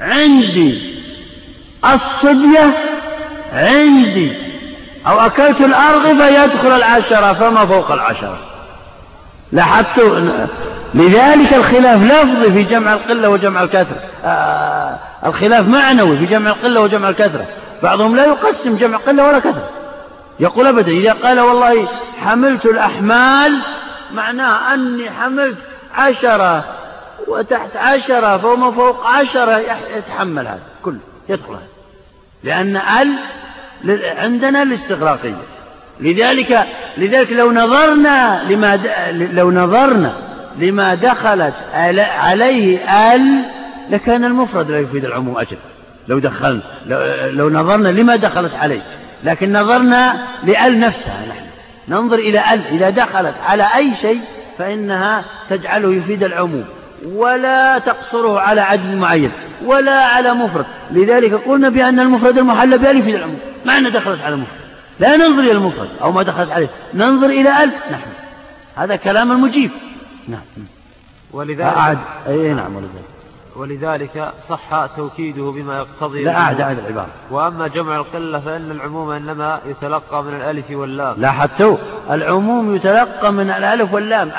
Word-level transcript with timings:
عندي 0.00 0.94
الصبية 1.84 2.74
عندي. 3.52 4.32
أو 5.06 5.20
أكلت 5.20 5.60
الأرغفة 5.60 6.44
يدخل 6.44 6.76
العشرة 6.76 7.32
فما 7.32 7.66
فوق 7.66 7.92
العشرة. 7.92 8.38
لاحظت 9.52 9.98
لذلك 10.94 11.54
الخلاف 11.54 12.02
لفظي 12.02 12.52
في 12.52 12.62
جمع 12.62 12.92
القلة 12.92 13.28
وجمع 13.28 13.62
الكثرة. 13.62 14.00
آه 14.24 14.98
الخلاف 15.26 15.68
معنوي 15.68 16.18
في 16.18 16.26
جمع 16.26 16.50
القلة 16.50 16.80
وجمع 16.80 17.08
الكثرة. 17.08 17.46
بعضهم 17.82 18.16
لا 18.16 18.26
يقسم 18.26 18.76
جمع 18.76 18.98
قلة 18.98 19.28
ولا 19.28 19.38
كثرة. 19.38 19.70
يقول 20.40 20.66
أبدا 20.66 20.92
إذا 20.92 21.12
قال 21.12 21.40
والله 21.40 21.88
حملت 22.24 22.66
الأحمال 22.66 23.58
معناه 24.12 24.74
أني 24.74 25.10
حملت 25.10 25.58
عشرة. 25.94 26.64
وتحت 27.28 27.76
عشرة 27.76 28.36
فوما 28.36 28.70
فوق 28.70 29.06
عشرة 29.06 29.62
يتحمل 29.96 30.46
هذا 30.46 30.62
كله 30.82 30.98
يدخل 31.28 31.52
هذا. 31.52 31.68
لأن 32.44 32.76
ال 32.76 33.18
عندنا 34.18 34.62
الاستغراقية. 34.62 35.42
لذلك 36.00 36.66
لذلك 36.98 37.32
لو 37.32 37.52
نظرنا 37.52 38.42
لما 38.48 38.76
لو 39.32 39.50
نظرنا 39.50 40.14
لما 40.58 40.94
دخلت 40.94 41.54
عليه 42.14 42.78
ال 43.14 43.42
لكان 43.90 44.24
المفرد 44.24 44.70
لا 44.70 44.78
يفيد 44.78 45.04
العموم 45.04 45.38
أجل. 45.38 45.56
لو 46.08 46.18
دخلنا 46.18 46.62
لو, 47.30 47.50
نظرنا 47.50 47.88
لما 47.88 48.16
دخلت 48.16 48.54
عليه. 48.54 48.82
لكن 49.24 49.52
نظرنا 49.52 50.26
لأل 50.44 50.80
نفسها 50.80 51.26
نحن. 51.28 51.44
ننظر 51.88 52.18
إلى 52.18 52.54
آل 52.54 52.66
إذا 52.66 52.90
دخلت 52.90 53.34
على 53.46 53.68
أي 53.76 53.92
شيء 54.02 54.20
فإنها 54.58 55.24
تجعله 55.50 55.94
يفيد 55.94 56.22
العموم. 56.22 56.64
ولا 57.04 57.78
تقصره 57.78 58.40
على 58.40 58.60
عدد 58.60 58.94
معين 58.94 59.30
ولا 59.64 60.04
على 60.06 60.34
مفرد. 60.34 60.66
لذلك 60.90 61.34
قلنا 61.34 61.68
بأن 61.68 62.00
المفرد 62.00 62.38
المحل 62.38 62.78
بأل 62.78 62.98
يفيد 62.98 63.14
العموم. 63.14 63.38
مع 63.64 63.78
أنها 63.78 63.90
دخلت 63.90 64.22
على 64.22 64.34
المفرد 64.34 64.58
لا 65.00 65.16
ننظر 65.16 65.42
إلى 65.42 65.52
المفرد 65.52 65.88
أو 66.02 66.12
ما 66.12 66.22
دخلت 66.22 66.50
عليه. 66.50 66.68
ننظر 66.94 67.26
إلى 67.26 67.64
ألف. 67.64 67.74
نحن 67.92 68.10
هذا 68.76 68.96
كلام 68.96 69.32
المجيب. 69.32 69.70
نعم. 70.28 70.40
ولذلك 71.32 71.60
أعد. 71.60 71.98
أي 72.28 72.54
نعم 72.54 72.76
ولذلك. 72.76 73.04
ولذلك 73.56 74.32
صح 74.48 74.86
توكيده 74.96 75.42
بما 75.42 75.78
يقتضي 75.78 76.24
لا 76.24 76.40
أعد 76.40 76.60
أعد 76.60 76.78
العبارة. 76.78 77.08
وأما 77.30 77.68
جمع 77.68 77.96
القلة 77.96 78.40
فإن 78.40 78.70
العموم 78.70 79.10
إنما 79.10 79.60
يتلقى 79.66 80.22
من 80.22 80.34
الألف 80.34 80.70
واللام. 80.70 81.14
لاحظتوا؟ 81.18 81.76
العموم 82.10 82.76
يتلقى 82.76 83.32
من 83.32 83.50
الألف 83.50 83.94
واللام. 83.94 84.30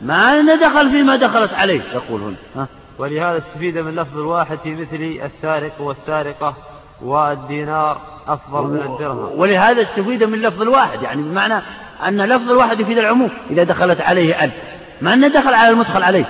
ما 0.00 0.54
دخل 0.56 0.90
فيما 0.90 1.16
دخلت 1.16 1.52
عليه 1.52 1.80
يقول 1.94 2.20
هنا. 2.20 2.66
ولهذا 2.98 3.38
استفيد 3.38 3.78
من 3.78 3.94
لفظ 3.94 4.18
الواحد 4.18 4.58
في 4.58 4.74
مثل 4.74 5.20
السارق 5.24 5.80
والسارقة 5.80 6.54
والدينار 7.02 8.00
أفضل 8.28 8.62
من 8.62 8.80
الدرهم. 8.80 9.38
ولهذا 9.40 9.82
استفيد 9.82 10.24
من 10.24 10.42
لفظ 10.42 10.62
الواحد 10.62 11.02
يعني 11.02 11.22
بمعنى 11.22 11.62
أن 12.08 12.20
لفظ 12.20 12.50
الواحد 12.50 12.80
يفيد 12.80 12.98
العموم 12.98 13.30
إذا 13.50 13.64
دخلت 13.64 14.00
عليه 14.00 14.44
ألف. 14.44 14.54
ما 15.02 15.14
أنه 15.14 15.28
دخل 15.28 15.54
على 15.54 15.68
المدخل 15.68 16.02
عليه. 16.02 16.24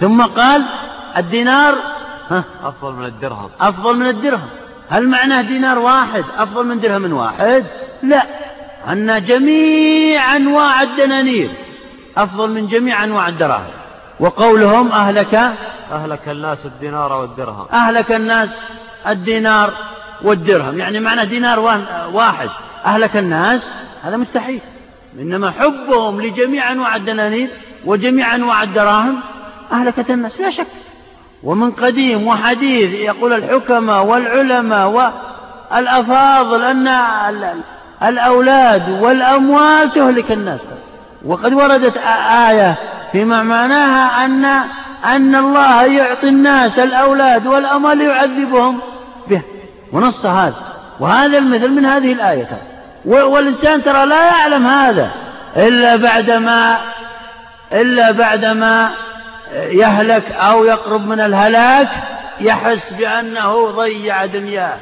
ثم 0.00 0.22
قال 0.22 0.62
الدينار 1.16 1.74
ها؟ 2.30 2.44
أفضل 2.64 2.92
من 2.92 3.04
الدرهم. 3.04 3.50
أفضل 3.60 3.96
من 3.96 4.06
الدرهم. 4.06 4.48
هل 4.90 5.08
معناه 5.08 5.42
دينار 5.42 5.78
واحد 5.78 6.24
أفضل 6.38 6.66
من 6.66 6.80
درهم 6.80 7.12
واحد؟ 7.12 7.64
لا. 8.02 8.22
أن 8.88 9.24
جميع 9.24 10.36
أنواع 10.36 10.82
الدنانير 10.82 11.50
أفضل 12.16 12.50
من 12.50 12.66
جميع 12.66 13.04
أنواع 13.04 13.28
الدراهم. 13.28 13.70
وقولهم 14.20 14.92
أهلك 14.92 15.34
أهلك 15.92 16.28
الناس 16.28 16.66
الدينار 16.66 17.12
والدرهم. 17.12 17.66
أهلك 17.72 18.12
الناس 18.12 18.48
الدينار 19.06 19.70
والدرهم. 20.22 20.78
يعني 20.78 21.00
معنى 21.00 21.26
دينار 21.26 21.60
واحد. 22.12 22.48
أهلك 22.84 23.16
الناس 23.16 23.68
هذا 24.02 24.16
مستحيل. 24.16 24.60
إنما 25.18 25.50
حبهم 25.50 26.20
لجميع 26.20 26.72
أنواع 26.72 26.96
الدنانير 26.96 27.48
وجميع 27.84 28.34
أنواع 28.34 28.62
الدراهم 28.62 29.20
أهلكت 29.72 30.10
الناس. 30.10 30.40
لا 30.40 30.50
شك. 30.50 30.66
ومن 31.42 31.70
قديم 31.70 32.26
وحديث 32.26 32.92
يقول 32.92 33.32
الحكماء 33.32 34.04
والعلماء 34.04 34.88
والأفاضل 35.70 36.62
أن 36.62 36.88
الأولاد 38.02 39.02
والأموال 39.02 39.92
تهلك 39.92 40.32
الناس. 40.32 40.60
وقد 41.26 41.52
وردت 41.52 41.96
آية 42.48 42.74
فيما 43.12 43.42
معناها 43.42 44.24
أن 44.24 44.44
أن 45.04 45.34
الله 45.34 45.84
يعطي 45.84 46.28
الناس 46.28 46.78
الأولاد 46.78 47.46
والأموال 47.46 47.98
ليعذبهم 47.98 48.78
به. 49.28 49.42
ونص 49.92 50.26
هذا. 50.26 50.54
وهذا 51.00 51.38
المثل 51.38 51.70
من 51.70 51.86
هذه 51.86 52.12
الآية. 52.12 52.48
والإنسان 53.04 53.82
ترى 53.82 54.06
لا 54.06 54.26
يعلم 54.26 54.66
هذا 54.66 55.10
إلا 55.56 55.96
بعدما 55.96 56.78
إلا 57.72 58.10
بعدما 58.10 58.90
يهلك 59.54 60.32
أو 60.32 60.64
يقرب 60.64 61.06
من 61.06 61.20
الهلاك 61.20 61.88
يحس 62.40 62.92
بأنه 62.98 63.70
ضيع 63.70 64.26
دنياه 64.26 64.76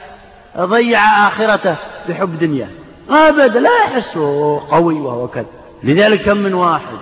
ضيع 0.59 1.29
آخرته 1.29 1.77
بحب 2.09 2.39
دنياه. 2.39 2.69
أبدا 3.11 3.61
لا 3.61 3.71
يحس 3.85 4.19
قوي 4.71 4.95
وهو 4.95 5.29
كذا 5.29 5.62
لذلك 5.85 6.23
كم 6.23 6.37
من 6.37 6.55
واحد 6.55 6.97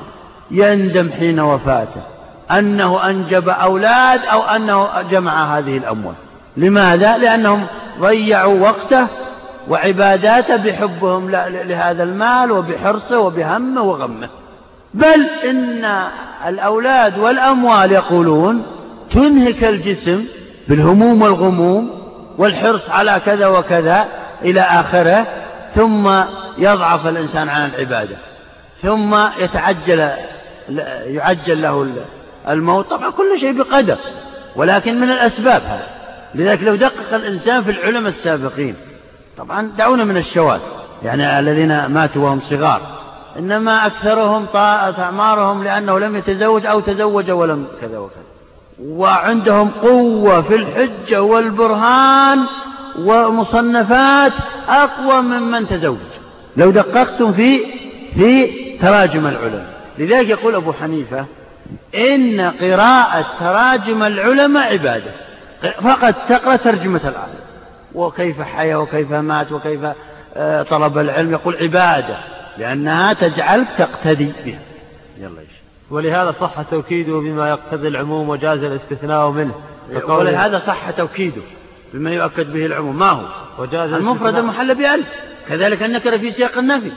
يندم 0.51 1.11
حين 1.19 1.41
وفاته 1.41 2.01
أنه 2.51 3.11
أنجب 3.11 3.49
أولاد 3.49 4.21
أو 4.33 4.43
أنه 4.43 4.89
جمع 5.11 5.59
هذه 5.59 5.77
الأموال. 5.77 6.15
لماذا؟ 6.57 7.19
لأنهم 7.19 7.67
ضيعوا 8.01 8.61
وقته 8.61 9.07
وعباداته 9.69 10.57
بحبهم 10.57 11.31
لهذا 11.31 12.03
المال 12.03 12.53
وبحرصه 12.53 13.19
وبهمه 13.19 13.83
وغمه. 13.83 14.29
بل 14.95 15.27
إن 15.51 16.05
الأولاد 16.47 17.19
والأموال 17.19 17.93
يقولون 17.93 18.63
تنهك 19.13 19.65
الجسم 19.65 20.25
بالهموم 20.69 21.23
والغموم 21.23 21.91
والحرص 22.39 22.91
على 22.91 23.21
كذا 23.27 23.47
وكذا 23.47 24.07
إلى 24.43 24.61
آخره 24.61 25.27
ثم 25.75 26.11
يضعف 26.59 27.07
الإنسان 27.07 27.49
عن 27.49 27.71
العبادة. 27.75 28.17
ثم 28.83 29.17
يتعجل 29.39 30.11
يعجل 31.07 31.63
له 31.63 31.93
الموت. 32.49 32.91
طبعا 32.91 33.11
كل 33.11 33.41
شيء 33.41 33.53
بقدر 33.53 33.97
ولكن 34.57 35.01
من 35.01 35.11
الأسباب 35.11 35.63
هذا. 35.63 35.87
لذلك 36.35 36.63
لو 36.63 36.75
دقق 36.75 37.15
الإنسان 37.15 37.65
في 37.65 37.71
العلماء 37.71 38.13
السابقين 38.13 38.75
طبعا 39.39 39.73
دعونا 39.79 40.05
من 40.05 40.17
الشواذ 40.17 40.61
يعني 41.03 41.39
الذين 41.39 41.87
ماتوا 41.87 42.25
وهم 42.25 42.41
صغار. 42.51 42.81
إنما 43.39 43.87
أكثرهم 43.87 44.47
طاءت 44.47 44.99
أعمارهم 44.99 45.65
لأنه 45.65 45.99
لم 45.99 46.17
يتزوج 46.17 46.67
أو 46.67 46.81
تزوج 46.81 47.31
ولم 47.31 47.67
كذا 47.81 47.99
وكذا. 47.99 48.23
وعندهم 48.85 49.71
قوة 49.83 50.43
في 50.43 50.55
الحجة 50.55 51.23
والبرهان 51.23 52.47
ومصنفات 52.99 54.33
أقوى 54.69 55.21
ممن 55.21 55.69
تزوج. 55.69 55.97
لو 56.57 56.71
دققتم 56.71 57.33
في 57.33 57.61
في 58.15 58.47
تراجم 58.79 59.27
العلماء. 59.27 59.81
لذلك 59.99 60.29
يقول 60.29 60.55
أبو 60.55 60.73
حنيفة 60.73 61.27
إن 61.95 62.41
قراءة 62.41 63.27
تراجم 63.41 64.03
العلماء 64.03 64.73
عبادة. 64.73 65.11
فقط 65.83 66.15
تقرأ 66.29 66.57
ترجمة 66.57 67.01
العالم 67.05 67.41
وكيف 67.95 68.41
حيا 68.41 68.77
وكيف 68.77 69.13
مات 69.13 69.53
وكيف 69.53 69.81
آه، 70.37 70.63
طلب 70.63 70.99
العلم. 70.99 71.33
يقول 71.33 71.57
عبادة 71.57 72.17
لأنها 72.59 73.13
تجعلك 73.13 73.69
تقتدي 73.79 74.33
بها. 74.45 74.61
يلا 75.21 75.41
إيش 75.41 75.51
ولهذا 75.91 76.35
صح 76.41 76.63
توكيده 76.71 77.13
بما 77.13 77.49
يقتضي 77.49 77.89
العموم 77.89 78.29
وجاز 78.29 78.65
الاستثناء 78.65 79.31
منه. 79.31 79.55
ولهذا 80.09 80.63
صح 80.67 80.91
توكيده 80.91 81.43
بما 81.95 82.11
يؤكد 82.11 82.53
به 82.53 82.67
العموم. 82.67 82.99
ما 82.99 83.11
هو؟ 83.11 83.27
وجاز 83.59 83.93
المفرد 83.93 84.37
المحل 84.37 84.75
بألف. 84.75 85.07
كذلك 85.49 85.83
النكرة 85.83 86.17
في 86.17 86.33
سياق 86.33 86.59
النفي. 86.59 86.91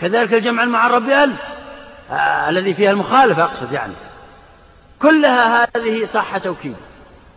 كذلك 0.00 0.34
الجمع 0.34 0.62
المعرب 0.62 1.06
بألف 1.06 1.40
آه 2.10 2.48
الذي 2.48 2.74
فيها 2.74 2.90
المخالفة 2.90 3.44
أقصد 3.44 3.72
يعني. 3.72 3.92
كلها 5.02 5.68
هذه 5.76 6.08
صح 6.14 6.38
توكيد. 6.38 6.76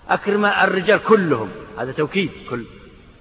أكرم 0.09 0.45
الرجال 0.45 1.03
كلهم. 1.03 1.49
هذا 1.79 1.91
توكيد 1.91 2.31
كل 2.49 2.63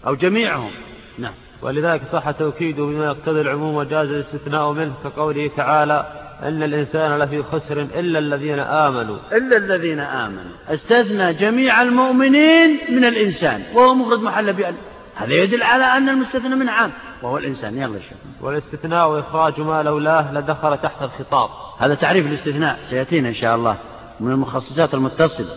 أو 0.06 0.14
جميعهم. 0.14 0.70
نعم. 1.18 1.32
ولذلك 1.62 2.02
صح 2.12 2.30
توكيده 2.30 2.84
بما 2.84 3.04
يقتضي 3.06 3.40
العموم 3.40 3.74
وجاز 3.74 4.08
الاستثناء 4.08 4.72
منه 4.72 4.94
كقوله 5.04 5.50
تعالى 5.56 6.06
إن 6.42 6.62
الإنسان 6.62 7.18
لفي 7.18 7.42
خسر 7.42 7.80
إلا 7.80 8.18
الذين 8.18 8.58
آمنوا. 8.58 9.16
إلا 9.32 9.56
الذين 9.56 10.00
آمنوا. 10.00 10.52
استثنى 10.68 11.34
جميع 11.34 11.82
المؤمنين 11.82 12.78
من 12.90 13.04
الإنسان. 13.04 13.62
وهو 13.74 13.94
مفرد 13.94 14.22
محل 14.22 14.52
بأن 14.52 14.74
هذا 15.16 15.34
يدل 15.34 15.62
على 15.62 15.84
أن 15.84 16.08
المستثنى 16.08 16.54
من 16.54 16.68
عام 16.68 16.92
وهو 17.22 17.38
الإنسان 17.38 17.78
يلا 17.78 17.98
شوف 18.00 18.18
والاستثناء 18.40 19.08
وإخراج 19.08 19.60
ما 19.60 19.82
لولاه 19.82 20.32
لدخل 20.32 20.78
تحت 20.78 21.02
الخطاب. 21.02 21.50
هذا 21.78 21.94
تعريف 21.94 22.26
الاستثناء 22.26 22.78
سيأتينا 22.90 23.28
إن 23.28 23.34
شاء 23.34 23.56
الله 23.56 23.76
من 24.20 24.30
المخصصات 24.30 24.94
المتصلة. 24.94 25.56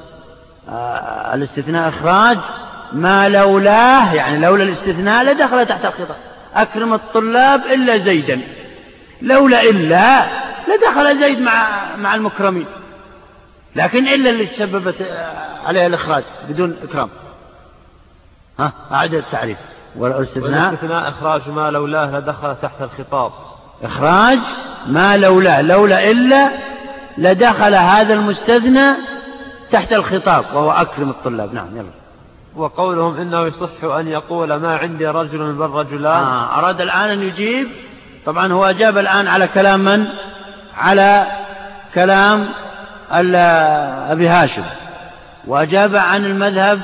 آه 0.70 1.36
الاستثناء 1.36 1.90
إخراج 1.90 2.38
ما 2.94 3.30
لولاه 3.30 4.14
يعني 4.14 4.38
لولا 4.38 4.64
الاستثناء 4.64 5.24
لدخل 5.24 5.66
تحت 5.66 5.86
الخطاب. 5.86 6.18
أكرم 6.56 6.94
الطلاب 6.94 7.62
إلا 7.66 7.98
زيدا. 7.98 8.42
لولا 9.22 9.64
إلا 9.64 10.26
لدخل 10.68 11.20
زيد 11.20 11.42
مع 11.42 11.86
مع 11.96 12.16
المكرمين. 12.16 12.66
لكن 13.76 14.08
إلا 14.08 14.30
اللي 14.30 14.46
تسببت 14.46 15.02
آه، 15.02 15.68
عليها 15.68 15.88
الإخراج 15.88 16.24
بدون 16.50 16.78
إكرام. 16.84 17.10
ها 18.60 18.72
أعد 18.92 19.14
التعريف. 19.14 19.58
والاستثناء 19.96 20.68
والاستثناء 20.68 21.10
إخراج 21.10 21.50
ما 21.50 21.72
لولاه 21.72 22.20
لدخل 22.20 22.56
تحت 22.62 22.82
الخطاب. 22.82 23.32
إخراج 23.84 24.40
ما 24.88 25.18
لولاه 25.18 25.62
لولا 25.62 26.12
إلا 26.12 26.52
لدخل 27.18 27.76
هذا 27.76 28.14
المستثنى 28.14 28.94
تحت 29.72 29.94
الخطاب 29.94 30.46
وهو 30.54 30.72
أكرم 30.72 31.10
الطلاب. 31.10 31.54
نعم 31.54 31.78
يلا. 31.78 31.92
وقولهم 32.56 33.18
إنه 33.18 33.48
يصح 33.48 33.84
أن 33.84 34.08
يقول 34.08 34.56
ما 34.56 34.78
عندي 34.78 35.08
رجل 35.08 35.54
بل 35.54 35.70
رجلان. 35.70 36.24
آه 36.24 36.60
أراد 36.60 36.82
الآن 36.82 37.10
أن 37.10 37.22
يجيب 37.22 37.68
طبعا 38.26 38.54
هو 38.54 38.66
أجاب 38.66 38.98
الآن 38.98 39.28
على 39.28 39.48
كلام 39.48 39.80
من؟ 39.80 40.08
على 40.78 41.28
كلام 41.96 42.50
أبي 43.12 44.28
هاشم. 44.28 44.64
وأجاب 45.48 45.96
عن 45.96 46.26
المذهب 46.26 46.80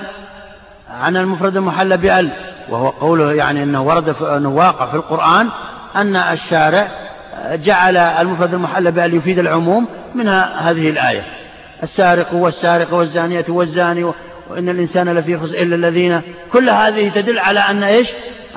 عن 1.00 1.18
المفرد 1.18 1.58
المحلى 1.58 1.98
بأل 1.98 2.30
وهو 2.70 2.90
قوله 2.90 3.34
يعني 3.34 3.64
أنه 3.64 3.82
ورد 3.84 4.12
في 4.12 4.38
أنه 4.38 4.50
واقع 4.50 4.86
في 4.86 4.94
القرآن 4.94 5.50
أن 5.96 6.16
الشارع 6.16 6.88
جعل 7.52 7.98
المفرد 7.98 8.54
المحلى 8.54 8.92
بأل 8.92 9.14
يفيد 9.14 9.40
العموم 9.40 9.88
منها 10.16 10.70
هذه 10.72 10.90
الآية. 10.90 11.24
السارق 11.84 12.34
والسارقة 12.34 12.96
والزانية 12.96 13.46
والزاني 13.50 14.04
وإن 14.50 14.70
الإنسان 14.70 15.10
لفي 15.10 15.38
خسر 15.38 15.54
إلا 15.54 15.76
الذين. 15.76 16.22
كل 16.54 16.70
هذه 16.70 17.10
تدل 17.10 17.40
على 17.40 17.60
أن 17.60 17.84
إيش؟ 17.84 18.08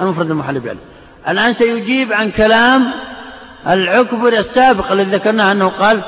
المفرد 0.00 0.30
المحلى 0.30 0.60
بأل 0.60 0.76
الآن 1.28 1.54
سيجيب 1.54 2.12
عن 2.12 2.30
كلام 2.30 2.90
العكبر 3.66 4.32
السابق 4.32 4.92
الذي 4.92 5.10
ذكرناه 5.16 5.52
أنه 5.52 5.68
قال 5.68 6.00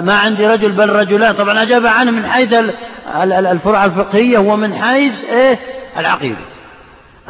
ما 0.00 0.14
عندي 0.14 0.46
رجل 0.46 0.72
بل 0.72 0.88
رجلان. 0.88 1.34
طبعا 1.34 1.62
أجاب 1.62 1.86
عنه 1.86 2.10
من 2.10 2.26
حيث 2.26 2.54
الفرع 3.22 3.84
الفقهية 3.84 4.38
ومن 4.38 4.74
حيث 4.74 5.24
إيه؟ 5.24 5.58
العقيدة. 5.98 6.36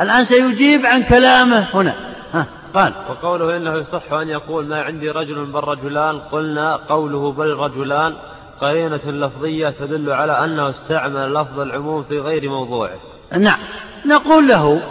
الآن 0.00 0.25
سيجيب 0.25 0.87
عن 0.87 1.02
كلامه 1.02 1.67
هنا. 1.75 1.94
ها 2.34 2.46
قال. 2.75 2.93
وقوله 3.11 3.56
إنه 3.56 3.75
يصح 3.75 4.12
أن 4.12 4.29
يقول 4.29 4.67
ما 4.67 4.82
عندي 4.82 5.11
رجل 5.11 5.44
بل 5.44 5.61
رجلان 5.61 6.19
قلنا 6.19 6.76
قوله 6.76 7.32
بل 7.32 7.50
رجلان. 7.50 8.14
قرينة 8.61 9.00
لفظية 9.06 9.69
تدل 9.69 10.11
على 10.11 10.44
أنه 10.44 10.70
استعمل 10.70 11.34
لفظ 11.34 11.61
العموم 11.61 12.05
في 12.08 12.19
غير 12.19 12.50
موضوعه. 12.50 12.90
نعم. 13.38 13.58
نقول 14.06 14.49
له 14.49 14.82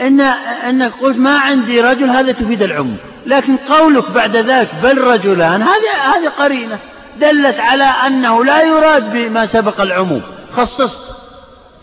إن 0.00 0.20
أنك 0.20 0.92
قلت 1.00 1.16
ما 1.16 1.38
عندي 1.38 1.80
رجل 1.80 2.04
هذا 2.10 2.32
تفيد 2.32 2.62
العموم. 2.62 2.96
لكن 3.26 3.56
قولك 3.56 4.10
بعد 4.10 4.36
ذلك 4.36 4.68
بل 4.82 4.98
رجلان 4.98 5.62
هذه 5.62 6.14
هذه 6.14 6.28
قرينة 6.28 6.78
دلت 7.20 7.60
على 7.60 7.84
أنه 7.84 8.44
لا 8.44 8.62
يراد 8.62 9.12
بما 9.12 9.46
سبق 9.46 9.80
العموم. 9.80 10.22
خصصت. 10.56 10.98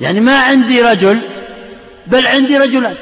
يعني 0.02 0.20
ما 0.20 0.40
عندي 0.40 0.82
رجل 0.82 1.20
بل 2.08 2.28
عندي 2.28 2.58
رجلان. 2.58 2.96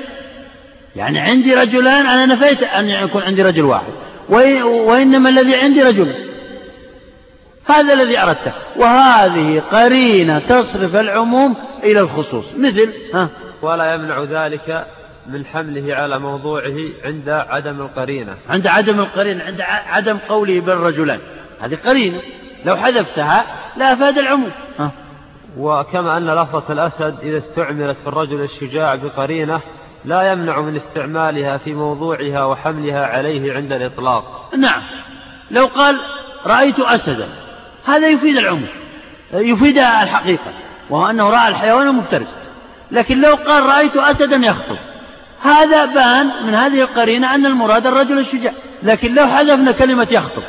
يعني 0.95 1.19
عندي 1.19 1.55
رجلان 1.55 2.05
أنا 2.05 2.25
نفيت 2.25 2.63
أن 2.63 2.89
يكون 2.89 3.23
عندي 3.23 3.41
رجل 3.41 3.63
واحد. 3.63 3.93
وإنما 4.63 5.29
الذي 5.29 5.55
عندي 5.55 5.83
رجل. 5.83 6.13
هذا 7.69 7.93
الذي 7.93 8.19
أردته. 8.19 8.51
وهذه 8.75 9.61
قرينة 9.71 10.39
تصرف 10.39 10.95
العموم 10.95 11.55
إلى 11.83 11.99
الخصوص. 11.99 12.45
مثل 12.57 12.93
ها؟ 13.13 13.27
ولا 13.61 13.93
يمنع 13.93 14.23
ذلك 14.23 14.85
من 15.27 15.45
حمله 15.45 15.95
على 15.95 16.19
موضوعه 16.19 16.77
عند 17.05 17.29
عدم 17.29 17.81
القرينة. 17.81 18.35
عند 18.49 18.67
عدم 18.67 18.99
القرينة 18.99 19.43
عند 19.43 19.61
عدم 19.61 20.17
قوله 20.17 20.59
بالرجلان 20.59 21.19
هذه 21.61 21.77
قرينة. 21.85 22.21
لو 22.65 22.75
حذفتها 22.75 23.45
لا 23.77 23.93
أفاد 23.93 24.17
العموم. 24.17 24.51
ها. 24.79 24.91
وكما 25.57 26.17
أن 26.17 26.29
لفظة 26.29 26.63
الأسد 26.69 27.15
إذا 27.23 27.37
استعملت 27.37 27.97
في 27.97 28.07
الرجل 28.07 28.41
الشجاع 28.41 28.95
بقرينة 28.95 29.61
لا 30.05 30.31
يمنع 30.31 30.59
من 30.59 30.75
استعمالها 30.75 31.57
في 31.57 31.73
موضوعها 31.73 32.45
وحملها 32.45 33.05
عليه 33.05 33.53
عند 33.53 33.71
الإطلاق. 33.71 34.49
نعم. 34.57 34.81
لو 35.51 35.65
قال 35.65 35.97
رأيت 36.45 36.79
أسدا 36.79 37.29
هذا 37.85 38.07
يفيد 38.07 38.37
العموم. 38.37 38.67
يفيد 39.33 39.77
الحقيقة 39.77 40.51
وهو 40.89 41.09
أنه 41.09 41.29
رأى 41.29 41.47
الحيوان 41.47 41.95
مفترس. 41.95 42.27
لكن 42.91 43.21
لو 43.21 43.35
قال 43.35 43.63
رأيت 43.63 43.97
أسدا 43.97 44.35
يخطب. 44.35 44.77
هذا 45.43 45.85
بان 45.85 46.31
من 46.45 46.55
هذه 46.55 46.81
القرينة 46.81 47.35
أن 47.35 47.45
المراد 47.45 47.87
الرجل 47.87 48.19
الشجاع. 48.19 48.53
لكن 48.83 49.15
لو 49.15 49.27
حذفنا 49.27 49.71
كلمة 49.71 50.07
يخطب 50.11 50.43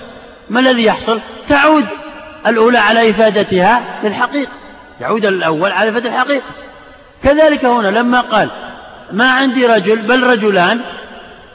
ما 0.50 0.60
الذي 0.60 0.84
يحصل؟ 0.84 1.20
تعود 1.48 1.86
الأولى 2.46 2.78
على 2.78 3.10
إفادتها 3.10 3.82
للحقيقة. 4.04 4.52
يعود 5.00 5.26
الأول 5.26 5.72
على 5.72 5.90
إفادة 5.90 6.08
الحقيقة. 6.08 6.44
كذلك 7.24 7.64
هنا 7.64 7.88
لما 7.88 8.20
قال 8.20 8.48
ما 9.12 9.30
عندي 9.30 9.66
رجل 9.66 9.96
بل 9.96 10.22
رجلان. 10.22 10.80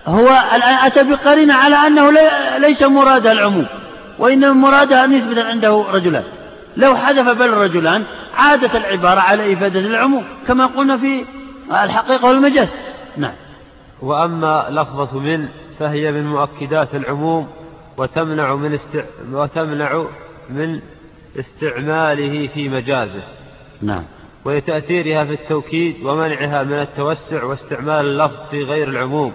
هو 0.07 0.43
الآن 0.55 0.75
أتى 0.85 1.03
بقرينة 1.03 1.53
على 1.53 1.75
أنه 1.75 2.11
ليس 2.57 2.83
مرادها 2.83 3.31
العموم 3.31 3.65
وإنما 4.19 4.53
مرادها 4.53 5.05
أن 5.05 5.13
يثبت 5.13 5.37
عنده 5.37 5.85
رجلان. 5.91 6.23
لو 6.77 6.97
حذف 6.97 7.29
بل 7.29 7.49
رجلان 7.49 8.03
عادت 8.37 8.75
العبارة 8.75 9.19
على 9.19 9.53
إفادة 9.53 9.79
العموم 9.79 10.23
كما 10.47 10.65
قلنا 10.65 10.97
في 10.97 11.25
الحقيقة 11.83 12.27
والمجاز. 12.27 12.67
نعم. 13.17 13.33
وأما 14.01 14.67
لفظة 14.69 15.19
من 15.19 15.47
فهي 15.79 16.11
من 16.11 16.25
مؤكدات 16.25 16.95
العموم 16.95 17.47
وتمنع 17.97 18.55
من 18.55 18.73
استع... 18.73 19.03
وتمنع 19.31 20.05
من 20.49 20.79
استعماله 21.39 22.47
في 22.47 22.69
مجازه. 22.69 23.23
نعم. 23.81 24.03
ولتأثيرها 24.45 25.25
في 25.25 25.33
التوكيد 25.33 25.95
ومنعها 26.05 26.63
من 26.63 26.73
التوسع 26.73 27.43
واستعمال 27.43 28.05
اللفظ 28.05 28.49
في 28.51 28.63
غير 28.63 28.89
العموم. 28.89 29.33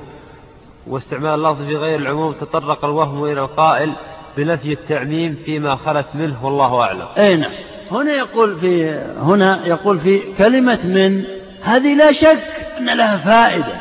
واستعمال 0.86 1.34
اللفظ 1.34 1.62
في 1.62 1.76
غير 1.76 1.98
العموم 1.98 2.32
تطرق 2.32 2.84
الوهم 2.84 3.24
إلى 3.24 3.40
القائل 3.40 3.92
بنفي 4.36 4.72
التعميم 4.72 5.36
فيما 5.44 5.76
خلت 5.76 6.06
منه 6.14 6.44
والله 6.44 6.80
أعلم. 6.80 7.06
أي 7.18 7.36
نعم. 7.36 7.52
هنا 7.90 8.12
يقول 8.12 8.56
في 8.56 8.90
هنا 9.20 9.66
يقول 9.66 10.00
في 10.00 10.20
كلمة 10.38 10.86
من 10.86 11.24
هذه 11.64 11.94
لا 11.94 12.12
شك 12.12 12.38
أن 12.78 12.86
لها 12.86 13.16
فائدة 13.16 13.74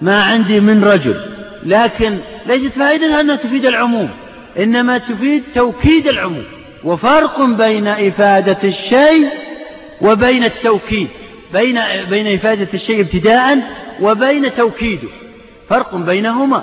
ما 0.00 0.22
عندي 0.22 0.60
من 0.60 0.84
رجل 0.84 1.16
لكن 1.66 2.18
ليست 2.46 2.72
فائدتها 2.72 3.20
أنها 3.20 3.36
تفيد 3.36 3.66
العموم 3.66 4.08
إنما 4.58 4.98
تفيد 4.98 5.42
توكيد 5.54 6.08
العموم 6.08 6.44
وفرق 6.84 7.42
بين 7.42 7.88
إفادة 7.88 8.58
الشيء 8.64 9.28
وبين 10.00 10.44
التوكيد 10.44 11.08
بين 11.52 11.80
بين 12.10 12.34
إفادة 12.34 12.68
الشيء 12.74 13.00
ابتداء 13.00 13.58
وبين 14.00 14.54
توكيده 14.54 15.08
فرق 15.68 15.96
بينهما 15.96 16.62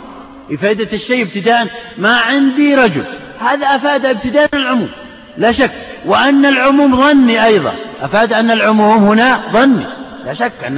إفادة 0.52 0.88
الشيء 0.94 1.22
ابتداء 1.22 1.68
ما 1.98 2.18
عندي 2.18 2.76
رجل 2.76 3.04
هذا 3.40 3.68
أفاد 3.68 4.06
ابتداء 4.06 4.50
العموم 4.54 4.90
لا 5.38 5.52
شك 5.52 5.72
وأن 6.06 6.46
العموم 6.46 6.98
ظني 6.98 7.46
أيضا 7.46 7.74
أفاد 8.02 8.34
أن 8.34 8.52
العموم 8.52 9.04
هنا 9.08 9.42
ظني. 9.54 9.86
لا 10.26 10.34
شك 10.34 10.64
أن 10.64 10.78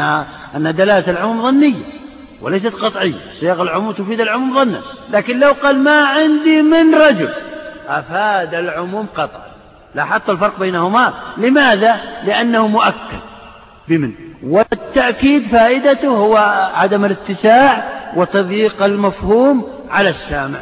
أن 0.56 0.76
دلالة 0.76 1.12
العموم 1.12 1.42
ظنية 1.42 1.84
وليست 2.42 2.74
قطعية. 2.74 3.32
صيغ 3.32 3.62
العموم 3.62 3.92
تفيد 3.92 4.22
العموم 4.22 4.56
ظنا. 4.60 4.82
لكن 5.12 5.40
لو 5.40 5.52
قال 5.52 5.80
ما 5.80 6.06
عندي 6.06 6.62
من 6.62 6.96
رجل 6.96 7.30
أفاد 7.88 8.54
العموم 8.54 9.08
قطعا. 9.16 9.52
لاحظت 9.96 10.30
الفرق 10.30 10.60
بينهما؟ 10.60 11.14
لماذا؟ 11.38 12.00
لأنه 12.26 12.68
مؤكد. 12.68 13.20
بمن؟ 13.88 14.14
والتأكيد 14.44 15.48
فائدته 15.48 16.08
هو 16.08 16.38
عدم 16.76 17.06
الاتساع 17.06 17.90
وتضييق 18.16 18.84
المفهوم 18.84 19.68
على 19.92 20.10
السامع. 20.10 20.60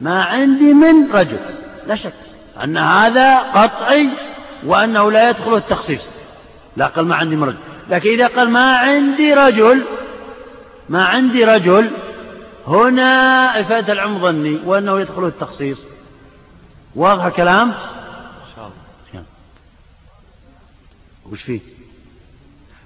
ما 0.00 0.24
عندي 0.24 0.74
من 0.74 1.12
رجل. 1.12 1.38
لا 1.86 1.94
شك 1.94 2.12
أن 2.64 2.76
هذا 2.76 3.38
قطعي 3.38 4.08
وأنه 4.66 5.12
لا 5.12 5.30
يدخل 5.30 5.56
التخصيص. 5.56 6.02
لا 6.76 6.86
قال 6.86 7.06
ما 7.06 7.14
عندي 7.14 7.36
من 7.36 7.48
رجل. 7.48 7.58
لكن 7.92 8.10
إذا 8.10 8.26
قال 8.26 8.50
ما 8.50 8.76
عندي 8.76 9.34
رجل 9.34 9.84
ما 10.88 11.04
عندي 11.04 11.44
رجل 11.44 11.90
هنا 12.66 13.60
إفادة 13.60 13.92
العم 13.92 14.18
ظني 14.18 14.60
وأنه 14.64 15.00
يدخل 15.00 15.26
التخصيص 15.26 15.78
واضح 16.94 17.24
الكلام؟ 17.24 17.68
إن 17.68 18.54
شاء 18.56 18.64
الله 18.64 19.24
وش 21.30 21.42
فيه؟ 21.42 21.60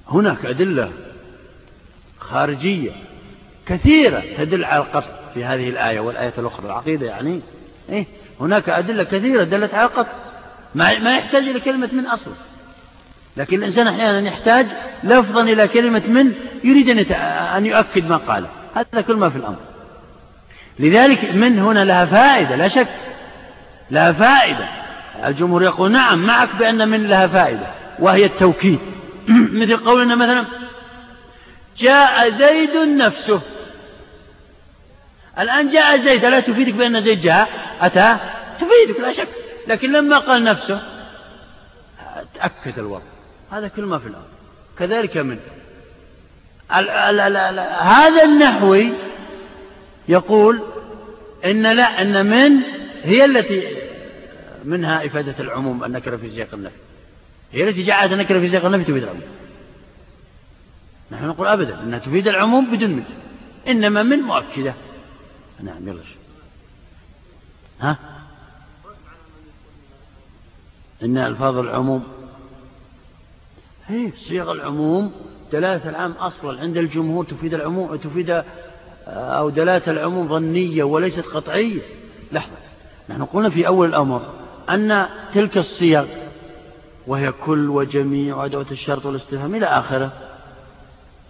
هناك 0.08 0.46
أدلة 0.46 0.92
خارجية 2.20 2.92
كثيرة 3.66 4.22
تدل 4.38 4.64
على 4.64 4.82
القصد 4.82 5.10
في 5.34 5.44
هذه 5.44 5.68
الآية 5.68 6.00
والآية 6.00 6.32
الأخرى 6.38 6.66
العقيدة 6.66 7.06
يعني 7.06 7.40
إيه؟ 7.88 8.06
هناك 8.40 8.68
أدلة 8.68 9.04
كثيرة 9.04 9.44
دلت 9.44 9.74
على 9.74 9.88
القصد 9.88 10.16
ما, 10.74 10.98
ما 10.98 11.18
يحتاج 11.18 11.42
إلى 11.42 11.60
كلمة 11.60 11.88
من 11.92 12.06
أصل 12.06 12.30
لكن 13.36 13.58
الإنسان 13.58 13.88
أحيانا 13.88 14.28
يحتاج 14.28 14.66
لفظا 15.04 15.42
إلى 15.42 15.68
كلمة 15.68 16.02
من 16.06 16.32
يريد 16.64 17.12
أن 17.56 17.66
يؤكد 17.66 18.08
ما 18.08 18.16
قاله. 18.16 18.48
هذا 18.74 19.00
كل 19.00 19.16
ما 19.16 19.30
في 19.30 19.36
الأمر. 19.36 19.58
لذلك 20.78 21.34
من 21.34 21.58
هنا 21.58 21.84
لها 21.84 22.06
فائدة 22.06 22.56
لا 22.56 22.68
شك. 22.68 22.88
لها 23.90 24.12
فائدة. 24.12 24.68
الجمهور 25.24 25.62
يقول 25.62 25.92
نعم 25.92 26.26
معك 26.26 26.56
بأن 26.58 26.88
من 26.88 27.06
لها 27.06 27.26
فائدة 27.26 27.66
وهي 27.98 28.24
التوكيد. 28.24 28.78
مثل 29.60 29.76
قولنا 29.76 30.14
مثلا 30.14 30.44
جاء 31.78 32.30
زيد 32.30 32.76
نفسه. 32.76 33.40
الآن 35.38 35.68
جاء 35.68 35.96
زيد 35.96 36.24
ألا 36.24 36.40
تفيدك 36.40 36.74
بأن 36.74 37.02
زيد 37.02 37.20
جاء؟ 37.20 37.48
أتى؟ 37.80 38.16
تفيدك 38.60 39.00
لا 39.00 39.12
شك. 39.12 39.28
لكن 39.68 39.92
لما 39.92 40.18
قال 40.18 40.44
نفسه 40.44 40.82
تأكد 42.34 42.78
الوضع. 42.78 43.15
هذا 43.50 43.68
كل 43.68 43.84
ما 43.84 43.98
في 43.98 44.06
الأمر 44.06 44.26
كذلك 44.78 45.16
من 45.16 45.38
ال 46.76 46.90
ال 46.90 47.20
ال 47.20 47.36
ال 47.36 47.58
هذا 47.80 48.22
النحوي 48.24 48.92
يقول 50.08 50.60
إن 51.44 51.62
لا 51.76 52.02
إن 52.02 52.26
من 52.26 52.62
هي 53.02 53.24
التي 53.24 53.76
منها 54.64 55.06
إفادة 55.06 55.34
العموم 55.40 55.84
النكرة 55.84 56.16
في 56.16 56.30
سياق 56.30 56.48
النفي. 56.54 56.76
هي 57.52 57.68
التي 57.68 57.82
جعلت 57.82 58.12
النكرة 58.12 58.40
في 58.40 58.50
سياق 58.50 58.64
النفي 58.64 58.84
تفيد 58.84 59.02
العموم. 59.02 59.22
نحن 61.10 61.24
نقول 61.24 61.46
أبدا 61.46 61.82
أنها 61.82 61.98
تفيد 61.98 62.28
العموم 62.28 62.76
بدون 62.76 62.90
من 62.90 63.04
إنما 63.68 64.02
من 64.02 64.18
مؤكدة. 64.18 64.74
نعم 65.60 65.88
يلا 65.88 66.00
ها؟ 67.80 67.98
إن 71.02 71.18
ألفاظ 71.18 71.58
العموم 71.58 72.15
صيغ 74.28 74.52
العموم 74.52 75.12
دلالة 75.52 75.88
العام 75.90 76.12
أصلا 76.12 76.60
عند 76.60 76.76
الجمهور 76.76 77.24
تفيد 77.24 77.54
العموم 77.54 77.96
تفيد 77.96 78.30
آه، 78.30 78.42
أو 79.08 79.50
دلالة 79.50 79.92
العموم 79.92 80.28
ظنية 80.28 80.84
وليست 80.84 81.26
قطعية. 81.26 81.80
لحظة. 82.32 82.56
نحن 83.08 83.24
قلنا 83.24 83.50
في 83.50 83.66
أول 83.66 83.88
الأمر 83.88 84.34
أن 84.70 85.06
تلك 85.34 85.58
الصيغ 85.58 86.06
وهي 87.06 87.32
كل 87.32 87.70
وجميع 87.70 88.36
وأدوة 88.36 88.66
الشرط 88.70 89.06
والاستفهام 89.06 89.54
إلى 89.54 89.66
آخره. 89.66 90.12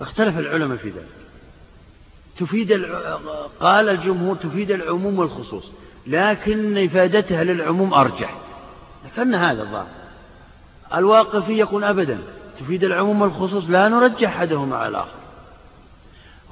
اختلف 0.00 0.38
العلماء 0.38 0.76
في 0.76 0.88
ذلك. 0.88 1.08
تفيد 2.38 2.72
قال 3.60 3.88
الجمهور 3.88 4.36
تفيد 4.36 4.70
العموم 4.70 5.18
والخصوص 5.18 5.64
لكن 6.06 6.84
إفادتها 6.84 7.44
للعموم 7.44 7.94
أرجح. 7.94 8.36
لكن 9.04 9.34
هذا 9.34 9.62
الظاهر. 9.62 9.86
الواقفي 10.94 11.52
يقول 11.52 11.84
أبدا. 11.84 12.18
تفيد 12.60 12.84
العموم 12.84 13.22
والخصوص 13.22 13.64
لا 13.68 13.88
نرجح 13.88 14.36
أحدهما 14.36 14.76
على 14.76 14.88
الآخر. 14.88 15.18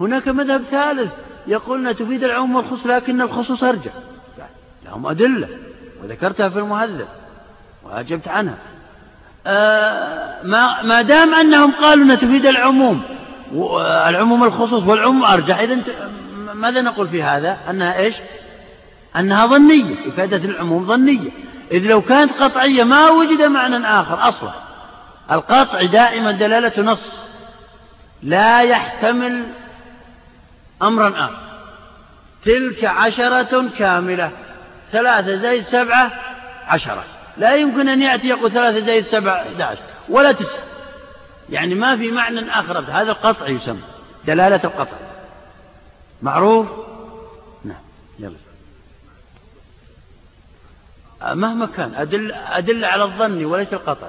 هناك 0.01 0.29
مذهب 0.29 0.63
ثالث 0.63 1.13
يقول 1.47 1.95
تفيد 1.95 2.25
العموم 2.25 2.57
والخصوص 2.57 2.87
لكن 2.87 3.21
الخصوص 3.21 3.63
أرجح. 3.63 3.93
لهم 4.87 5.07
أدلة 5.07 5.49
وذكرتها 6.03 6.49
في 6.49 6.59
المهذب 6.59 7.07
وأجبت 7.83 8.29
عنها. 8.29 8.59
آه 9.47 10.43
ما, 10.43 10.83
ما 10.83 11.03
دام 11.03 11.35
أنهم 11.35 11.73
قالوا 11.73 12.05
أن 12.05 12.19
تفيد 12.19 12.47
العموم 12.47 13.03
العموم 13.83 14.45
الخصوص 14.45 14.83
والعموم 14.83 15.25
أرجح. 15.25 15.59
إذا 15.59 15.79
ماذا 16.55 16.81
نقول 16.81 17.09
في 17.09 17.23
هذا؟ 17.23 17.59
أنها 17.71 17.99
إيش؟ 17.99 18.15
أنها 19.17 19.47
ظنية 19.47 20.09
إفادة 20.09 20.37
العموم 20.37 20.87
ظنية. 20.87 21.31
إذ 21.73 21.83
لو 21.83 22.01
كانت 22.01 22.43
قطعية 22.43 22.85
ما 22.85 23.11
وجد 23.11 23.43
معنى 23.43 23.87
آخر 23.87 24.29
أصلا. 24.29 24.51
القطع 25.31 25.83
دائما 25.83 26.33
دلالة 26.33 26.83
نص. 26.83 27.15
لا 28.23 28.63
يحتمل 28.63 29.47
أمرا 30.83 31.09
آخر. 31.09 31.45
تلك 32.45 32.85
عشرة 32.85 33.69
كاملة. 33.79 34.31
ثلاثة 34.93 35.37
زائد 35.37 35.63
سبعة 35.63 36.13
عشرة. 36.67 37.05
لا 37.37 37.55
يمكن 37.55 37.89
أن 37.89 38.03
يأتي 38.03 38.29
يقول 38.29 38.53
ثلاثة 38.53 38.87
زائد 38.87 39.05
سبعة 39.05 39.47
أحد 39.61 39.79
ولا 40.09 40.33
تسعة 40.33 40.63
يعني 41.51 41.75
ما 41.75 41.97
في 41.97 42.11
معنى 42.11 42.51
آخر 42.51 42.79
هذا 42.79 43.11
القطع 43.11 43.49
يسمى 43.49 43.83
دلالة 44.27 44.61
القطع. 44.65 44.97
معروف؟ 46.23 46.67
نعم. 47.65 47.83
يلا. 48.19 48.37
مهما 51.35 51.67
كان 51.67 51.95
أدل, 51.95 52.33
أدل 52.33 52.85
على 52.85 53.05
الظن 53.05 53.45
وليس 53.45 53.73
القطع. 53.73 54.07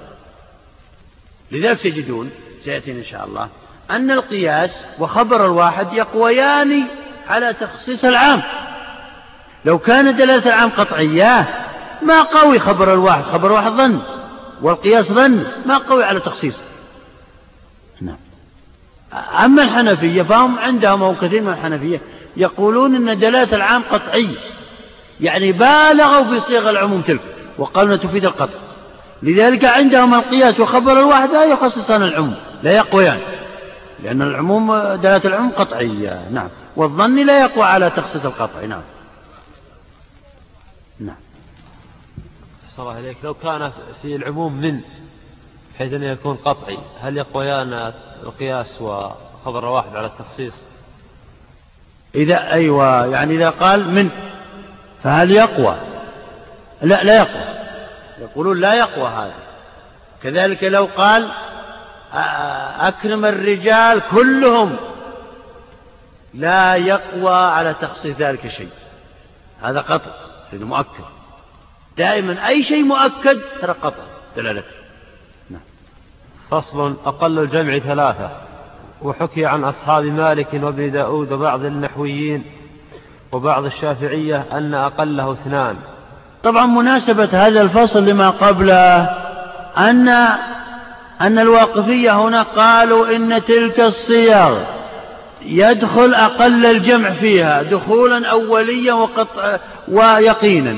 لذلك 1.52 1.82
تجدون 1.82 2.30
سيأتينا 2.66 3.00
إن 3.00 3.06
شاء 3.06 3.26
الله 3.26 3.50
أن 3.92 4.12
القياس 4.12 4.82
وخبر 5.00 5.46
الواحد 5.46 5.94
يقويان 5.94 6.88
على 7.28 7.54
تخصيص 7.54 8.06
العام. 8.06 8.42
لو 9.66 9.80
كان 9.80 10.16
دلالة 10.16 10.46
العام 10.46 10.70
قطعية 10.70 11.66
ما 12.02 12.22
قوي 12.22 12.60
خبر 12.60 12.94
الواحد؟ 12.94 13.24
خبر 13.24 13.48
الواحد 13.48 13.72
ظن 13.72 14.02
والقياس 14.62 15.06
ظن 15.06 15.44
ما 15.66 15.78
قوي 15.78 16.04
على 16.04 16.20
تخصيص 16.20 16.56
نعم. 18.02 18.18
أما 19.44 19.64
الحنفية 19.64 20.22
فهم 20.22 20.60
عندهم 20.60 21.04
أو 21.04 21.16
كثير 21.16 21.42
من 21.42 21.50
الحنفية 21.50 22.02
يقولون 22.38 22.96
أن 22.96 23.20
دلالة 23.20 23.56
العام 23.56 23.84
قطعية 23.92 24.38
يعني 25.22 25.52
بالغوا 25.52 26.24
في 26.24 26.40
صيغ 26.40 26.70
العموم 26.70 27.02
تلك 27.02 27.22
وقالوا 27.58 27.96
تفيد 27.96 28.26
القطع. 28.26 28.60
لذلك 29.24 29.66
عندهم 29.66 30.14
القياس 30.14 30.60
وخبر 30.60 31.00
الواحد 31.00 31.30
لا 31.30 31.46
يخصصان 31.46 32.04
العموم 32.04 32.36
لا 32.64 32.72
يقويان 32.72 33.20
لأن 34.04 34.22
العموم 34.22 34.78
دلالة 34.78 35.26
العموم 35.26 35.52
قطعية 35.52 36.30
نعم. 36.30 36.50
والظن 36.76 37.26
لا 37.26 37.40
يقوى 37.40 37.64
على 37.64 37.90
تخصيص 37.90 38.26
القطع 38.26 38.66
نعم. 38.66 38.82
نعم. 41.00 41.16
الله 42.80 43.00
إليك. 43.00 43.18
لو 43.24 43.34
كان 43.34 43.72
في 44.02 44.16
العموم 44.16 44.54
من 44.54 44.82
بحيث 45.76 45.94
أنه 45.94 46.06
يكون 46.06 46.36
قطعي 46.36 46.78
هل 47.02 47.18
يقويان 47.18 47.94
القياس 48.24 48.82
وخبر 48.82 49.60
الواحد 49.60 49.96
على 49.96 50.08
التخصيص؟ 50.08 50.54
إذا 52.16 52.52
أيوة 52.52 53.06
يعني 53.06 53.36
إذا 53.36 53.50
قال 53.50 53.92
من 53.92 54.10
فهل 55.04 55.32
يقوى؟ 55.32 55.78
لا 56.82 57.04
لا 57.04 57.18
يقوى. 57.18 57.65
يقولون 58.20 58.60
لا 58.60 58.74
يقوى 58.74 59.08
هذا. 59.08 59.34
كذلك 60.24 60.64
لو 60.64 60.88
قال 60.98 61.32
أكرم 62.80 63.26
الرجال 63.26 64.02
كلهم 64.12 64.76
لا 66.34 66.76
يقوى 66.76 67.36
على 67.36 67.74
تخصيص 67.82 68.18
ذلك 68.18 68.46
الشيء 68.46 68.70
هذا 69.62 69.82
قطع 69.82 70.12
هذا 70.54 70.66
مؤكد. 70.66 71.06
دائما 71.98 72.48
أي 72.48 72.64
شيء 72.64 72.84
مؤكد 72.84 73.40
ترى 73.62 73.72
قطع 73.72 74.04
دلالته. 74.38 74.76
نعم. 75.50 75.62
فصل 76.52 76.96
أقل 77.06 77.40
الجمع 77.40 77.80
ثلاثة. 77.80 78.30
وحكي 79.02 79.46
عن 79.46 79.64
أصحاب 79.64 80.04
مالك 80.04 80.54
وابن 80.54 80.92
داود 80.92 81.32
وبعض 81.32 81.66
النحويين 81.66 82.44
وبعض 83.32 83.66
الشافعية 83.66 84.46
أن 84.52 84.74
أقله 84.74 85.32
اثنان. 85.32 85.76
طبعا 86.46 86.66
مناسبة 86.66 87.30
هذا 87.32 87.62
الفصل 87.62 88.06
لما 88.06 88.30
قبله 88.30 89.10
أن 89.78 90.08
أن 91.22 91.40
الواقفية 91.40 92.12
هنا 92.12 92.42
قالوا 92.42 93.16
إن 93.16 93.46
تلك 93.46 93.80
الصيغ 93.80 94.58
يدخل 95.46 96.14
أقل 96.14 96.66
الجمع 96.66 97.10
فيها 97.10 97.62
دخولا 97.64 98.28
أوليا 98.28 98.94
وقطع 98.94 99.58
ويقينا. 99.88 100.76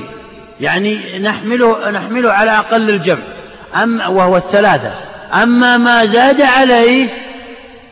يعني 0.60 1.18
نحمله, 1.18 1.90
نحمله 1.90 2.32
على 2.32 2.50
أقل 2.50 2.90
الجمع. 2.90 3.22
أما 3.82 4.06
وهو 4.06 4.36
الثلاثة. 4.36 4.92
أما 5.42 5.76
ما 5.76 6.04
زاد 6.04 6.42
عليه 6.42 7.08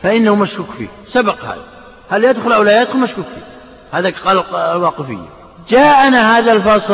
فإنه 0.03 0.35
مشكوك 0.35 0.69
فيه. 0.77 0.87
سبق 1.07 1.43
هذا. 1.43 1.63
هل 2.09 2.23
يدخل 2.23 2.51
أو 2.53 2.63
لا 2.63 2.81
يدخل 2.81 2.97
مشكوك 2.97 3.25
فيه. 3.25 3.97
هذا 3.97 4.13
قال 4.25 4.43
الواقفية. 4.55 5.36
جاءنا 5.69 6.37
هذا 6.37 6.51
الفصل 6.51 6.93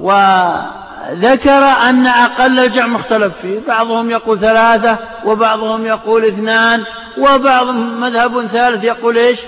وذكر 0.00 1.64
أن 1.88 2.06
أقل 2.06 2.58
الجمع 2.60 2.86
مختلف 2.86 3.32
فيه. 3.42 3.60
بعضهم 3.68 4.10
يقول 4.10 4.40
ثلاثة 4.40 4.96
وبعضهم 5.24 5.86
يقول 5.86 6.24
اثنان 6.24 6.82
وبعضهم 7.18 8.00
مذهب 8.00 8.46
ثالث 8.46 8.84
يقول 8.84 9.18
إيش؟ 9.18 9.38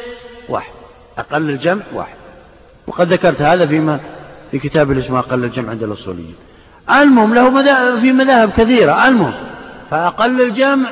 واحد. 0.49 0.73
أقل 1.19 1.51
الجمع 1.51 1.83
واحد. 1.95 2.17
وقد 2.87 3.13
ذكرت 3.13 3.43
هذا 3.43 3.67
فيما 3.67 4.01
في 4.51 4.59
كتاب 4.59 4.91
الاسم 4.91 5.17
أقل 5.17 5.45
الجمع 5.45 5.71
عند 5.71 5.83
الأصوليين. 5.83 6.35
المهم 6.91 7.35
له 7.35 7.63
في 8.01 8.13
مذاهب 8.13 8.51
كثيرة. 8.51 9.09
المهم 9.09 9.35
فأقل 9.91 10.41
الجمع 10.41 10.91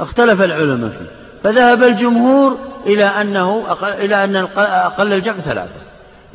اختلف 0.00 0.42
العلماء 0.42 0.90
فيه. 0.90 1.10
فذهب 1.44 1.82
الجمهور 1.82 2.58
إلى 2.86 3.04
أنه 3.04 3.64
أقل 3.68 3.88
إلى 3.88 4.24
أن 4.24 4.36
أقل 4.56 5.12
الجمع 5.12 5.36
ثلاثة. 5.36 5.85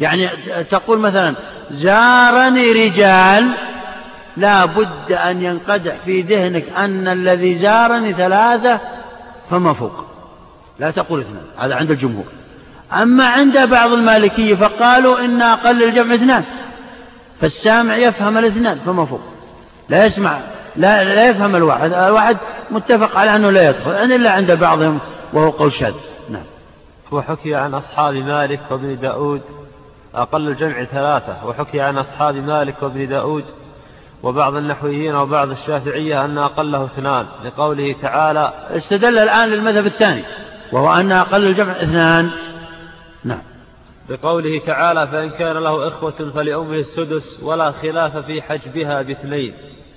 يعني 0.01 0.29
تقول 0.63 0.99
مثلا 0.99 1.35
زارني 1.71 2.71
رجال 2.71 3.51
لا 4.37 4.65
بد 4.65 5.11
أن 5.11 5.41
ينقدح 5.41 5.95
في 6.05 6.21
ذهنك 6.21 6.65
أن 6.77 7.07
الذي 7.07 7.55
زارني 7.55 8.13
ثلاثة 8.13 8.79
فما 9.49 9.73
فوق. 9.73 10.05
لا 10.79 10.91
تقول 10.91 11.19
اثنان 11.19 11.43
هذا 11.57 11.75
عند 11.75 11.91
الجمهور. 11.91 12.25
أما 12.93 13.27
عند 13.27 13.69
بعض 13.69 13.91
المالكية 13.91 14.55
فقالوا 14.55 15.19
إن 15.19 15.41
أقل 15.41 15.83
الجمع 15.83 16.15
اثنان 16.15 16.43
فالسامع 17.41 17.95
يفهم 17.95 18.37
الاثنان 18.37 18.79
فما 18.85 19.05
فوق. 19.05 19.21
لا 19.89 20.05
يسمع 20.05 20.39
لا, 20.75 21.03
لا 21.03 21.29
يفهم 21.29 21.55
الواحد. 21.55 21.93
الواحد 21.93 22.37
متفق 22.71 23.17
على 23.17 23.35
أنه 23.35 23.49
لا 23.49 23.69
يدخل 23.69 23.91
إلا 23.91 24.31
عند 24.31 24.51
بعضهم 24.51 24.99
وهو 25.33 25.49
قول 25.49 25.71
شاذ. 25.71 25.93
نعم. 26.29 26.43
وحكي 27.11 27.55
عن 27.55 27.73
أصحاب 27.73 28.13
مالك 28.13 28.59
وابن 28.71 28.99
داود. 29.01 29.60
أقل 30.15 30.47
الجمع 30.47 30.83
ثلاثة 30.83 31.45
وحكي 31.45 31.81
عن 31.81 31.97
أصحاب 31.97 32.35
مالك 32.35 32.75
وابن 32.81 33.07
داود 33.07 33.45
وبعض 34.23 34.55
النحويين 34.55 35.15
وبعض 35.15 35.49
الشافعية 35.49 36.25
أن 36.25 36.37
أقله 36.37 36.85
اثنان 36.85 37.25
لقوله 37.45 37.95
تعالى 38.01 38.53
استدل 38.71 39.19
الآن 39.19 39.49
للمذهب 39.49 39.85
الثاني 39.85 40.23
وهو 40.71 40.93
أن 40.93 41.11
أقل 41.11 41.43
الجمع 41.47 41.71
اثنان. 41.71 42.29
نعم. 43.23 43.41
بقوله 44.09 44.61
تعالى 44.65 45.07
فإن 45.07 45.29
كان 45.29 45.57
له 45.57 45.87
إخوة 45.87 46.31
فلأمه 46.35 46.75
السدس 46.75 47.39
ولا 47.43 47.71
خلاف 47.71 48.17
في 48.17 48.41
حجبها 48.41 49.01
باثنين. 49.01 49.53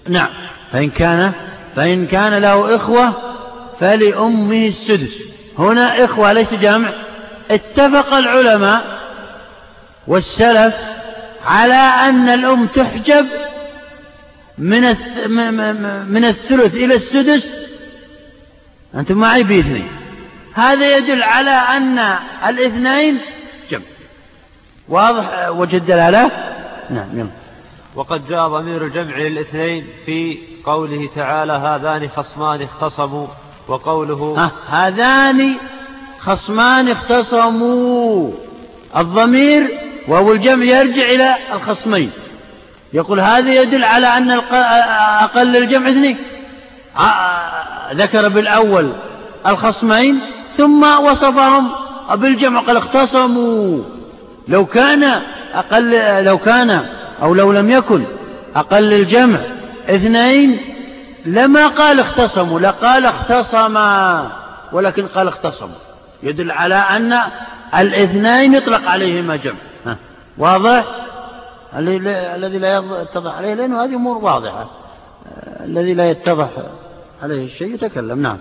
نعم. 0.08 0.28
فإن 0.72 0.90
كان 0.90 1.32
فإن 1.76 2.06
كان 2.06 2.42
له 2.42 2.76
إخوة 2.76 3.12
فلأمه 3.80 4.66
السدس. 4.66 5.18
هنا 5.58 6.04
إخوة 6.04 6.32
ليس 6.32 6.54
جمع 6.54 6.88
اتفق 7.50 8.14
العلماء 8.14 9.03
والسلف 10.06 10.74
على 11.46 11.74
أن 11.74 12.28
الأم 12.28 12.66
تحجب 12.66 13.26
من 14.58 14.82
من 16.08 16.24
الثلث 16.24 16.74
إلى 16.74 16.94
السدس. 16.94 17.46
أنتم 18.94 19.18
معي 19.18 19.42
باثنين 19.42 19.88
هذا 20.54 20.96
يدل 20.96 21.22
على 21.22 21.50
أن 21.50 21.98
الاثنين 22.48 23.18
جمع. 23.70 23.82
واضح 24.88 25.48
وجه 25.48 25.76
الدلالة؟ 25.76 26.30
نعم 26.90 27.08
يلا. 27.18 27.28
وقد 27.94 28.28
جاء 28.28 28.48
ضمير 28.48 28.84
الجمع 28.84 29.16
للاثنين 29.16 29.86
في 30.06 30.38
قوله 30.64 31.08
تعالى 31.14 31.52
هذان 31.52 32.08
خصمان 32.16 32.62
اختصموا. 32.62 33.26
وقوله 33.68 34.50
هذان 34.68 35.54
خصمان 36.20 36.88
اختصموا. 36.88 38.32
الضمير 38.96 39.70
وهو 40.08 40.32
الجمع 40.32 40.64
يرجع 40.64 41.02
إلى 41.02 41.34
الخصمين. 41.52 42.10
يقول 42.92 43.20
هذا 43.20 43.52
يدل 43.62 43.84
على 43.84 44.06
أن 44.06 44.30
أقل 45.20 45.56
الجمع 45.56 45.88
اثنين. 45.88 46.16
ذكر 47.94 48.28
بالأول 48.28 48.92
الخصمين 49.46 50.20
ثم 50.56 50.82
وصفهم 51.04 51.70
بالجمع. 52.14 52.60
قال 52.60 52.76
اختصموا. 52.76 53.82
لو 54.48 54.66
كان 54.66 55.22
أقل 55.54 56.24
لو 56.24 56.38
كان 56.38 56.86
أو 57.22 57.34
لو 57.34 57.52
لم 57.52 57.70
يكن 57.70 58.04
أقل 58.56 58.92
الجمع 58.92 59.38
اثنين 59.88 60.60
لما 61.24 61.66
قال 61.66 62.00
اختصموا 62.00 62.60
لقال 62.60 63.06
اختصما 63.06 64.28
ولكن 64.72 65.06
قال 65.06 65.28
اختصموا. 65.28 65.78
يدل 66.22 66.50
على 66.50 66.74
أن 66.74 67.18
الاثنين 67.78 68.54
يطلق 68.54 68.88
عليهما 68.88 69.36
جمع. 69.36 69.54
واضح؟ 70.38 70.84
الذي 71.76 72.58
لا 72.58 72.78
يتضح 73.02 73.34
عليه 73.34 73.54
لأنه 73.54 73.84
هذه 73.84 73.94
أمور 73.94 74.18
واضحة. 74.18 74.66
الذي 75.60 75.94
لا 75.94 76.10
يتضح 76.10 76.48
عليه 77.22 77.44
الشيء 77.44 77.74
يتكلم. 77.74 78.22
نعم. 78.22 78.38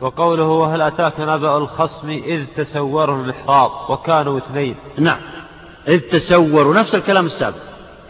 وقوله 0.00 0.44
وهل 0.44 0.82
أتاك 0.82 1.20
نبأ 1.20 1.56
الخصم 1.56 2.10
إذ 2.10 2.44
تسوروا 2.56 3.16
المحراب 3.16 3.70
وكانوا 3.88 4.38
اثنين؟ 4.38 4.76
نعم. 4.98 5.18
إذ 5.88 6.00
تسوروا 6.00 6.74
نفس 6.74 6.94
الكلام 6.94 7.26
السابق. 7.26 7.56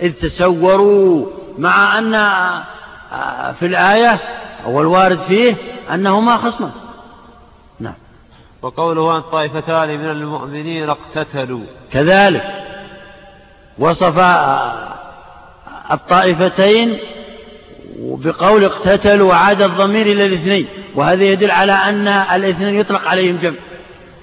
إذ 0.02 0.12
تسوروا 0.12 1.26
مع 1.58 1.98
أن 1.98 2.14
آه، 2.14 3.52
في 3.52 3.66
الآية 3.66 4.18
أو 4.66 4.80
الوارد 4.80 5.18
فيه 5.18 5.56
أنهما 5.94 6.36
خصمان. 6.36 6.72
نعم. 7.80 7.94
وقوله 8.62 9.16
أن 9.16 9.22
طائفتان 9.22 9.88
من 9.98 10.10
المؤمنين 10.10 10.90
اقتتلوا. 10.90 11.64
كذلك. 11.92 12.65
وصف 13.78 14.18
الطائفتين 15.92 16.98
بقول 17.98 18.64
اقتتلوا 18.64 19.28
وعاد 19.30 19.62
الضمير 19.62 20.06
إلى 20.06 20.26
الاثنين 20.26 20.68
وهذا 20.94 21.24
يدل 21.24 21.50
على 21.50 21.72
أن 21.72 22.08
الاثنين 22.08 22.74
يطلق 22.74 23.08
عليهم 23.08 23.36
جمع. 23.36 23.56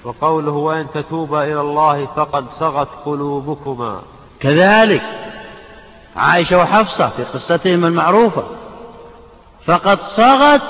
وقوله 0.04 0.52
وإن 0.52 0.86
تتوبا 0.94 1.44
إلى 1.44 1.60
الله 1.60 2.06
فقد 2.16 2.44
صغت 2.50 2.88
قلوبكما. 3.04 4.00
كذلك 4.40 5.02
عائشة 6.16 6.58
وحفصة 6.58 7.08
في 7.08 7.24
قصتهم 7.24 7.84
المعروفة 7.84 8.44
فقد 9.66 10.02
صغت 10.02 10.62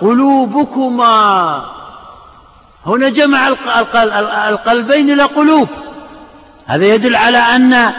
قلوبكما. 0.00 1.62
هنا 2.86 3.08
جمع 3.08 3.48
القلبين 4.48 5.10
إلى 5.10 5.22
قلوب. 5.22 5.68
هذا 6.66 6.86
يدل 6.86 7.16
على 7.16 7.38
أن 7.38 7.92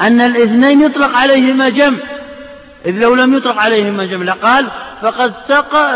أن 0.00 0.20
الاثنين 0.20 0.82
يطلق 0.82 1.16
عليهما 1.16 1.68
جمع. 1.68 1.98
إذ 2.86 2.92
لو 2.92 3.14
لم 3.14 3.36
يطلق 3.36 3.58
عليهما 3.58 4.04
جمع 4.04 4.24
لقال 4.24 4.66
فقد 5.02 5.32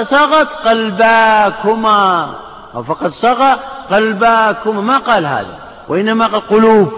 صغت 0.02 0.48
قلباكما. 0.64 2.34
أو 2.74 2.82
فقد 2.82 3.10
صغى 3.10 3.56
قلباكما. 3.90 4.80
ما 4.80 4.98
قال 4.98 5.26
هذا؟ 5.26 5.58
وإنما 5.88 6.26
قال 6.26 6.48
قلوب. 6.48 6.92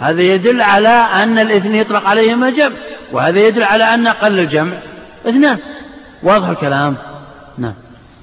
هذا 0.00 0.22
يدل 0.22 0.62
على 0.62 0.88
أن 0.88 1.38
الاثنين 1.38 1.74
يطلق 1.74 2.06
عليهما 2.06 2.50
جمع. 2.50 2.76
وهذا 3.12 3.38
يدل 3.38 3.62
على 3.62 3.94
أن 3.94 4.06
أقل 4.06 4.38
الجمع 4.38 4.72
اثنان. 5.28 5.58
واضح 6.22 6.48
الكلام؟ 6.48 6.96
نعم. 7.58 7.74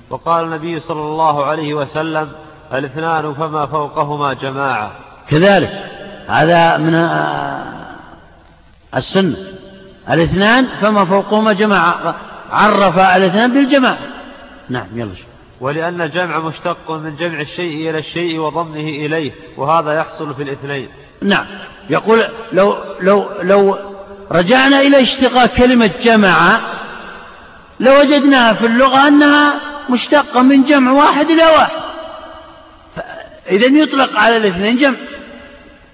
وقال 0.10 0.46
النبي 0.46 0.80
صلى 0.80 1.02
الله 1.02 1.46
عليه 1.46 1.74
وسلم 1.74 2.30
الاثنان 2.74 3.34
فما 3.34 3.66
فوقهما 3.66 4.34
جماعة. 4.34 4.92
كذلك. 5.30 5.86
هذا 6.28 6.78
من 6.78 6.96
السنة. 8.96 9.38
الاثنان 10.10 10.68
فما 10.82 11.06
فوقهما 11.06 11.54
جماعة 11.54 12.16
عرف 12.52 13.00
الاثنان 13.00 13.54
بالجماعة 13.54 14.00
نعم 14.70 14.88
يلا 14.96 15.16
شو. 15.16 15.24
ولأن 15.62 16.02
الجمع 16.02 16.40
مشتق 16.40 16.92
من 16.92 17.16
جمع 17.16 17.42
الشيء 17.42 17.90
إلى 17.90 18.00
الشيء 18.00 18.40
وضمه 18.40 18.80
إليه 18.80 19.32
وهذا 19.58 19.94
يحصل 19.94 20.34
في 20.34 20.44
الاثنين. 20.44 20.88
نعم. 21.22 21.46
يقول 21.90 22.24
لو 22.54 22.78
لو 23.02 23.30
لو 23.42 23.78
رجعنا 24.32 24.82
إلى 24.82 25.02
اشتقاق 25.02 25.46
كلمة 25.46 25.92
جمع 26.04 26.60
لوجدناها 27.80 28.54
في 28.54 28.66
اللغة 28.66 29.08
أنها 29.08 29.54
مشتقة 29.90 30.42
من 30.42 30.64
جمع 30.64 30.92
واحد 30.92 31.30
إلى 31.30 31.44
واحد. 31.44 31.82
إذا 33.50 33.66
يطلق 33.66 34.20
على 34.20 34.38
الاثنين 34.38 34.78
جمع 34.78 34.98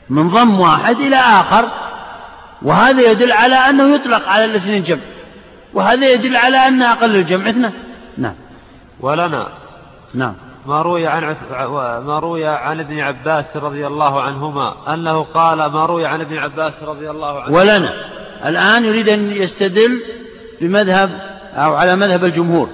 من 0.09 0.29
ضم 0.29 0.59
واحد 0.59 0.99
إلى 0.99 1.15
آخر. 1.15 1.69
وهذا 2.61 3.11
يدل 3.11 3.31
على 3.31 3.55
أنه 3.55 3.95
يطلق 3.95 4.29
على 4.29 4.45
الاثنين 4.45 4.83
جمع 4.83 5.01
وهذا 5.73 6.13
يدل 6.13 6.37
على 6.37 6.57
أن 6.57 6.81
أقل 6.81 7.15
الجمع 7.15 7.49
اثنان. 7.49 7.73
نعم. 8.17 8.35
ولنا. 8.99 9.47
نعم. 10.13 10.33
ما 10.65 10.81
روي 10.81 11.07
عن 11.07 11.35
ما 12.05 12.19
روي 12.19 12.47
عن 12.47 12.79
ابن 12.79 12.99
عباس 12.99 13.57
رضي 13.57 13.87
الله 13.87 14.21
عنهما 14.21 14.93
أنه 14.93 15.23
قال 15.23 15.65
ما 15.65 15.85
روي 15.85 16.05
عن 16.05 16.21
ابن 16.21 16.37
عباس 16.37 16.83
رضي 16.83 17.09
الله 17.09 17.41
عنه. 17.41 17.53
ولنا. 17.53 17.93
الآن 18.45 18.85
يريد 18.85 19.09
أن 19.09 19.31
يستدل 19.31 20.01
بمذهب 20.61 21.09
أو 21.55 21.75
على 21.75 21.95
مذهب 21.95 22.25
الجمهور 22.25 22.69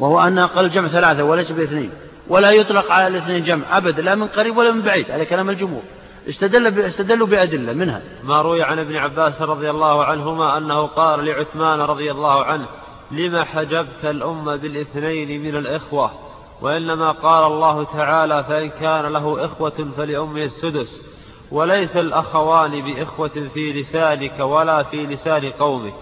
وهو 0.00 0.20
أن 0.20 0.38
أقل 0.38 0.64
الجمع 0.64 0.88
ثلاثة 0.88 1.24
وليس 1.24 1.52
باثنين 1.52 1.90
ولا 2.28 2.50
يطلق 2.50 2.92
على 2.92 3.06
الاثنين 3.06 3.44
جمع 3.44 3.76
أبدا 3.76 4.02
لا 4.02 4.14
من 4.14 4.26
قريب 4.26 4.56
ولا 4.56 4.72
من 4.72 4.82
بعيد 4.82 5.10
هذا 5.10 5.24
كلام 5.24 5.50
الجمهور. 5.50 5.82
استدل 6.28 6.80
استدلوا 6.80 7.26
بأدلة 7.26 7.72
منها. 7.72 8.02
ما 8.24 8.42
روي 8.42 8.62
عن 8.62 8.78
ابن 8.78 8.96
عباس 8.96 9.42
رضي 9.42 9.70
الله 9.70 10.04
عنهما 10.04 10.58
أنه 10.58 10.86
قال 10.86 11.24
لعثمان 11.24 11.80
رضي 11.80 12.10
الله 12.10 12.44
عنه 12.44 12.66
لم 13.10 13.42
حجبت 13.42 14.04
الأمة 14.04 14.56
بالإثنين 14.56 15.42
من 15.42 15.56
الإخوة؟ 15.56 16.10
وإنما 16.62 17.10
قال 17.10 17.52
الله 17.52 17.84
تعالى 17.84 18.44
فإن 18.44 18.68
كان 18.68 19.12
له 19.12 19.44
إخوة 19.44 19.88
فلأمه 19.96 20.44
السدس 20.44 21.02
وليس 21.52 21.96
الأخوان 21.96 22.80
بإخوة 22.80 23.48
في 23.54 23.72
لسانك 23.72 24.40
ولا 24.40 24.82
في 24.82 25.06
لسان 25.06 25.50
قومك. 25.50 25.94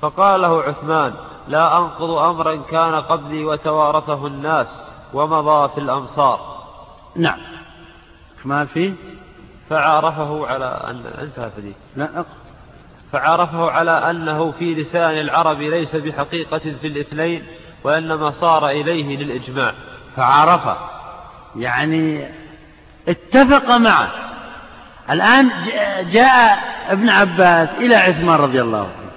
فقال 0.00 0.40
له 0.40 0.62
عثمان 0.62 1.14
لا 1.48 1.78
أنقض 1.78 2.10
أمرا 2.10 2.56
كان 2.56 2.94
قبلي 2.94 3.44
وتوارثه 3.44 4.26
الناس 4.26 4.80
ومضى 5.14 5.68
في 5.74 5.80
الأمصار. 5.80 6.58
نعم. 7.16 7.38
ما 8.44 8.64
في 8.64 8.94
فعارفه 9.70 10.46
على 10.46 10.80
أن 10.90 11.02
انتهى 11.22 11.50
فدي 11.56 11.72
لا 11.96 12.04
أقل. 12.04 12.24
فعرفه 13.12 13.70
على 13.70 13.90
أنه 13.90 14.50
في 14.58 14.74
لسان 14.74 15.10
العرب 15.10 15.60
ليس 15.60 15.96
بحقيقة 15.96 16.58
في 16.80 16.86
الاثنين 16.86 17.42
وإنما 17.84 18.30
صار 18.30 18.68
إليه 18.68 19.16
للإجماع. 19.16 19.72
فعرفه 20.16 20.76
يعني 21.56 22.28
اتفق 23.08 23.76
معه. 23.76 24.08
الآن 25.10 25.50
جاء 26.12 26.58
ابن 26.88 27.08
عباس 27.08 27.68
إلى 27.68 27.94
عثمان 27.94 28.36
رضي 28.36 28.62
الله 28.62 28.78
عنه 28.78 29.10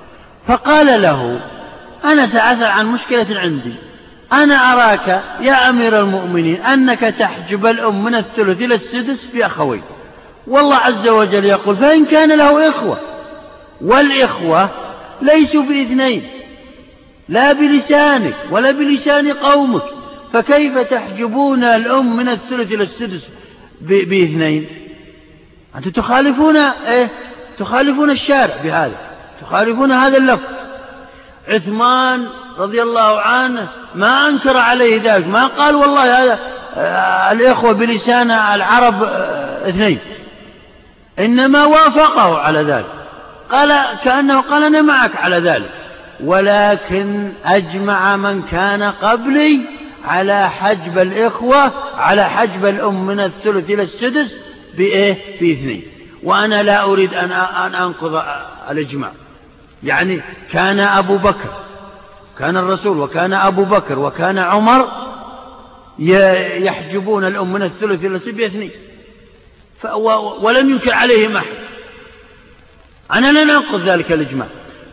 فقال 0.48 1.02
له 1.02 1.40
أنا 2.06 2.26
سأسأل 2.26 2.72
عن 2.72 2.88
مشكلة 2.88 3.40
عندي. 3.40 3.76
أنا 4.34 4.56
أراك 4.74 5.22
يا 5.40 5.70
أمير 5.70 6.00
المؤمنين 6.00 6.62
أنك 6.62 7.00
تحجب 7.00 7.66
الأم 7.66 8.04
من 8.04 8.16
الثلث 8.16 8.62
إلى 8.62 8.76
السدس 8.76 9.26
بأخوين 9.26 9.84
والله 10.52 10.76
عز 10.76 11.08
وجل 11.08 11.46
يقول 11.46 11.78
فإن 11.78 12.06
كان 12.06 12.38
له 12.38 12.70
إخوة 12.70 12.98
والإخوة 13.82 14.70
ليسوا 15.22 15.64
باثنين 15.64 16.30
لا 17.30 17.54
بلسانك 17.54 18.36
ولا 18.52 18.72
بلسان 18.72 19.34
قومك 19.34 19.84
فكيف 20.34 20.78
تحجبون 20.78 21.64
الأم 21.64 22.18
من 22.18 22.30
الثلث 22.30 22.72
إلى 22.72 22.84
السدس 22.84 23.22
باثنين؟ 23.82 24.68
أنتم 25.76 25.90
تخالفون 25.90 26.58
إيه 26.58 27.10
تخالفون 27.58 28.12
الشارع 28.12 28.54
بهذا 28.64 28.96
تخالفون 29.42 29.92
هذا 29.92 30.18
اللفظ. 30.18 30.50
عثمان 31.48 32.28
رضي 32.60 32.82
الله 32.82 33.22
عنه 33.22 33.68
ما 33.96 34.28
أنكر 34.28 34.58
عليه 34.58 35.02
ذلك 35.04 35.28
ما 35.28 35.48
قال 35.48 35.76
والله 35.76 36.24
هذا 36.24 36.40
آه، 36.78 37.32
الإخوة 37.32 37.72
بلسان 37.72 38.32
العرب 38.32 39.04
آه، 39.04 39.70
اثنين. 39.70 40.00
إنما 41.20 41.66
وافقه 41.66 42.38
على 42.38 42.60
ذلك. 42.60 42.92
قال 43.52 43.86
كأنه 44.04 44.42
قال 44.42 44.64
أنا 44.64 44.82
معك 44.82 45.16
على 45.16 45.38
ذلك. 45.38 45.72
ولكن 46.24 47.32
أجمع 47.46 48.16
من 48.16 48.42
كان 48.42 48.84
قبلي 48.84 49.62
على 50.06 50.50
حجب 50.50 50.98
الإخوة 50.98 51.72
على 51.98 52.30
حجب 52.30 52.66
الأم 52.66 53.06
من 53.06 53.20
الثلث 53.20 53.70
إلى 53.70 53.84
السدس 53.84 54.32
بإيه؟ 54.78 55.18
بإثنين. 55.42 55.84
وأنا 56.24 56.64
لا 56.64 56.84
أريد 56.84 57.14
أن 57.14 57.32
أن 57.32 57.76
أنقض 57.76 58.24
الإجماع. 58.70 59.12
يعني 59.84 60.22
كان 60.52 60.80
أبو 60.80 61.18
بكر 61.18 61.50
كان 62.40 62.58
الرسول 62.58 63.00
وكان 63.00 63.34
أبو 63.34 63.64
بكر 63.64 64.00
وكان 64.00 64.38
عمر 64.38 64.88
يحجبون 66.60 67.26
الأم 67.26 67.54
من 67.54 67.64
الثلث 67.64 68.06
إلى 68.06 68.16
السدس 68.16 68.32
بإثنين. 68.32 68.72
ولم 70.42 70.70
ينكر 70.70 70.94
عليهم 70.94 71.38
أحد. 71.38 71.56
أنا 73.14 73.32
لا 73.32 73.44
ننقض 73.44 73.90
ذلك 73.90 74.12
الإجماع. 74.12 74.48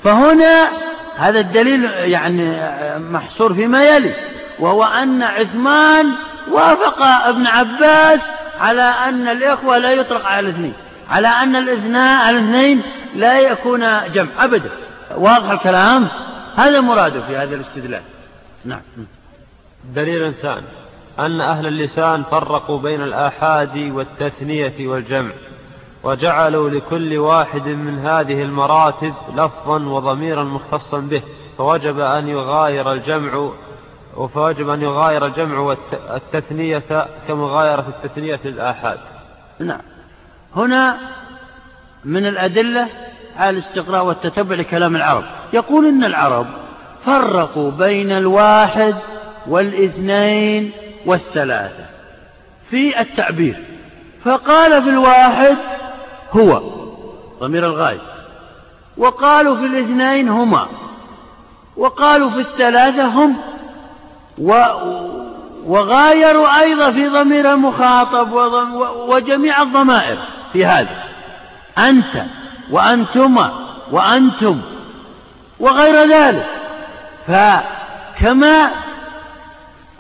فهنا 0.05 0.68
هذا 1.16 1.40
الدليل 1.40 1.85
يعني 1.85 2.61
محصور 2.98 3.55
فيما 3.55 3.85
يلي 3.85 4.14
وهو 4.59 4.85
أن 4.85 5.22
عثمان 5.22 6.12
وافق 6.51 7.03
ابن 7.03 7.46
عباس 7.46 8.20
على 8.61 8.83
أن 8.83 9.29
الإخوة 9.29 9.79
لا 9.79 9.92
يطلق 9.92 10.27
على 10.27 10.48
الاثنين 10.48 10.74
على 11.11 11.29
أن 11.29 11.57
الاثنين 11.57 12.83
لا 13.14 13.38
يكون 13.38 13.81
جمع 14.12 14.29
أبدا. 14.38 14.70
واضح 15.16 15.51
الكلام؟ 15.51 16.09
هذا 16.57 16.81
مراده 16.81 17.20
في 17.27 17.37
هذا 17.37 17.55
الاستدلال. 17.55 18.03
نعم. 18.64 18.81
دليل 19.94 20.35
ثاني. 20.42 20.66
أن 21.18 21.40
أهل 21.40 21.66
اللسان 21.66 22.22
فرقوا 22.22 22.78
بين 22.78 23.02
الآحاد 23.02 23.78
والتثنية 23.78 24.88
والجمع 24.88 25.33
وجعلوا 26.02 26.70
لكل 26.70 27.18
واحد 27.18 27.68
من 27.68 27.98
هذه 27.98 28.42
المراتب 28.42 29.14
لفظا 29.35 29.78
وضميرا 29.78 30.44
مختصا 30.44 31.00
به 31.00 31.22
فوجب 31.59 32.00
أن 32.00 32.28
يغاير 32.28 32.92
الجمع 32.92 33.50
فوجب 34.35 34.68
أن 34.68 34.83
يغاير 34.83 35.26
الجمع 35.26 35.59
والتثنية 35.59 37.07
كمغايرة 37.28 37.87
التثنية 37.88 38.40
للآحاد. 38.44 38.98
نعم. 39.61 39.81
هنا 40.57 40.96
من 42.04 42.26
الأدلة 42.26 42.88
على 43.37 43.50
الاستقراء 43.50 44.04
والتتبع 44.04 44.57
لكلام 44.57 44.96
العرب. 44.96 45.24
يقول 45.52 45.87
إن 45.87 46.04
العرب 46.04 46.46
فرقوا 47.07 47.70
بين 47.70 48.12
الواحد 48.12 48.94
والإثنين 49.46 50.72
والثلاثة 51.07 51.85
في 52.71 53.01
التعبير. 53.01 53.65
فقال 54.25 54.83
في 54.83 54.91
الواحد 54.91 55.57
هو 56.33 56.63
ضمير 57.41 57.67
الغاية. 57.67 58.01
وقالوا 58.97 59.57
في 59.57 59.67
الاثنين 59.67 60.29
هما. 60.29 60.69
وقالوا 61.77 62.31
في 62.31 62.41
الثلاثة 62.41 63.05
هم. 63.05 63.37
و 64.39 64.65
وغايروا 65.65 66.61
أيضا 66.61 66.91
في 66.93 67.09
ضمير 67.09 67.53
المخاطب 67.53 68.33
وجميع 69.09 69.63
الضمائر 69.63 70.19
في 70.53 70.67
هذا. 70.67 71.05
أنت 71.79 72.23
وأنتما 72.71 73.53
وأنتم. 73.91 74.61
وغير 75.61 75.97
ذلك. 75.97 76.47
فكما 77.27 78.71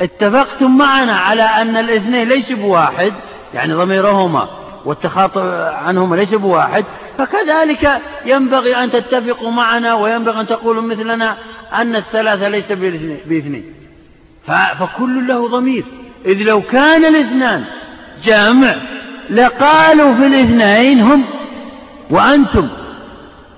اتفقتم 0.00 0.76
معنا 0.76 1.12
على 1.12 1.42
أن 1.42 1.76
الاثنين 1.76 2.28
ليس 2.28 2.52
بواحد 2.52 3.12
يعني 3.54 3.74
ضميرهما 3.74 4.48
والتخاطب 4.84 5.42
عنهما 5.86 6.16
ليس 6.16 6.34
بواحد 6.34 6.84
فكذلك 7.18 8.00
ينبغي 8.26 8.76
أن 8.76 8.90
تتفقوا 8.90 9.50
معنا 9.50 9.94
وينبغي 9.94 10.40
أن 10.40 10.46
تقولوا 10.46 10.82
مثلنا 10.82 11.36
أن 11.74 11.96
الثلاثة 11.96 12.48
ليس 12.48 12.72
باثنين. 13.26 13.74
فكل 14.78 15.26
له 15.28 15.48
ضمير. 15.48 15.84
إذ 16.26 16.42
لو 16.42 16.62
كان 16.62 17.04
الاثنان 17.04 17.64
جامع 18.24 18.74
لقالوا 19.30 20.14
في 20.14 20.26
الاثنين 20.26 21.00
هم 21.00 21.24
وأنتم 22.10 22.68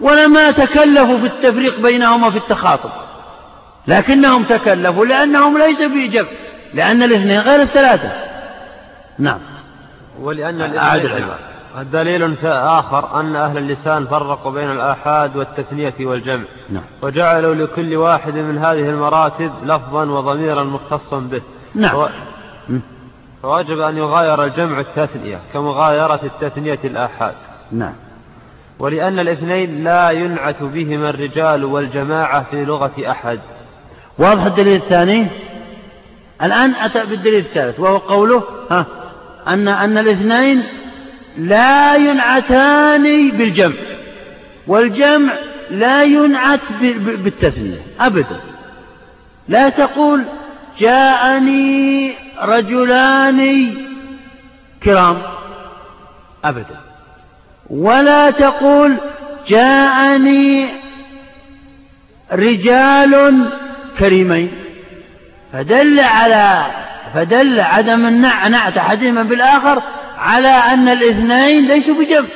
ولما 0.01 0.51
تكلفوا 0.51 1.19
في 1.19 1.27
التفريق 1.27 1.81
بينهما 1.81 2.31
في 2.31 2.37
التخاطب. 2.37 2.91
لكنهم 3.91 4.45
تكلفوا 4.45 5.07
لأنهم 5.07 5.59
ليس 5.59 5.83
في 5.83 6.09
جمع 6.09 6.29
لأن 6.75 7.03
الاثنين 7.03 7.41
غير 7.41 7.63
الثلاثة. 7.63 8.13
نعم. 9.19 9.39
ولأن 10.21 10.61
الدليل 11.79 12.37
آخر 12.45 13.21
أن 13.21 13.37
أهل 13.37 13.59
اللسان 13.59 14.07
فرقوا 14.07 14.53
بين 14.53 14.71
الآحاد 14.71 15.37
والتثنية 15.37 15.95
والجمع. 16.01 16.45
نعم. 16.71 16.83
وجعلوا 17.03 17.55
لكل 17.55 17.97
واحد 17.97 18.35
من 18.35 18.59
هذه 18.59 18.89
المراتب 18.91 19.53
لفظا 19.65 20.05
وضميرا 20.05 20.65
مختصا 20.65 21.19
به. 21.19 21.43
نعم. 21.75 21.97
و... 21.97 22.09
فوجب 23.43 23.81
أن 23.81 23.97
يغاير 23.97 24.45
الجمع 24.45 24.81
التثنية 24.81 25.39
كمغايرة 25.53 26.21
التثنية 26.23 26.79
الآحاد. 26.85 27.35
نعم. 27.73 27.95
ولأن 28.79 29.19
الاثنين 29.19 29.85
لا 29.85 30.11
ينعت 30.11 30.63
بهما 30.63 31.11
الرجال 31.11 31.65
والجماعة 31.65 32.45
في 32.51 32.65
لغة 32.65 33.11
أحد. 33.11 33.41
واضح 34.21 34.45
الدليل 34.45 34.77
الثاني؟ 34.77 35.27
الآن 36.43 36.75
أتى 36.75 37.07
بالدليل 37.07 37.39
الثالث 37.39 37.81
وهو 37.81 37.97
قوله 37.97 38.43
ها 38.71 38.87
أن 39.49 39.69
أن 39.69 39.99
الاثنين 39.99 40.63
لا 41.39 41.97
ينعتان 41.97 43.31
بالجمع 43.31 43.75
والجمع 44.67 45.33
لا 45.71 46.03
ينعت 46.03 46.61
بالتثنية 46.81 47.81
أبدا. 48.01 48.41
لا 49.49 49.69
تقول 49.69 50.23
جاءني 50.79 52.15
رجلان 52.43 53.75
كرام 54.83 55.17
أبدا. 56.45 56.81
ولا 57.71 58.31
تقول 58.31 58.97
جاءني 59.49 60.67
رجال 62.33 63.45
كريمين 64.01 64.51
فدل 65.53 66.01
على 66.01 66.67
فدل 67.15 67.61
عدم 67.61 68.07
النعت 68.07 68.77
أحدهما 68.77 69.23
بالآخر 69.23 69.83
على 70.19 70.49
أن 70.49 70.89
الاثنين 70.89 71.69
ليسوا 71.69 71.95
بجمع. 71.95 72.29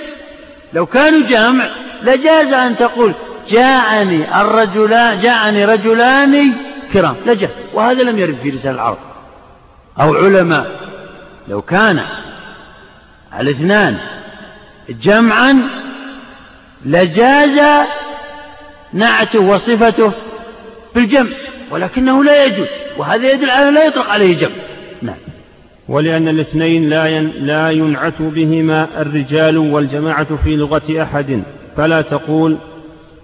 لو 0.73 0.87
كانوا 0.87 1.21
جمع 1.21 1.69
لجاز 2.03 2.53
أن 2.53 2.77
تقول 2.77 3.15
جاءني 3.51 4.41
الرجلان 4.41 5.21
جاءني 5.21 5.65
رجلان 5.65 6.55
كرام 6.93 7.17
لجاز 7.27 7.51
وهذا 7.75 8.03
لم 8.03 8.19
يرد 8.19 8.37
في 8.43 8.51
لسان 8.51 8.75
العرب. 8.75 8.99
أو 10.01 10.15
علماء 10.15 10.67
لو 11.49 11.63
كان 11.63 12.01
الاثنان 13.41 13.99
جمعا 14.89 15.69
لجاز 16.85 17.87
نعته 18.93 19.41
وصفته 19.41 20.13
بالجمع 20.95 21.31
ولكنه 21.71 22.25
لا 22.25 22.45
يجوز 22.45 22.67
وهذا 22.99 23.33
يدل 23.33 23.51
على 23.51 23.71
لا 23.71 23.87
يطلق 23.87 24.11
عليه 24.11 24.37
جمع. 24.39 24.55
نعم. 25.03 25.17
ولأن 25.89 26.29
الاثنين 26.29 26.89
لا 26.89 27.07
ين 27.07 27.33
لا 27.41 27.71
ينعت 27.71 28.23
بهما 28.23 28.89
الرجال 29.01 29.59
والجماعة 29.59 30.37
في 30.45 30.57
لغة 30.57 31.03
أحد. 31.03 31.43
فلا 31.77 32.01
تقول 32.01 32.57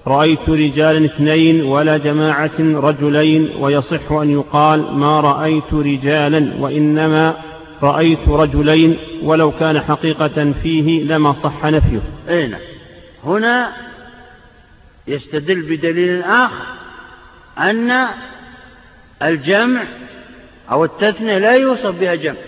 رأيت 0.07 0.49
رجالا 0.49 1.05
اثنين 1.05 1.63
ولا 1.63 1.97
جماعة 1.97 2.59
رجلين 2.61 3.51
ويصح 3.59 4.13
أن 4.13 4.31
يقال 4.31 4.95
ما 4.95 5.21
رأيت 5.21 5.73
رجالا 5.73 6.53
وإنما 6.59 7.35
رأيت 7.83 8.29
رجلين 8.29 8.97
ولو 9.23 9.53
كان 9.53 9.81
حقيقة 9.81 10.53
فيه 10.63 11.05
لما 11.05 11.33
صح 11.33 11.65
نفيه. 11.65 12.01
أين 12.29 12.51
نعم. 12.51 12.61
هنا 13.25 13.73
يستدل 15.09 15.63
بدليل 15.63 16.23
آخر. 16.23 16.80
أن 17.61 18.07
الجمع 19.23 19.83
أو 20.71 20.85
التثنية 20.85 21.39
لا 21.39 21.53
يوصف 21.53 21.95
بها 21.95 22.15
جمع 22.15 22.41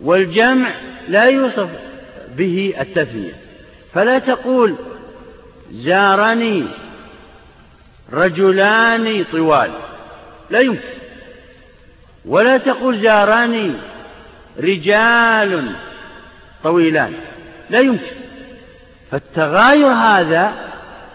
والجمع 0.00 0.70
لا 1.08 1.24
يوصف 1.24 1.68
به 2.36 2.74
التثنية. 2.80 3.32
فلا 3.94 4.18
تقول 4.18 4.74
زارني 5.70 6.66
رجلان 8.12 9.24
طوال 9.32 9.70
لا 10.50 10.60
يمكن. 10.60 10.88
ولا 12.24 12.56
تقول 12.56 12.98
زارني 12.98 13.72
رجال 14.58 15.72
طويلان 16.64 17.12
لا 17.70 17.80
يمكن. 17.80 18.16
فالتغاير 19.10 19.86
هذا 19.86 20.52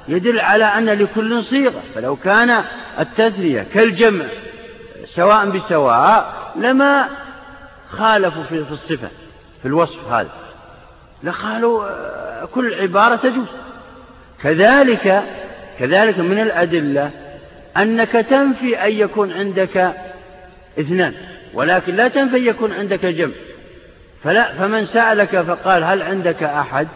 يدل 0.08 0.40
على 0.40 0.66
أن 0.66 0.86
لكل 0.86 1.44
صيغة 1.44 1.84
فلو 1.96 2.16
كان 2.16 2.64
التثنية 3.00 3.66
كالجمع 3.74 4.26
سواء 5.16 5.50
بسواء 5.50 6.54
لما 6.56 7.10
خالفوا 7.90 8.44
في 8.44 8.72
الصفة 8.72 9.10
في 9.62 9.68
الوصف 9.68 10.12
هذا. 10.12 10.30
لقالوا 11.24 11.86
آه، 11.86 12.46
كل 12.46 12.74
عبارة 12.74 13.16
تجوز. 13.16 13.48
كذلك 14.44 15.24
كذلك 15.80 16.20
من 16.20 16.40
الأدلة 16.40 17.12
أنك 17.78 18.12
تنفي 18.12 18.78
أن 18.78 18.92
يكون 18.92 19.32
عندك 19.32 19.94
اثنان 20.80 21.14
ولكن 21.54 21.96
لا 21.96 22.08
تنفي 22.08 22.38
أن 22.38 22.46
يكون 22.46 22.72
عندك 22.72 23.06
جمع. 23.06 23.34
فلا 24.24 24.54
فمن 24.54 24.86
سألك 24.86 25.42
فقال 25.42 25.84
هل 25.84 26.02
عندك 26.02 26.44
أحد؟ 26.44 26.88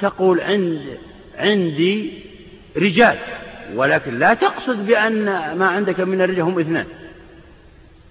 تقول 0.00 0.40
عند 0.40 0.98
عندي 1.38 2.12
رجال. 2.76 3.16
ولكن 3.74 4.18
لا 4.18 4.34
تقصد 4.34 4.86
بأن 4.86 5.24
ما 5.58 5.66
عندك 5.66 6.00
من 6.00 6.22
الرجال 6.22 6.42
هم 6.42 6.58
اثنان. 6.58 6.86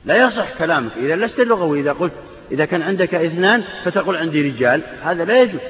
لا 0.05 0.25
يصح 0.25 0.57
كلامك 0.57 0.91
إذا 0.97 1.15
لست 1.15 1.39
لغوي 1.39 1.79
إذا 1.79 1.91
قلت 1.91 2.13
إذا 2.51 2.65
كان 2.65 2.81
عندك 2.81 3.15
اثنان 3.15 3.63
فتقول 3.85 4.15
عندي 4.15 4.49
رجال 4.49 4.81
هذا 5.03 5.25
لا 5.25 5.41
يجوز. 5.41 5.61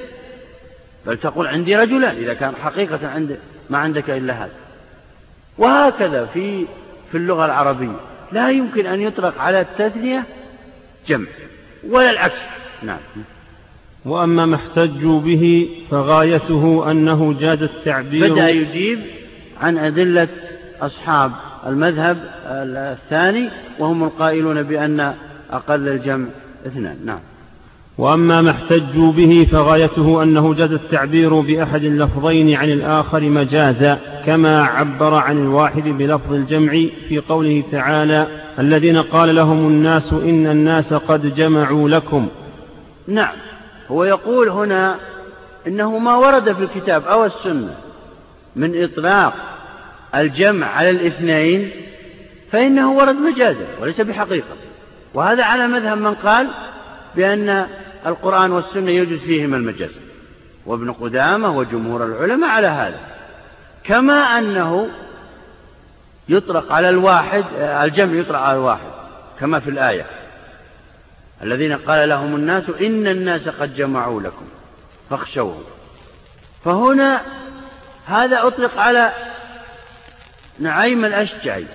بل 1.06 1.16
تقول 1.16 1.46
عندي 1.46 1.76
رجلان 1.76 2.16
إذا 2.16 2.34
كان 2.34 2.56
حقيقة 2.56 3.08
عند 3.08 3.38
ما 3.70 3.78
عندك 3.78 4.10
إلا 4.10 4.32
هذا. 4.32 4.52
وهكذا 5.58 6.26
في 6.26 6.64
في 7.10 7.18
اللغة 7.18 7.44
العربية. 7.44 8.00
لا 8.32 8.50
يمكن 8.50 8.86
أن 8.86 9.00
يطلق 9.00 9.40
على 9.40 9.60
التثنية 9.60 10.24
جمع 11.08 11.28
ولا 11.88 12.10
العكس. 12.10 12.40
نعم. 12.82 12.98
وأما 14.04 14.46
ما 14.46 14.56
احتجوا 14.56 15.20
به 15.20 15.68
فغايته 15.90 16.90
أنه 16.90 17.36
جاز 17.40 17.62
التعبير 17.62 18.32
بدأ 18.32 18.48
يجيب؟ 18.48 19.00
عن 19.60 19.78
أدلة 19.78 20.28
أصحاب 20.80 21.32
المذهب 21.66 22.16
الثاني 22.46 23.48
وهم 23.78 24.04
القائلون 24.04 24.62
بأن 24.62 25.14
أقل 25.50 25.88
الجمع 25.88 26.26
اثنان. 26.66 26.96
نعم. 27.04 27.18
وأما 27.98 28.42
ما 28.42 28.50
احتجوا 28.50 29.12
به 29.12 29.48
فغايته 29.52 30.22
أنه 30.22 30.54
جاز 30.54 30.72
التعبير 30.72 31.40
بأحد 31.40 31.84
اللفظين 31.84 32.54
عن 32.54 32.68
الآخر 32.68 33.20
مجازا 33.20 33.98
كما 34.26 34.62
عبر 34.62 35.14
عن 35.14 35.38
الواحد 35.38 35.82
بلفظ 35.82 36.32
الجمع 36.32 36.72
في 37.08 37.18
قوله 37.28 37.62
تعالى 37.72 38.26
الذين 38.58 39.02
قال 39.02 39.34
لهم 39.34 39.66
الناس 39.66 40.12
إن 40.12 40.46
الناس 40.46 40.94
قد 40.94 41.34
جمعوا 41.34 41.88
لكم. 41.88 42.28
نعم. 43.08 43.34
هو 43.90 44.04
يقول 44.04 44.48
هنا 44.48 44.96
إنه 45.66 45.98
ما 45.98 46.16
ورد 46.16 46.52
في 46.52 46.62
الكتاب 46.62 47.02
أو 47.02 47.24
السنة 47.24 47.74
من 48.56 48.82
إطلاق 48.84 49.34
الجمع 50.14 50.66
على 50.66 50.90
الاثنين 50.90 51.70
فإنه 52.52 52.92
ورد 52.92 53.14
مجازا 53.14 53.66
وليس 53.80 54.00
بحقيقة. 54.00 54.56
وهذا 55.14 55.44
على 55.44 55.66
مذهب 55.68 55.98
من 55.98 56.14
قال 56.14 56.48
بأن 57.16 57.66
القرآن 58.06 58.52
والسنة 58.52 58.90
يوجد 58.90 59.18
فيهما 59.18 59.56
المجاز. 59.56 59.90
وابن 60.66 60.92
قدامة 60.92 61.56
وجمهور 61.56 62.04
العلماء 62.04 62.50
على 62.50 62.66
هذا. 62.66 63.00
كما 63.84 64.38
أنه 64.38 64.88
يطلق 66.28 66.72
على 66.72 66.88
الواحد 66.88 67.44
الجمع 67.58 68.12
يطلق 68.12 68.38
على 68.38 68.58
الواحد 68.58 68.90
كما 69.40 69.60
في 69.60 69.70
الآية. 69.70 70.06
الذين 71.42 71.72
قال 71.72 72.08
لهم 72.08 72.34
الناس 72.34 72.64
إن 72.80 73.06
الناس 73.06 73.48
قد 73.48 73.76
جمعوا 73.76 74.20
لكم 74.22 74.46
فاخشوهم. 75.10 75.62
فهنا 76.64 77.20
هذا 78.06 78.46
أطلق 78.46 78.78
على 78.78 79.12
نعيم 80.58 81.04
الأشجعي 81.04 81.66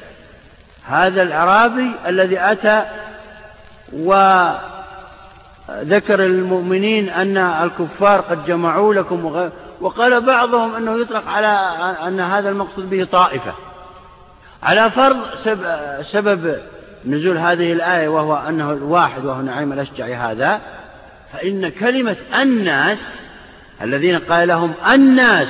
هذا 0.87 1.21
الأعرابي 1.23 1.91
الذي 2.07 2.39
أتى 2.39 2.85
وذكر 3.93 4.59
المؤمنين 6.25 7.09
أن 7.09 7.37
الكفار 7.37 8.21
قد 8.21 8.45
جمعوا 8.45 8.93
لكم 8.93 9.49
وقال 9.81 10.21
بعضهم 10.21 10.75
أنه 10.75 11.01
يطلق 11.01 11.27
على 11.27 11.47
أن 12.07 12.19
هذا 12.19 12.49
المقصود 12.49 12.89
به 12.89 13.03
طائفة. 13.03 13.53
على 14.63 14.91
فرض 14.91 15.17
سبب 16.01 16.57
نزول 17.05 17.37
هذه 17.37 17.73
الآية 17.73 18.07
وهو 18.07 18.35
أنه 18.35 18.71
الواحد 18.71 19.25
وهو 19.25 19.41
نعيم 19.41 19.73
الأشجعي 19.73 20.15
هذا 20.15 20.61
فإن 21.33 21.69
كلمة 21.69 22.15
الناس 22.41 22.97
الذين 23.81 24.19
قال 24.19 24.47
لهم 24.47 24.73
الناس 24.93 25.47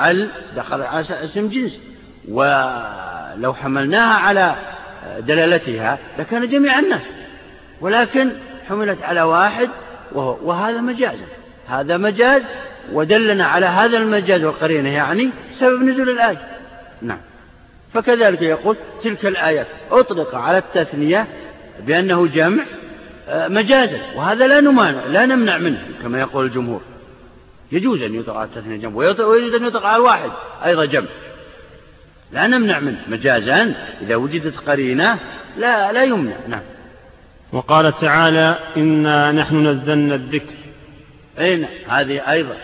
ال 0.00 0.28
دخل 0.56 0.82
على 0.82 1.00
اسم 1.00 1.48
جنس. 1.48 1.78
ولو 2.28 3.54
حملناها 3.54 4.14
على 4.14 4.54
دلالتها 5.18 5.98
لكان 6.18 6.48
جميع 6.48 6.78
الناس. 6.78 7.02
ولكن 7.80 8.30
حملت 8.68 9.02
على 9.02 9.22
واحد 9.22 9.68
وهو 10.12 10.36
وهذا 10.42 10.80
مجاز. 10.80 11.18
هذا 11.68 11.96
مجاز 11.96 12.42
ودلنا 12.92 13.44
على 13.44 13.66
هذا 13.66 13.96
المجاز 13.96 14.44
والقرينة 14.44 14.88
يعني 14.88 15.30
سبب 15.58 15.82
نزول 15.82 16.10
الآية. 16.10 16.38
نعم. 17.02 17.18
فكذلك 17.94 18.42
يقول 18.42 18.76
تلك 19.02 19.26
الآيات 19.26 19.66
أطلق 19.90 20.34
على 20.34 20.58
التثنية 20.58 21.26
بأنه 21.86 22.26
جمع 22.26 22.64
آه، 23.28 23.48
مجازا. 23.48 23.98
وهذا 24.16 24.46
لا 24.46 24.60
نمانع 24.60 25.04
لا 25.06 25.26
نمنع 25.26 25.58
منه 25.58 25.82
كما 26.02 26.20
يقول 26.20 26.44
الجمهور. 26.44 26.80
يجوز 27.72 28.02
أن 28.02 28.14
يطلق 28.14 28.36
على 28.36 28.48
التثنية 28.48 28.76
جمع 28.76 28.96
ويجوز 28.96 29.54
أن 29.54 29.66
يطلق 29.66 29.86
على 29.86 29.96
الواحد 29.96 30.30
أيضا 30.64 30.84
جمع. 30.84 31.08
لا 32.32 32.46
نمنع 32.46 32.80
منه 32.80 33.00
مجازا 33.08 33.74
إذا 34.02 34.16
وجدت 34.16 34.56
قرينة 34.56 35.18
لا 35.58 35.92
لا 35.92 36.02
يمنع. 36.02 36.36
نعم. 36.48 36.62
وقال 37.52 37.92
تعالى 37.92 38.58
إنا 38.76 39.32
نحن 39.32 39.66
نزلنا 39.66 40.14
الذكر. 40.14 40.54
أين 41.38 41.66
هذه 41.88 42.30
أيضا. 42.30 42.56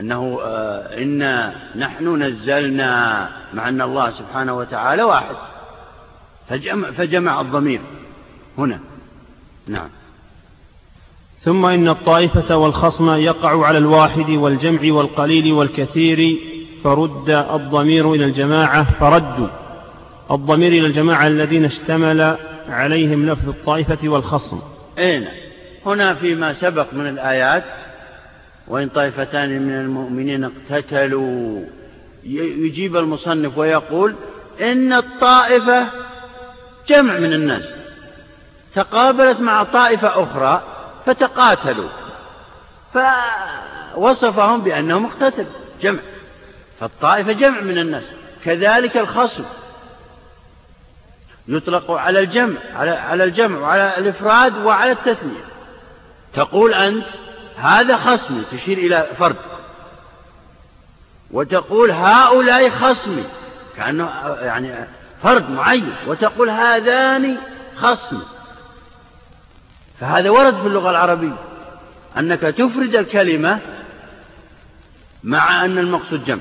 أنه 0.00 0.40
آه 0.42 1.02
إنا 1.02 1.54
نحن 1.76 2.22
نزلنا 2.22 3.28
مع 3.54 3.68
أن 3.68 3.82
الله 3.82 4.10
سبحانه 4.10 4.58
وتعالى 4.58 5.02
واحد. 5.02 5.36
فجمع, 6.48 6.90
فجمع 6.90 7.40
الضمير 7.40 7.80
هنا. 8.58 8.80
نعم. 9.66 9.88
ثم 11.44 11.66
إن 11.66 11.88
الطائفة 11.88 12.56
والخصم 12.56 13.10
يقع 13.10 13.66
على 13.66 13.78
الواحد 13.78 14.30
والجمع 14.30 14.92
والقليل 14.92 15.52
والكثير 15.52 16.38
فرد 16.84 17.30
الضمير 17.30 18.14
إلى 18.14 18.24
الجماعة 18.24 18.86
فردوا 19.00 19.48
الضمير 20.30 20.72
إلى 20.72 20.86
الجماعة 20.86 21.26
الذين 21.26 21.64
اشتمل 21.64 22.36
عليهم 22.68 23.26
لفظ 23.26 23.48
الطائفة 23.48 24.08
والخصم. 24.08 24.58
أين 24.98 25.26
هنا 25.86 26.14
فيما 26.14 26.52
سبق 26.52 26.86
من 26.94 27.06
الآيات 27.06 27.64
وإن 28.68 28.88
طائفتان 28.88 29.62
من 29.62 29.74
المؤمنين 29.74 30.44
اقتتلوا 30.44 31.62
يجيب 32.24 32.96
المصنف 32.96 33.58
ويقول 33.58 34.14
إن 34.60 34.92
الطائفة 34.92 35.86
جمع 36.88 37.18
من 37.18 37.32
الناس 37.32 37.64
تقابلت 38.74 39.40
مع 39.40 39.62
طائفة 39.62 40.22
أخرى 40.22 40.62
فتقاتلوا. 41.14 41.88
فوصفهم 42.94 44.60
بأنهم 44.60 45.06
اقتتلوا 45.06 45.46
جمع. 45.80 46.00
فالطائفة 46.80 47.32
جمع 47.32 47.60
من 47.60 47.78
الناس. 47.78 48.04
كذلك 48.44 48.96
الخصم. 48.96 49.44
يطلق 51.48 51.90
على 51.90 52.20
الجمع 52.20 52.56
على 52.74 52.90
على 52.90 53.24
الجمع 53.24 53.58
وعلى 53.58 53.98
الإفراد 53.98 54.56
وعلى 54.56 54.92
التثنية. 54.92 55.44
تقول 56.34 56.74
أنت 56.74 57.04
هذا 57.56 57.96
خصمي 57.96 58.42
تشير 58.52 58.78
إلى 58.78 59.06
فرد. 59.18 59.36
وتقول 61.30 61.90
هؤلاء 61.90 62.70
خصمي 62.70 63.24
كأنه 63.76 64.10
يعني 64.40 64.74
فرد 65.22 65.50
معين. 65.50 65.94
وتقول 66.06 66.50
هذان 66.50 67.36
خصمي 67.76 68.22
فهذا 70.00 70.30
ورد 70.30 70.54
في 70.54 70.66
اللغة 70.66 70.90
العربية 70.90 71.36
أنك 72.18 72.40
تفرد 72.40 72.96
الكلمة 72.96 73.58
مع 75.24 75.64
أن 75.64 75.78
المقصود 75.78 76.24
جمع 76.24 76.40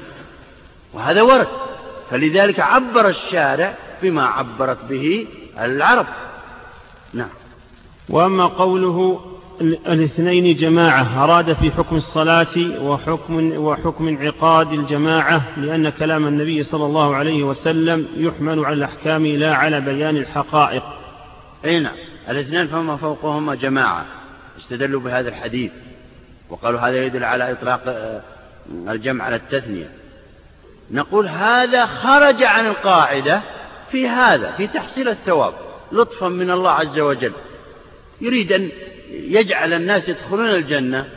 وهذا 0.93 1.21
ورد 1.21 1.47
فلذلك 2.09 2.59
عبر 2.59 3.07
الشارع 3.07 3.75
بما 4.01 4.25
عبرت 4.25 4.85
به 4.89 5.27
العرب. 5.59 6.05
نعم. 7.13 7.29
وأما 8.09 8.45
قوله 8.45 9.19
الاثنين 9.61 10.55
جماعة 10.55 11.23
أراد 11.23 11.53
في 11.53 11.71
حكم 11.71 11.95
الصلاة 11.95 12.81
وحكم, 12.81 13.57
وحكم 13.57 14.07
انعقاد 14.07 14.73
الجماعة 14.73 15.41
لأن 15.57 15.89
كلام 15.89 16.27
النبي 16.27 16.63
صلى 16.63 16.85
الله 16.85 17.15
عليه 17.15 17.43
وسلم 17.43 18.07
يحمل 18.17 18.65
على 18.65 18.75
الأحكام 18.75 19.25
لا 19.25 19.55
على 19.55 19.81
بيان 19.81 20.17
الحقائق. 20.17 20.83
أي 21.65 21.79
نعم. 21.79 21.95
الاثنين 22.29 22.67
فما 22.67 22.97
فوقهما 22.97 23.55
جماعة 23.55 24.05
استدلوا 24.57 25.01
بهذا 25.01 25.29
الحديث 25.29 25.71
وقالوا 26.49 26.79
هذا 26.79 27.05
يدل 27.05 27.23
على 27.23 27.51
إطلاق 27.51 27.81
آه، 27.87 28.21
الجمع 28.71 29.25
على 29.25 29.35
التثنية. 29.35 29.89
نقول 30.91 31.27
هذا 31.27 31.85
خرج 31.85 32.43
عن 32.43 32.67
القاعدة 32.67 33.41
في 33.91 34.07
هذا 34.07 34.51
في 34.51 34.67
تحصيل 34.67 35.09
الثواب 35.09 35.53
لطفا 35.91 36.27
من 36.27 36.51
الله 36.51 36.71
عز 36.71 36.99
وجل. 36.99 37.31
يريد 38.21 38.51
أن 38.51 38.69
يجعل 39.11 39.73
الناس 39.73 40.09
يدخلون 40.09 40.49
الجنة 40.49 41.07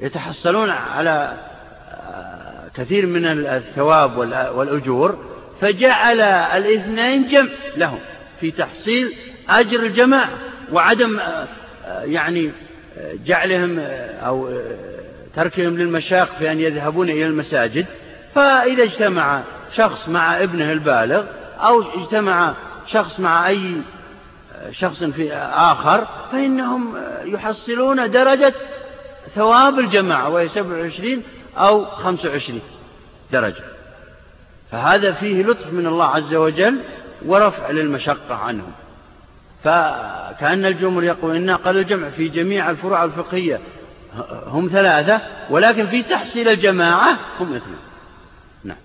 ويتحصلون 0.00 0.70
على 0.70 1.36
آه، 1.90 2.68
كثير 2.74 3.06
من 3.06 3.24
الثواب 3.26 4.18
والأجور 4.56 5.18
فجعل 5.60 6.20
الاثنين 6.20 7.28
جمع 7.28 7.50
لهم 7.76 7.98
في 8.40 8.50
تحصيل 8.50 9.14
أجر 9.50 9.82
الجماعة 9.82 10.30
وعدم 10.72 11.18
آه، 11.18 11.46
آه، 11.86 12.02
يعني 12.02 12.50
جعلهم 13.26 13.78
أو 14.26 14.50
تركهم 15.34 15.78
للمشاق 15.78 16.28
في 16.38 16.52
أن 16.52 16.60
يذهبون 16.60 17.08
إلى 17.08 17.26
المساجد. 17.26 17.86
فإذا 18.34 18.82
اجتمع 18.82 19.42
شخص 19.72 20.08
مع 20.08 20.42
ابنه 20.42 20.72
البالغ 20.72 21.24
أو 21.58 21.82
اجتمع 21.82 22.54
شخص 22.86 23.20
مع 23.20 23.48
أي 23.48 23.82
شخص 24.70 25.04
في 25.04 25.32
آخر 25.54 26.06
فإنهم 26.32 26.96
يحصلون 27.24 28.10
درجة 28.10 28.54
ثواب 29.34 29.78
الجماعة 29.78 30.28
وهي 30.28 30.48
27 30.48 31.22
أو 31.56 31.84
25 31.84 32.60
درجة. 33.32 33.64
فهذا 34.70 35.12
فيه 35.12 35.42
لطف 35.42 35.72
من 35.72 35.86
الله 35.86 36.04
عز 36.04 36.34
وجل 36.34 36.80
ورفع 37.26 37.70
للمشقة 37.70 38.34
عنهم. 38.34 38.72
فكأن 39.64 40.64
الجمهور 40.64 41.04
يقول 41.04 41.36
إن 41.36 41.50
قال 41.50 41.76
الجمع 41.76 42.10
في 42.10 42.28
جميع 42.28 42.70
الفروع 42.70 43.04
الفقهية 43.04 43.60
هم 44.46 44.68
ثلاثة 44.72 45.20
ولكن 45.50 45.86
في 45.86 46.02
تحصيل 46.02 46.48
الجماعة 46.48 47.18
هم 47.40 47.54
اثنين 47.54 47.78
نعم. 48.64 48.76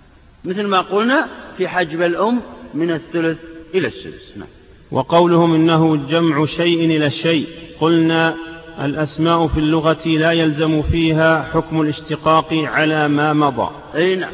مثل 0.45 0.67
ما 0.67 0.81
قلنا 0.81 1.27
في 1.57 1.67
حجب 1.67 2.01
الأم 2.01 2.41
من 2.73 2.91
الثلث 2.91 3.37
إلى 3.75 3.87
السدس. 3.87 4.37
نعم. 4.37 4.47
وقولهم 4.91 5.53
إنه 5.53 5.95
جمع 5.95 6.45
شيء 6.45 6.85
إلى 6.85 7.09
شيء. 7.09 7.47
قلنا 7.79 8.35
الأسماء 8.81 9.47
في 9.47 9.59
اللغة 9.59 10.07
لا 10.07 10.31
يلزم 10.31 10.81
فيها 10.81 11.43
حكم 11.53 11.81
الاشتقاق 11.81 12.53
على 12.53 13.07
ما 13.07 13.33
مضى. 13.33 13.69
أي 13.95 14.15
نعم. 14.15 14.31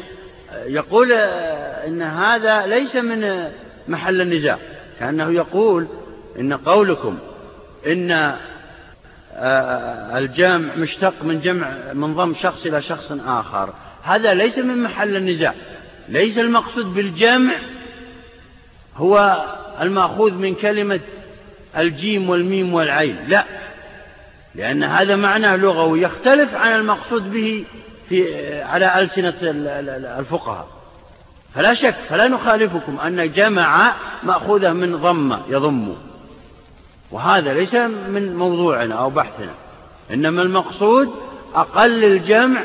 يقول 0.66 1.12
إن 1.86 2.02
هذا 2.02 2.66
ليس 2.66 2.96
من 2.96 3.44
محل 3.88 4.20
النزاع. 4.20 4.58
كأنه 5.00 5.30
يقول 5.30 5.86
إن 6.38 6.52
قولكم 6.52 7.18
إن 7.86 8.36
آه، 9.34 10.18
الجمع 10.18 10.74
مشتق 10.76 11.14
من 11.22 11.40
جمع 11.40 11.68
من 11.94 12.14
ضم 12.14 12.34
شخص 12.34 12.66
إلى 12.66 12.82
شخص 12.82 13.12
آخر. 13.26 13.74
هذا 14.02 14.34
ليس 14.34 14.58
من 14.58 14.82
محل 14.82 15.16
النزاع. 15.16 15.54
ليس 16.08 16.38
المقصود 16.38 16.94
بالجمع 16.94 17.54
هو 18.96 19.44
المأخوذ 19.80 20.34
من 20.34 20.54
كلمة 20.54 21.00
الجيم 21.76 22.30
والميم 22.30 22.74
والعين. 22.74 23.16
لا. 23.28 23.44
لأن 24.54 24.82
هذا 24.84 25.16
معناه 25.16 25.56
لغوي 25.56 26.02
يختلف 26.02 26.54
عن 26.54 26.74
المقصود 26.74 27.32
به 27.32 27.64
في 28.08 28.24
على 28.62 29.00
ألسنة 29.00 29.34
الفقهاء. 30.18 30.68
فلا 31.54 31.74
شك 31.74 31.94
فلا 32.08 32.28
نخالفكم 32.28 33.00
أن 33.00 33.32
جمع 33.32 33.92
مأخوذة 34.22 34.72
من 34.72 34.96
ضم 34.96 35.36
يضم. 35.48 36.09
وهذا 37.12 37.54
ليس 37.54 37.74
من 38.08 38.36
موضوعنا 38.36 38.94
أو 38.94 39.10
بحثنا 39.10 39.54
إنما 40.10 40.42
المقصود 40.42 41.10
أقل 41.54 42.04
الجمع 42.04 42.62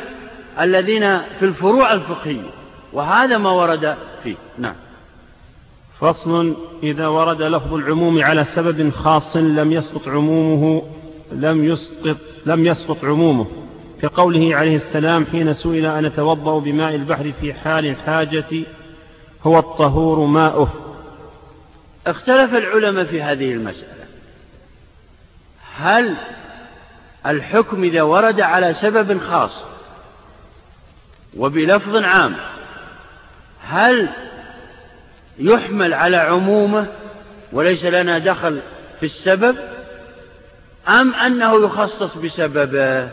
الذين 0.59 1.19
في 1.19 1.45
الفروع 1.45 1.93
الفقهية 1.93 2.49
وهذا 2.93 3.37
ما 3.37 3.51
ورد 3.51 3.95
فيه. 4.23 4.35
نعم. 4.57 4.75
فصل 5.99 6.55
إذا 6.83 7.07
ورد 7.07 7.41
لفظ 7.41 7.73
العموم 7.73 8.23
على 8.23 8.43
سبب 8.43 8.89
خاص 8.89 9.37
لم 9.37 9.71
يسقط 9.71 10.07
عمومه 10.07 10.81
لم 11.31 11.63
يسقط 11.65 12.17
لم 12.45 12.65
يسقط 12.65 13.05
عمومه. 13.05 13.45
كقوله 14.01 14.55
عليه 14.55 14.75
السلام 14.75 15.25
حين 15.25 15.53
سئل 15.53 15.85
أن 15.85 16.05
أتوضأ 16.05 16.59
بماء 16.59 16.95
البحر 16.95 17.31
في 17.41 17.53
حال 17.53 17.85
الحاجة؟ 17.85 18.63
هو 19.43 19.59
الطهور 19.59 20.19
ماؤه. 20.19 20.69
اختلف 22.07 22.53
العلماء 22.53 23.05
في 23.05 23.21
هذه 23.21 23.53
المسألة. 23.53 24.04
هل 25.77 26.15
الحكم 27.25 27.83
إذا 27.83 28.01
ورد 28.01 28.41
على 28.41 28.73
سبب 28.73 29.21
خاص 29.21 29.51
وبلفظ 31.37 31.95
عام 31.95 32.35
هل 33.63 34.09
يحمل 35.39 35.93
على 35.93 36.17
عمومه 36.17 36.87
وليس 37.51 37.85
لنا 37.85 38.17
دخل 38.17 38.59
في 38.99 39.05
السبب 39.05 39.55
أم 40.87 41.13
أنه 41.13 41.65
يخصص 41.65 42.17
بسببه؟ 42.17 43.09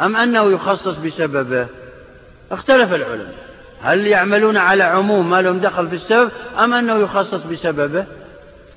أم 0.00 0.16
أنه 0.16 0.52
يخصص 0.52 0.96
بسببه؟ 0.96 1.66
اختلف 2.50 2.92
العلماء. 2.92 3.34
هل 3.82 4.06
يعملون 4.06 4.56
على 4.56 4.84
عموم 4.84 5.30
ما 5.30 5.42
لهم 5.42 5.58
دخل 5.60 5.88
في 5.88 5.94
السبب 5.94 6.30
أم 6.58 6.74
أنه 6.74 6.94
يخصص 6.94 7.42
بسببه؟ 7.42 8.06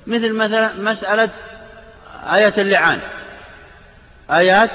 مثل 0.06 0.32
مثلا 0.32 0.70
مسألة 0.78 1.30
آية 2.22 2.54
اللعان. 2.58 3.00
آيات 4.30 4.70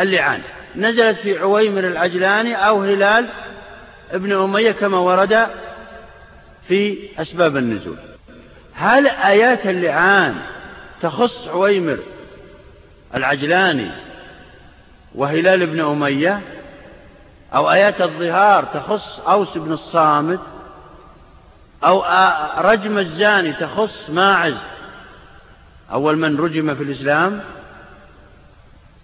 اللعان. 0.00 0.40
نزلت 0.76 1.18
في 1.18 1.38
عويمر 1.38 1.86
العجلاني 1.86 2.54
أو 2.54 2.82
هلال 2.82 3.28
ابن 4.10 4.32
أمية 4.32 4.70
كما 4.72 4.98
ورد 4.98 5.46
في 6.68 6.98
أسباب 7.18 7.56
النزول. 7.56 7.96
هل 8.74 9.06
آيات 9.06 9.66
اللعان 9.66 10.34
تخص 11.02 11.48
عويمر 11.48 11.98
العجلاني 13.14 13.90
وهلال 15.14 15.66
بن 15.66 15.80
أمية؟ 15.80 16.40
أو 17.54 17.70
آيات 17.70 18.00
الظهار 18.00 18.64
تخص 18.64 19.20
أوس 19.20 19.58
بن 19.58 19.72
الصامت؟ 19.72 20.40
أو 21.84 22.04
رجم 22.58 22.98
الزاني 22.98 23.52
تخص 23.52 24.10
ماعز؟ 24.10 24.54
أول 25.92 26.18
من 26.18 26.36
رجم 26.36 26.74
في 26.74 26.82
الإسلام 26.82 27.40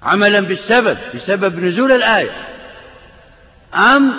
عملا 0.02 0.40
بالسبب 0.40 0.98
بسبب 1.14 1.58
نزول 1.58 1.92
الآية. 1.92 2.30
أم 3.74 4.12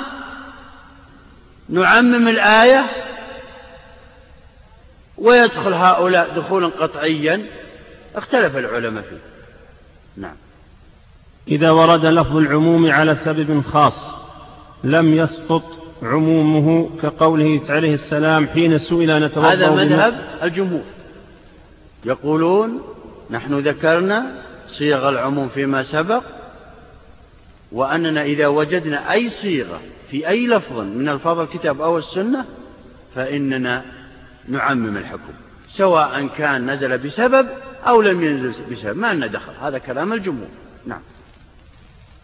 نعمم 1.70 2.28
الآية 2.28 2.86
ويدخل 5.18 5.74
هؤلاء 5.74 6.30
دخولا 6.36 6.68
قطعيا؟ 6.68 7.46
اختلف 8.16 8.58
العلماء 8.58 9.04
فيه. 9.04 9.18
نعم. 10.18 10.36
إذا 11.48 11.72
ورد 11.72 12.06
لفظ 12.06 12.38
العموم 12.38 12.92
على 12.92 13.18
سبب 13.26 13.62
خاص 13.74 14.16
لم 14.84 15.14
يسقط 15.14 15.64
عمومه 16.04 16.90
كقوله 17.02 17.62
عليه 17.70 17.94
السلام 17.94 18.48
حين 18.48 18.78
سئل 18.78 19.24
نتوضأ 19.24 19.54
هذا 19.54 19.70
مذهب 19.70 20.20
الجمهور. 20.44 20.84
يقولون 22.06 22.82
نحن 23.32 23.60
ذكرنا 23.60 24.26
صيغ 24.68 25.10
العموم 25.10 25.48
فيما 25.48 25.84
سبق 25.84 26.24
وأننا 27.72 28.24
إذا 28.24 28.48
وجدنا 28.48 29.12
أي 29.12 29.30
صيغة 29.30 29.80
في 30.12 30.28
أي 30.28 30.48
لفظ 30.48 30.80
من 30.80 31.10
ألفاظ 31.10 31.40
الكتاب 31.40 31.82
أو 31.82 31.98
السنة 31.98 32.46
فإننا 33.16 33.86
نعمم 34.48 34.98
الحكم 34.98 35.34
سواء 35.70 36.28
كان 36.38 36.72
نزل 36.72 36.98
بسبب 36.98 37.48
أو 37.88 38.02
لم 38.02 38.24
ينزل 38.24 38.64
بسبب 38.72 38.98
ما 38.98 39.14
لنا 39.14 39.28
دخل 39.28 39.54
هذا 39.62 39.78
كلام 39.78 40.14
الجمهور 40.14 40.48
نعم. 40.86 41.02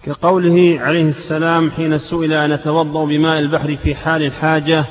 كقوله 0.03 0.77
عليه 0.81 1.07
السلام 1.07 1.71
حين 1.71 1.97
سئل 1.97 2.33
أن 2.33 2.51
أتوضأ 2.51 3.05
بماء 3.05 3.39
البحر 3.39 3.77
في 3.83 3.95
حال 3.95 4.23
الحاجة 4.23 4.85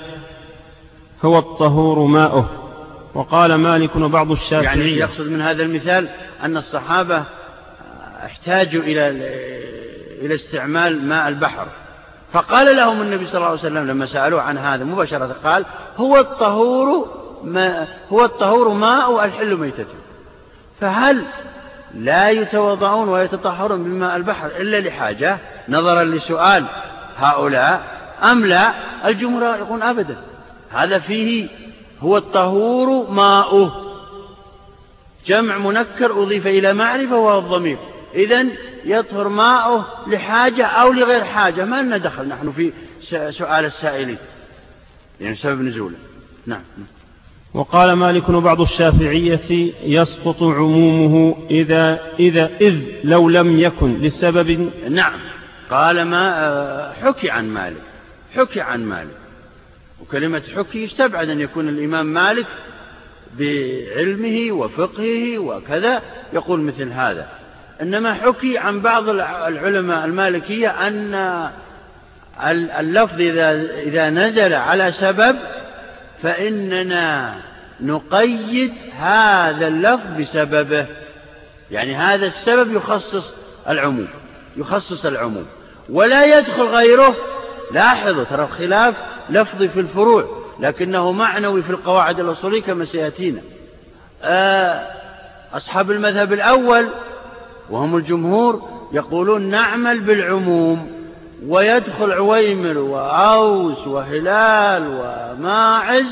هو 1.24 1.38
الطهور 1.38 2.06
ماؤه. 2.06 2.69
وقال 3.14 3.54
مالك 3.54 3.96
وبعض 3.96 4.30
الشافعية. 4.30 4.66
يعني 4.66 4.96
يقصد 4.96 5.28
من 5.28 5.40
هذا 5.40 5.62
المثال 5.62 6.08
أن 6.42 6.56
الصحابة 6.56 7.22
احتاجوا 8.24 8.82
إلى 8.82 9.08
إلى 10.20 10.34
استعمال 10.34 11.08
ماء 11.08 11.28
البحر. 11.28 11.66
فقال 12.32 12.76
لهم 12.76 13.02
النبي 13.02 13.26
صلى 13.26 13.34
الله 13.34 13.46
عليه 13.46 13.58
وسلم 13.58 13.86
لما 13.86 14.06
سألوه 14.06 14.42
عن 14.42 14.58
هذا 14.58 14.84
مباشرة 14.84 15.36
قال 15.44 15.64
هو 15.96 16.16
الطهور 16.18 17.16
ما 17.44 17.86
هو 18.12 18.24
الطهور 18.24 18.68
ماء 18.68 19.24
الحل 19.24 19.56
ميتته. 19.56 19.94
فهل 20.80 21.22
لا 21.94 22.30
يتوضعون 22.30 23.08
ويتطهرون 23.08 23.84
بماء 23.84 24.16
البحر 24.16 24.46
إلا 24.46 24.88
لحاجة؟ 24.88 25.38
نظرا 25.68 26.04
لسؤال 26.04 26.64
هؤلاء 27.18 27.82
أم 28.22 28.46
لا؟ 28.46 28.72
الجمهور 29.04 29.42
يقول 29.42 29.82
أبدا. 29.82 30.16
هذا 30.70 30.98
فيه 30.98 31.48
هو 32.00 32.16
الطهور 32.16 33.10
ماؤه. 33.10 33.86
جمع 35.26 35.58
منكر 35.58 36.22
أضيف 36.22 36.46
إلى 36.46 36.72
معرفة 36.72 37.16
وهو 37.16 37.38
الضمير. 37.38 37.78
إذا 38.14 38.46
يطهر 38.84 39.28
ماؤه 39.28 39.84
لحاجة 40.06 40.66
أو 40.66 40.92
لغير 40.92 41.24
حاجة. 41.24 41.64
ما 41.64 41.82
لنا 41.82 41.96
دخل 41.96 42.28
نحن 42.28 42.52
في 42.52 42.72
سؤال 43.30 43.64
السائلين. 43.64 44.18
يعني 45.20 45.36
سبب 45.36 45.60
نزوله. 45.60 45.96
نعم. 46.46 46.62
وقال 47.54 47.92
مالك 47.92 48.28
وبعض 48.28 48.60
الشافعية 48.60 49.72
يسقط 49.82 50.42
عمومه 50.42 51.36
إذا 51.50 52.00
إذا 52.18 52.50
إذ 52.60 52.82
لو 53.04 53.28
لم 53.28 53.58
يكن 53.58 54.00
لسبب. 54.00 54.70
نعم. 54.90 55.18
قال 55.70 56.02
ما 56.02 56.44
آه، 56.44 56.92
حكي 56.92 57.30
عن 57.30 57.48
مالك. 57.48 57.82
حكي 58.34 58.60
عن 58.60 58.84
مالك. 58.84 59.19
وكلمة 60.00 60.42
حكي 60.56 60.82
يستبعد 60.82 61.28
أن 61.28 61.40
يكون 61.40 61.68
الإمام 61.68 62.06
مالك 62.06 62.46
بعلمه 63.38 64.52
وفقهه 64.52 65.38
وكذا 65.38 66.02
يقول 66.32 66.60
مثل 66.60 66.92
هذا. 66.92 67.26
إنما 67.82 68.14
حكي 68.14 68.58
عن 68.58 68.80
بعض 68.80 69.08
العلماء 69.08 70.04
المالكية 70.04 70.68
أن 70.68 71.50
اللفظ 72.78 73.20
إذا, 73.20 74.10
نزل 74.10 74.54
على 74.54 74.92
سبب 74.92 75.36
فإننا 76.22 77.34
نقيد 77.80 78.72
هذا 78.98 79.68
اللفظ 79.68 80.20
بسببه. 80.20 80.86
يعني 81.70 81.94
هذا 81.94 82.26
السبب 82.26 82.74
يخصص 82.74 83.34
العموم 83.68 84.08
يخصص 84.56 85.06
العموم. 85.06 85.46
ولا 85.90 86.38
يدخل 86.38 86.62
غيره. 86.62 87.16
لاحظوا 87.72 88.24
ترى 88.24 88.44
الخلاف 88.44 88.94
لفظي 89.30 89.68
في 89.68 89.80
الفروع 89.80 90.24
لكنه 90.60 91.12
معنوي 91.12 91.62
في 91.62 91.70
القواعد 91.70 92.20
الأصولية 92.20 92.62
كما 92.62 92.84
سيأتينا. 92.84 93.40
آه، 94.22 94.86
أصحاب 95.54 95.90
المذهب 95.90 96.32
الأول 96.32 96.88
وهم 97.70 97.96
الجمهور 97.96 98.62
يقولون 98.92 99.42
نعمل 99.42 100.00
بالعموم 100.00 100.92
ويدخل 101.46 102.12
عويمر 102.12 102.78
وأوس 102.78 103.86
وهلال 103.86 104.82
وماعز 104.88 106.06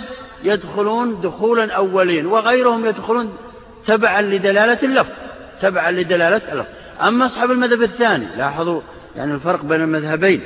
يدخلون 0.45 1.21
دخولا 1.21 1.73
أولين 1.73 2.27
وغيرهم 2.27 2.87
يدخلون 2.87 3.33
تبعا 3.87 4.23
لدلالة 4.23 4.79
اللفظ 4.83 5.13
تبعا 5.63 5.91
لدلالة 5.91 6.53
اللفظ. 6.53 6.69
أما 7.03 7.27
أصحاب 7.27 7.51
المذهب 7.51 7.83
الثاني 7.83 8.27
لاحظوا 8.37 8.81
يعني 9.17 9.35
الفرق 9.35 9.65
بين 9.65 9.81
المذهبين 9.81 10.41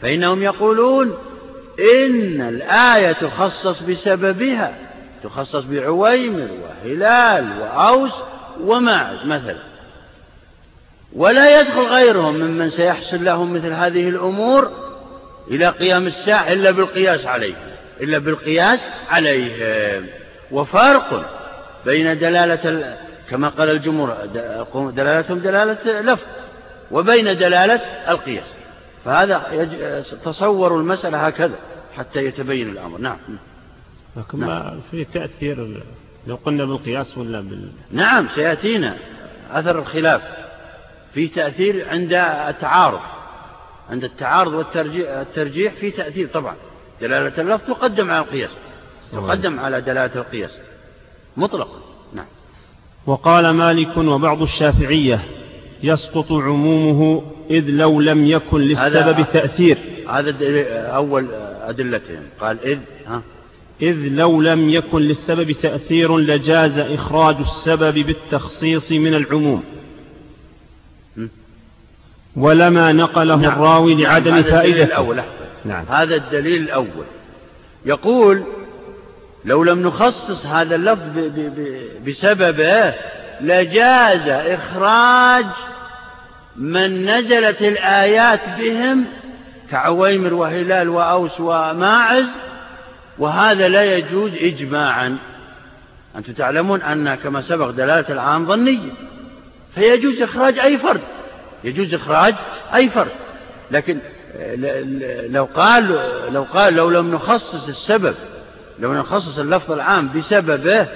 فإنهم 0.00 0.42
يقولون 0.42 1.12
إن 1.78 2.40
الآية 2.40 3.12
تخصص 3.12 3.82
بسببها 3.82 4.74
تخصص 5.22 5.64
بعويمر 5.64 6.48
وهلال 6.62 7.60
وأوس 7.60 8.12
وماعز 8.60 9.26
مثلا. 9.26 9.58
ولا 11.12 11.60
يدخل 11.60 11.82
غيرهم 11.82 12.34
ممن 12.34 12.70
سيحصل 12.70 13.24
لهم 13.24 13.54
مثل 13.54 13.72
هذه 13.72 14.08
الأمور 14.08 14.70
إلى 15.50 15.68
قيام 15.68 16.06
الساعة 16.06 16.52
إلا 16.52 16.70
بالقياس 16.70 17.26
عليهم 17.26 17.56
إلا 18.00 18.18
بالقياس 18.18 18.86
عليهم. 19.10 20.06
وفرق 20.50 21.30
بين 21.86 22.18
دلالة 22.18 22.96
كما 23.30 23.48
قال 23.48 23.70
الجمهور 23.70 24.16
دلالتهم 24.74 25.38
دلالة 25.38 26.00
لفظ 26.00 26.26
وبين 26.90 27.24
دلالة 27.24 27.80
القياس. 28.08 28.46
فهذا 29.04 30.04
تصوروا 30.24 30.80
المسألة 30.80 31.26
هكذا 31.26 31.58
حتى 31.96 32.24
يتبين 32.24 32.68
الأمر. 32.68 32.98
نعم. 32.98 33.16
لكن 34.16 34.40
نعم. 34.40 34.48
ما 34.48 34.80
في 34.90 35.04
تأثير 35.04 35.84
لو 36.26 36.34
قلنا 36.44 36.64
بالقياس 36.64 37.18
ولا 37.18 37.40
بال؟ 37.40 37.70
نعم 37.90 38.28
سيأتينا 38.28 38.96
أثر 39.50 39.78
الخلاف. 39.78 40.22
في 41.14 41.28
تأثير 41.28 41.88
عند 41.88 42.12
التعارض. 42.48 43.00
عند 43.90 44.04
التعارض 44.04 44.52
والترجيح 44.52 45.10
الترجيح 45.10 45.72
في 45.72 45.90
تأثير 45.90 46.28
طبعا. 46.28 46.54
دلالة 47.00 47.42
اللفظ 47.42 47.66
تقدم 47.66 48.10
على 48.10 48.24
القياس. 48.24 48.50
تقدم 49.12 49.60
على 49.60 49.80
دلالة 49.80 50.14
القياس. 50.14 50.58
مطلقا. 51.36 51.78
نعم. 52.12 52.26
وقال 53.06 53.50
مالك 53.50 53.96
وبعض 53.96 54.42
الشافعية 54.42 55.24
يسقط 55.84 56.32
عمومه 56.32 57.22
إذ 57.50 57.64
لو 57.68 58.00
لم 58.00 58.26
يكن 58.26 58.60
للسبب 58.60 59.26
تأثير. 59.32 59.78
هذا 60.08 60.34
أول 60.86 61.26
أدلتهم. 61.62 62.22
قال 62.40 62.56
إذ 62.64 62.78
ها؟ 63.06 63.22
إذ 63.82 63.96
لو 63.96 64.42
لم 64.42 64.70
يكن 64.70 64.98
للسبب 64.98 65.52
تأثير 65.52 66.18
لجاز 66.18 66.78
إخراج 66.78 67.36
السبب 67.40 67.94
بالتخصيص 67.94 68.92
من 68.92 69.14
العموم. 69.14 69.62
ولما 72.36 72.92
نقله 72.92 73.36
نعم. 73.36 73.52
الراوي 73.52 73.94
لعدم 73.94 74.30
نعم. 74.30 74.64
الأول 74.64 75.20
نعم. 75.64 75.84
هذا 75.88 76.14
الدليل 76.16 76.62
الأول. 76.62 77.04
يقول 77.86 78.42
لو 79.44 79.64
لم 79.64 79.82
نخصص 79.82 80.46
هذا 80.46 80.74
اللفظ 80.74 81.18
بسببه 82.06 82.94
لجاز 83.40 84.28
إخراج 84.28 85.46
من 86.56 87.10
نزلت 87.10 87.62
الآيات 87.62 88.40
بهم 88.58 89.04
كعويمر 89.70 90.34
وهلال 90.34 90.88
وأوس 90.88 91.40
وماعز 91.40 92.26
وهذا 93.18 93.68
لا 93.68 93.96
يجوز 93.96 94.32
إجماعا. 94.34 95.16
أنتم 96.16 96.32
تعلمون 96.32 96.82
أن 96.82 97.14
كما 97.14 97.42
سبق 97.42 97.70
دلالة 97.70 98.08
العام 98.08 98.46
ظنية 98.46 98.92
فيجوز 99.74 100.22
إخراج 100.22 100.58
أي 100.58 100.78
فرد 100.78 101.00
يجوز 101.64 101.94
إخراج 101.94 102.34
أي 102.74 102.88
فرد. 102.88 103.12
لكن 103.70 103.98
لو 105.28 105.44
قال 105.44 105.98
لو 106.32 106.42
قال 106.42 106.74
لو 106.74 106.90
لم 106.90 107.14
نخصص 107.14 107.68
السبب 107.68 108.14
لو 108.78 108.94
نخصص 108.94 109.38
اللفظ 109.38 109.72
العام 109.72 110.10
بسببه 110.16 110.86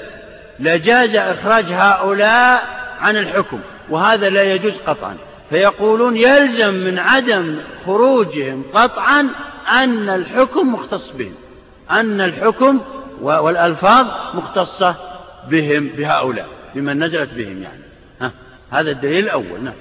لجاز 0.61 1.17
إخراج 1.17 1.65
هؤلاء 1.65 2.63
عن 3.01 3.17
الحكم 3.17 3.61
وهذا 3.89 4.29
لا 4.29 4.43
يجوز 4.43 4.79
قطعا. 4.79 5.17
فيقولون 5.51 6.17
يلزم 6.17 6.75
من 6.75 6.99
عدم 6.99 7.57
خروجهم 7.87 8.63
قطعا 8.75 9.29
أن 9.83 10.09
الحكم 10.09 10.75
مختص 10.75 11.11
بهم 11.11 11.35
أن 11.91 12.21
الحكم 12.21 12.81
والألفاظ 13.21 14.07
مختصة 14.35 14.95
بهم 15.51 15.89
بهؤلاء 15.97 16.47
بمن 16.75 17.05
نزلت 17.05 17.35
بهم 17.35 17.63
يعني. 17.63 17.83
ها 18.21 18.31
هذا 18.71 18.91
الدليل 18.91 19.25
الأول 19.25 19.65
نعم. 19.65 19.75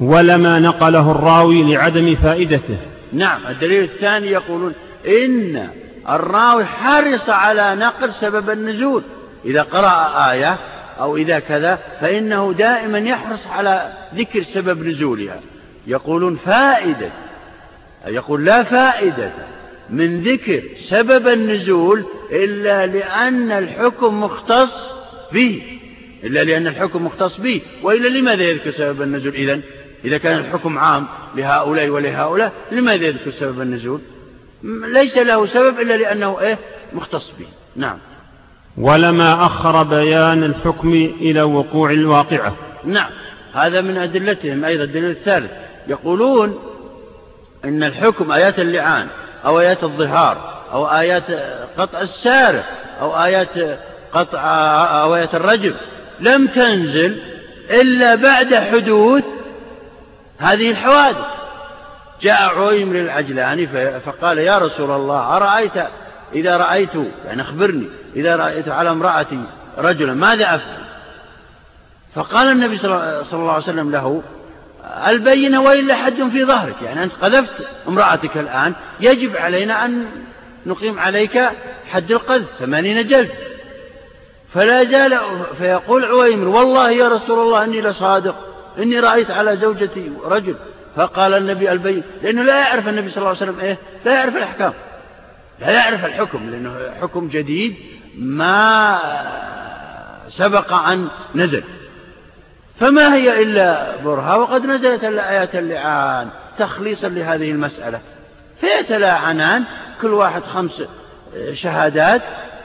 ولما 0.00 0.58
نقله 0.58 1.10
الراوي 1.10 1.74
لعدم 1.74 2.16
فائدته. 2.16 2.78
نعم 3.12 3.46
الدليل 3.46 3.84
الثاني 3.84 4.26
يقولون 4.26 4.74
إن 5.06 5.68
الراوي 6.08 6.64
حرص 6.64 7.28
على 7.28 7.74
نقل 7.74 8.12
سبب 8.14 8.50
النزول. 8.50 9.02
إذا 9.44 9.62
قرأ 9.62 10.30
آية 10.32 10.58
أو 10.98 11.16
إذا 11.16 11.38
كذا 11.38 11.78
فإنه 12.00 12.52
دائما 12.52 12.98
يحرص 12.98 13.46
على 13.46 13.92
ذكر 14.14 14.42
سبب 14.42 14.86
نزولها. 14.86 15.40
يقولون 15.86 16.36
فائدة 16.36 17.10
يقول 18.06 18.44
لا 18.44 18.62
فائدة 18.62 19.32
من 19.90 20.22
ذكر 20.22 20.62
سبب 20.80 21.28
النزول 21.28 22.04
إلا 22.32 22.86
لأن 22.86 23.52
الحكم 23.52 24.22
مختص 24.22 24.74
به 25.32 25.62
إلا 26.24 26.44
لأن 26.44 26.66
الحكم 26.66 27.06
مختص 27.06 27.36
به. 27.36 27.60
وإلا 27.82 28.08
لماذا 28.08 28.42
يذكر 28.42 28.70
سبب 28.70 29.02
النزول؟ 29.02 29.34
إذن 29.34 29.62
إذا 30.04 30.18
كان 30.18 30.38
الحكم 30.38 30.78
عام 30.78 31.06
لهؤلاء 31.34 31.88
ولهؤلاء 31.88 32.52
لماذا 32.72 33.06
يذكر 33.06 33.30
سبب 33.30 33.60
النزول؟ 33.60 34.00
ليس 34.64 35.18
له 35.18 35.46
سبب 35.46 35.80
إلا 35.80 35.96
لأنه 35.96 36.40
إيه؟ 36.40 36.58
مختص 36.92 37.34
به. 37.38 37.46
نعم. 37.76 37.98
ولما 38.78 39.46
أخر 39.46 39.82
بيان 39.82 40.44
الحكم 40.44 40.92
إلى 41.20 41.42
وقوع 41.42 41.90
الواقعة. 41.90 42.56
نعم 42.84 43.10
هذا 43.54 43.80
من 43.80 43.96
أدلتهم 43.96 44.64
أيضا 44.64 44.84
الدليل 44.84 45.10
الثالث. 45.10 45.50
يقولون 45.88 46.58
إن 47.64 47.82
الحكم 47.82 48.32
آيات 48.32 48.58
اللعان 48.58 49.06
أو 49.46 49.60
آيات 49.60 49.84
الظهار 49.84 50.38
أو 50.72 50.86
آيات 50.86 51.24
قطع 51.78 52.00
السارق 52.00 52.64
أو 53.00 53.24
آيات 53.24 53.78
قطع 54.12 54.40
أو 55.02 55.14
آيات 55.14 55.34
الرجم 55.34 55.74
لم 56.20 56.46
تنزل 56.46 57.16
إلا 57.70 58.14
بعد 58.14 58.54
حدوث 58.54 59.24
هذه 60.38 60.70
الحوادث. 60.70 61.36
جاء 62.22 62.42
عويمر 62.42 62.96
العجلاني 62.96 63.66
فقال 64.06 64.38
يا 64.38 64.58
رسول 64.58 64.90
الله 64.90 65.36
أرأيت 65.36 65.72
إذا 66.34 66.56
رأيت 66.56 66.94
يعني 67.26 67.42
أخبرني 67.42 67.86
إذا 68.16 68.36
رأيت 68.36 68.68
على 68.68 68.90
امرأتي 68.90 69.40
رجلا 69.78 70.14
ماذا 70.14 70.44
أفعل؟ 70.44 70.84
فقال 72.14 72.48
النبي 72.48 72.78
صلى 72.78 73.22
الله 73.32 73.52
عليه 73.52 73.62
وسلم 73.62 73.90
له 73.90 74.22
البينة 75.08 75.62
وإلا 75.62 75.94
حد 75.94 76.28
في 76.32 76.44
ظهرك 76.44 76.82
يعني 76.82 77.02
أنت 77.02 77.12
قذفت 77.22 77.52
امرأتك 77.88 78.36
الآن 78.36 78.74
يجب 79.00 79.36
علينا 79.36 79.84
أن 79.84 80.06
نقيم 80.66 80.98
عليك 80.98 81.42
حد 81.90 82.10
القذف 82.12 82.46
ثمانين 82.58 83.06
جلد 83.06 83.30
فلا 84.54 84.84
زال 84.84 85.20
فيقول 85.58 86.04
عويمر 86.04 86.48
والله 86.48 86.90
يا 86.90 87.08
رسول 87.08 87.38
الله 87.38 87.64
إني 87.64 87.80
لصادق 87.80 88.36
إني 88.78 89.00
رأيت 89.00 89.30
على 89.30 89.56
زوجتي 89.56 90.12
رجل. 90.24 90.56
فقال 90.96 91.34
النبي 91.34 91.72
البين 91.72 92.02
لأنه 92.22 92.42
لا 92.42 92.58
يعرف 92.58 92.88
النبي 92.88 93.10
صلى 93.10 93.18
الله 93.18 93.28
عليه 93.28 93.38
وسلم 93.38 93.60
إيه 93.60 93.78
لا 94.04 94.14
يعرف 94.14 94.36
الأحكام 94.36 94.72
لا 95.60 95.70
يعرف 95.70 96.04
الحكم 96.04 96.50
لأنه 96.50 96.76
حكم 97.00 97.28
جديد 97.28 97.76
ما 98.16 98.98
سبق 100.28 100.72
أن 100.72 101.08
نزل. 101.34 101.62
فما 102.80 103.14
هي 103.14 103.42
إلا 103.42 103.96
برهة 104.04 104.38
وقد 104.38 104.66
نزلت 104.66 105.04
آيات 105.04 105.54
اللعان 105.54 106.28
تخليصا 106.58 107.08
لهذه 107.08 107.50
المسألة. 107.50 108.00
فيتلاعنان 108.60 109.64
كل 110.00 110.12
واحد 110.12 110.42
خمس 110.42 110.82
شهادات 111.52 112.22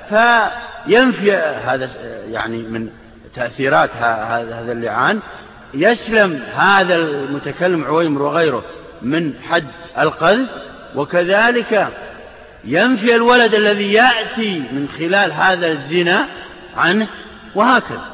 فينفي 0.09 1.31
هذا 1.65 1.89
يعني 2.31 2.57
من 2.57 2.89
تأثيرات 3.35 3.89
هذا 3.95 4.71
اللعان. 4.71 5.19
يسلم 5.73 6.43
هذا 6.55 6.95
المتكلم 6.95 7.83
عويمر 7.83 8.21
وغيره 8.21 8.63
من 9.01 9.33
حد 9.49 9.67
القذف 9.99 10.49
وكذلك 10.95 11.87
ينفي 12.65 13.15
الولد 13.15 13.53
الذي 13.53 13.93
يأتي 13.93 14.59
من 14.59 14.87
خلال 14.99 15.31
هذا 15.33 15.67
الزنا 15.67 16.27
عنه 16.77 17.07
وهكذا. 17.55 18.05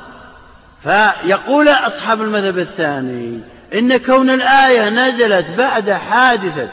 فيقول 0.84 1.70
أصحاب 1.70 2.22
المذهب 2.22 2.60
الثاني 2.60 3.40
إن 3.74 3.98
كون 3.98 4.30
الآية 4.30 4.90
نزلت 4.90 5.46
بعد 5.58 5.92
حادثة 5.92 6.70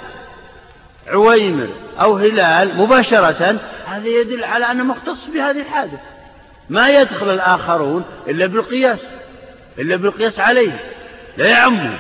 عويمر 1.09 1.69
أو 2.01 2.17
هلال 2.17 2.79
مباشرة 2.79 3.59
هذا 3.87 4.07
يدل 4.07 4.45
على 4.45 4.71
أنه 4.71 4.85
مختص 4.85 5.27
بهذه 5.35 5.61
الحادثة. 5.61 6.15
ما 6.71 6.89
يدخل 6.89 7.31
الآخرون 7.31 8.05
إلا 8.29 8.47
بالقياس 8.47 8.99
إلا 9.79 9.97
بالقياس 9.97 10.41
عليه 10.41 10.81
لا 11.37 11.49
يعمه 11.49 11.99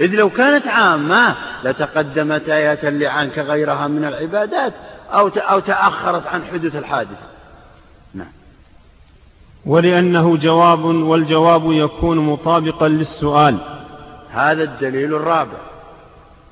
إذ 0.00 0.10
لو 0.10 0.30
كانت 0.30 0.66
عامة 0.66 1.34
لتقدمت 1.64 2.48
آيات 2.48 2.84
اللعان 2.84 3.30
كغيرها 3.30 3.88
من 3.88 4.04
العبادات 4.04 4.72
أو 5.12 5.28
أو 5.28 5.60
تأخرت 5.60 6.26
عن 6.26 6.44
حدوث 6.44 6.76
الحادثة 6.76 7.26
نعم. 8.14 8.32
ولأنه 9.66 10.36
جواب 10.36 10.84
والجواب 10.84 11.72
يكون 11.72 12.18
مطابقا 12.18 12.88
للسؤال. 12.88 13.58
هذا 14.30 14.62
الدليل 14.62 15.14
الرابع. 15.14 15.58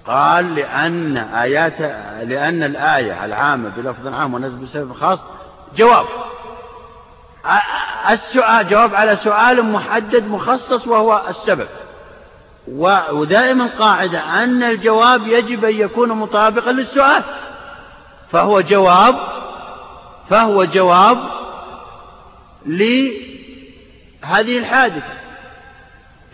قال 0.07 0.55
لأن 0.55 1.17
آيات 1.17 1.81
لأن 2.29 2.63
الآية 2.63 3.25
العامة 3.25 3.73
بلفظ 3.77 4.07
عام 4.07 4.35
ونزل 4.35 4.57
بسبب 4.57 4.93
خاص 4.93 5.19
جواب. 5.77 6.07
السؤال 8.11 8.69
جواب 8.69 8.95
على 8.95 9.17
سؤال 9.17 9.65
محدد 9.65 10.25
مخصص 10.29 10.87
وهو 10.87 11.23
السبب. 11.29 11.69
ودائما 13.13 13.67
قاعدة 13.79 14.43
أن 14.43 14.63
الجواب 14.63 15.27
يجب 15.27 15.65
أن 15.65 15.75
يكون 15.75 16.09
مطابقا 16.09 16.73
للسؤال. 16.73 17.23
فهو 18.33 18.61
جواب 18.61 19.15
فهو 20.31 20.65
جواب 20.65 21.19
لهذه 22.67 24.59
الحادثة. 24.59 25.19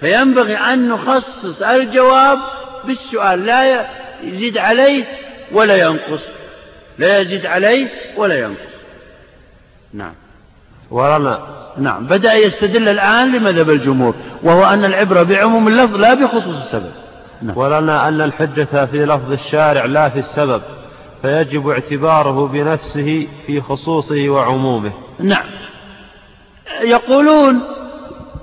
فينبغي 0.01 0.57
أن 0.57 0.89
نخصص 0.89 1.63
الجواب 1.63 2.39
بالسؤال 2.85 3.47
لا 3.47 3.87
يزيد 4.23 4.59
عليه 4.59 5.05
ولا 5.53 5.77
ينقص. 5.77 6.23
لا 6.99 7.19
يزيد 7.19 7.47
عليه 7.47 7.89
ولا 8.17 8.39
ينقص. 8.39 8.75
نعم. 9.93 10.15
ولنا 10.91 11.39
نعم. 11.79 12.07
بدأ 12.07 12.35
يستدل 12.35 12.89
الآن 12.89 13.33
لمذهب 13.33 13.71
الجمهور 13.71 14.15
وهو 14.43 14.65
أن 14.65 14.85
العبرة 14.85 15.23
بعموم 15.23 15.69
اللفظ 15.69 15.97
لا 15.97 16.15
بخصوص 16.15 16.57
السبب. 16.65 16.93
نعم. 17.43 17.59
ولنا 17.59 18.09
أن 18.09 18.21
الحجة 18.21 18.87
في 18.87 19.07
لفظ 19.07 19.33
الشارع 19.33 19.85
لا 19.85 20.09
في 20.09 20.19
السبب. 20.19 20.63
فيجب 21.25 21.69
اعتباره 21.69 22.49
بنفسه 22.49 23.27
في 23.47 23.61
خصوصه 23.61 24.29
وعمومه. 24.29 24.93
نعم. 25.21 25.47
يقولون 26.83 27.61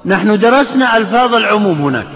نحن 0.06 0.40
درسنا 0.40 0.98
ألفاظ 0.98 1.36
العموم 1.36 1.82
هناك 1.82 2.08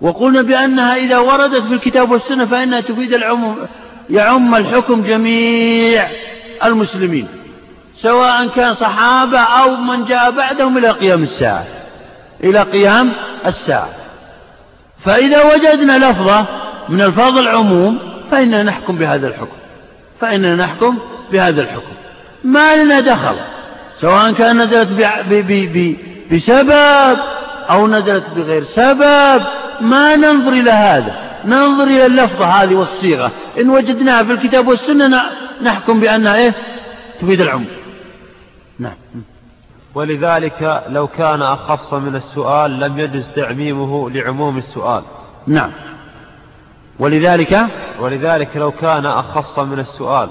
وقلنا 0.00 0.42
بأنها 0.42 0.96
إذا 0.96 1.18
وردت 1.18 1.62
في 1.62 1.74
الكتاب 1.74 2.10
والسنة 2.10 2.46
فإنها 2.46 2.80
تفيد 2.80 3.14
العموم 3.14 3.56
يعم 4.10 4.54
الحكم 4.54 5.02
جميع 5.02 6.08
المسلمين 6.64 7.28
سواء 7.94 8.46
كان 8.46 8.74
صحابة 8.74 9.38
أو 9.38 9.76
من 9.76 10.04
جاء 10.04 10.30
بعدهم 10.30 10.78
إلى 10.78 10.90
قيام 10.90 11.22
الساعة 11.22 11.66
إلى 12.44 12.62
قيام 12.62 13.12
الساعة. 13.46 13.88
فإذا 15.00 15.54
وجدنا 15.54 16.10
لفظة 16.10 16.44
من 16.88 17.00
ألفاظ 17.00 17.38
العموم 17.38 18.15
فإننا 18.30 18.62
نحكم 18.62 18.96
بهذا 18.96 19.28
الحكم. 19.28 19.56
فإننا 20.20 20.54
نحكم 20.54 20.98
بهذا 21.32 21.62
الحكم. 21.62 21.92
ما 22.44 22.76
لنا 22.76 23.00
دخل. 23.00 23.36
سواء 24.00 24.32
كان 24.32 24.62
نزلت 24.62 24.88
بسبب 26.32 27.18
أو 27.70 27.88
نزلت 27.88 28.24
بغير 28.36 28.64
سبب 28.64 29.42
ما 29.80 30.16
ننظر 30.16 30.52
إلى 30.52 30.70
هذا. 30.70 31.14
ننظر 31.44 31.84
إلى 31.84 32.06
اللفظة 32.06 32.46
هذه 32.46 32.74
والصيغة. 32.74 33.32
إن 33.60 33.70
وجدناها 33.70 34.22
في 34.22 34.32
الكتاب 34.32 34.68
والسنة 34.68 35.22
نحكم 35.62 36.00
بأنها 36.00 36.36
إيه 36.36 36.54
تفيد 37.20 37.40
العموم. 37.40 37.66
نعم. 38.78 38.94
ولذلك 39.94 40.82
لو 40.88 41.06
كان 41.06 41.42
أخص 41.42 41.94
من 41.94 42.16
السؤال 42.16 42.80
لم 42.80 42.98
يجز 42.98 43.24
تعميمه 43.36 44.10
لعموم 44.10 44.58
السؤال. 44.58 45.02
نعم. 45.46 45.70
ولذلك 46.98 47.60
ولذلك 48.00 48.56
لو 48.56 48.70
كان 48.70 49.06
أخص 49.06 49.58
من 49.58 49.78
السؤال 49.78 50.28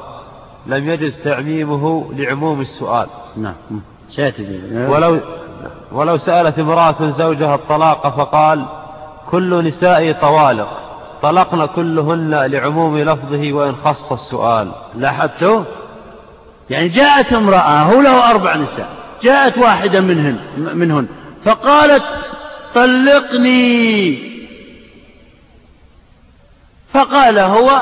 لم 0.68 0.90
يجز 0.90 1.20
تعميمه 1.20 2.14
لعموم 2.14 2.62
السؤال. 2.62 3.08
نعم. 3.38 3.56
سيأتي 4.10 4.62
ولو 4.74 5.20
ولو 5.92 6.18
سألت 6.18 6.60
امرأة 6.60 7.10
زوجها 7.10 7.56
الطلاق 7.56 8.18
فقال 8.18 8.66
كل 9.32 9.66
نسائي 9.66 10.14
طوالق 10.14 10.68
طلقن 11.22 11.66
كلهن 11.66 12.46
لعموم 12.46 12.98
لفظه 12.98 13.54
وإن 13.54 13.76
خص 13.76 14.12
السؤال. 14.12 14.72
لاحظتوا 14.96 15.64
يعني 16.70 16.88
جاءت 16.90 17.34
امرأة 17.34 17.84
هو 17.84 18.02
له 18.02 18.30
أربع 18.32 18.56
نساء 18.56 18.90
جاءت 19.24 19.58
واحدة 19.58 20.02
منهن 20.02 20.38
منهن 20.58 21.08
فقالت 21.44 22.04
طلقني. 22.76 24.35
فقال 26.96 27.40
هو 27.40 27.82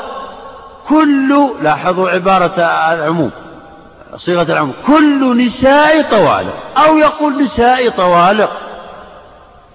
كل 0.88 1.50
لاحظوا 1.62 2.10
عبارة 2.10 2.60
العموم 2.92 3.30
صيغة 4.16 4.52
العموم 4.52 4.74
كل 4.86 5.46
نساء 5.46 6.02
طوالق 6.02 6.54
أو 6.76 6.98
يقول 6.98 7.42
نساء 7.44 7.88
طوالق. 7.88 8.50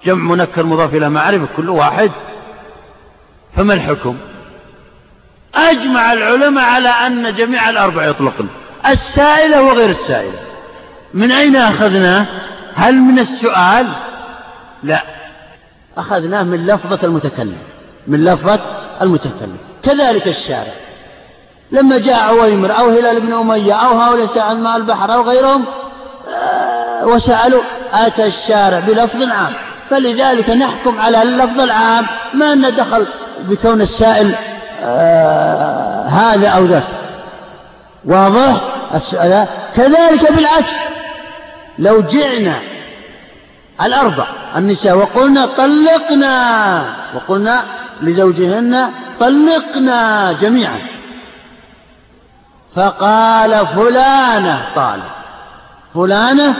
جمع 0.04 0.34
منكر 0.34 0.66
مضاف 0.66 0.94
إلى 0.94 1.08
معرفة 1.08 1.46
كل 1.56 1.70
واحد. 1.70 2.10
فما 3.56 3.74
الحكم؟ 3.74 4.16
أجمع 5.54 6.12
العلماء 6.12 6.64
على 6.64 6.88
أن 6.88 7.34
جميع 7.34 7.70
الأربع 7.70 8.06
يطلقن 8.06 8.46
السائلة 8.86 9.62
وغير 9.62 9.90
السائلة. 9.90 10.38
من 11.14 11.32
أين 11.32 11.56
أخذناه 11.56 12.26
هل 12.74 12.94
من 12.94 13.18
السؤال؟ 13.18 13.86
لا. 14.82 15.02
أخذناه 15.96 16.42
من 16.42 16.66
لفظة 16.66 17.06
المتكلم. 17.06 17.58
من 18.06 18.24
لفظة 18.24 18.60
المتكلم. 19.02 19.56
كذلك 19.82 20.26
الشارع. 20.28 20.72
لما 21.72 21.98
جاء 21.98 22.20
عويمر 22.20 22.78
أو 22.78 22.90
هلال 22.90 23.20
بن 23.20 23.32
أمية 23.32 23.72
أو 23.72 23.98
هؤلاء 23.98 24.26
سأل 24.26 24.58
ماء 24.58 24.76
البحر 24.76 25.14
أو 25.14 25.22
غيرهم 25.22 25.64
آه، 26.28 27.06
وسألوا 27.06 27.62
أتى 27.92 28.26
الشارع 28.26 28.78
بلفظ 28.78 29.22
عام؟ 29.22 29.52
فلذلك 29.90 30.50
نحكم 30.50 31.00
على 31.00 31.22
اللفظ 31.22 31.60
العام 31.60 32.06
ما 32.34 32.52
أن 32.52 32.62
دخل 32.62 33.06
بكون 33.40 33.80
السائل 33.80 34.34
آه 34.82 36.06
هذا 36.06 36.48
أو 36.48 36.64
ذاك. 36.64 36.86
واضح؟ 38.04 38.54
السؤال. 38.94 39.46
كذلك 39.76 40.32
بالعكس. 40.32 40.74
لو 41.78 42.00
جئنا 42.00 42.54
الأربع 43.82 44.26
النساء 44.56 44.96
وقلنا 44.96 45.46
طلقنا 45.46 46.84
وقلنا 47.14 47.64
لزوجهن 48.02 48.90
طلقنا 49.20 50.32
جميعا. 50.32 50.78
فقال 52.76 53.66
فلانة 53.66 54.66
طالب 54.74 55.02
فلانة 55.94 56.54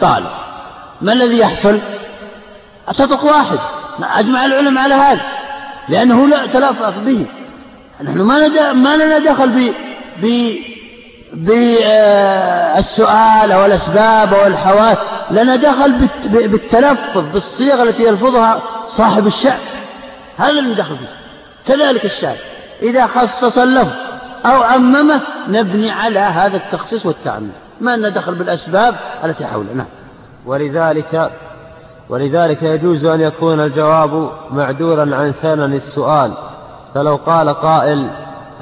طالب 0.00 0.30
ما 1.00 1.12
الذي 1.12 1.38
يحصل؟ 1.38 1.80
تطق 2.86 3.24
واحد. 3.24 3.58
أجمع 4.02 4.44
العلماء 4.44 4.84
على 4.84 4.94
هذا. 4.94 5.20
لأنه 5.88 6.28
لا 6.28 6.46
تلفظ 6.46 6.92
به. 7.06 7.26
نحن 8.02 8.20
ما 8.20 8.72
ما 8.72 8.96
لنا 8.96 9.18
دخل 9.18 9.48
ب 9.48 9.74
ب 10.22 10.54
بالسؤال 11.32 13.52
أو 13.52 13.66
الأسباب 13.66 14.34
أو 14.34 14.46
الحواس 14.46 14.96
لنا 15.30 15.56
دخل 15.56 16.08
بالتلفظ 16.24 17.24
بالصيغة 17.32 17.82
التي 17.82 18.02
يلفظها 18.02 18.62
صاحب 18.88 19.26
الشعر 19.26 19.58
هذا 20.38 20.58
اللي 20.58 20.72
ندخل 20.72 20.96
فيه. 20.96 21.08
كذلك 21.66 22.04
الشعر 22.04 22.36
إذا 22.82 23.06
خصص 23.06 23.58
اللفظ 23.58 23.92
أو 24.46 24.62
عممه 24.62 25.20
نبني 25.48 25.90
على 25.90 26.18
هذا 26.18 26.56
التخصيص 26.56 27.06
والتعميم. 27.06 27.52
ما 27.80 27.96
لنا 27.96 28.08
دخل 28.08 28.34
بالأسباب 28.34 28.94
التي 29.24 29.46
حوله. 29.46 29.72
نعم. 29.72 29.86
ولذلك 30.46 31.30
ولذلك 32.08 32.62
يجوز 32.62 33.06
أن 33.06 33.20
يكون 33.20 33.60
الجواب 33.60 34.30
معدولا 34.50 35.16
عن 35.16 35.32
سنن 35.32 35.74
السؤال. 35.74 36.32
فلو 36.94 37.16
قال 37.16 37.48
قائل 37.48 38.10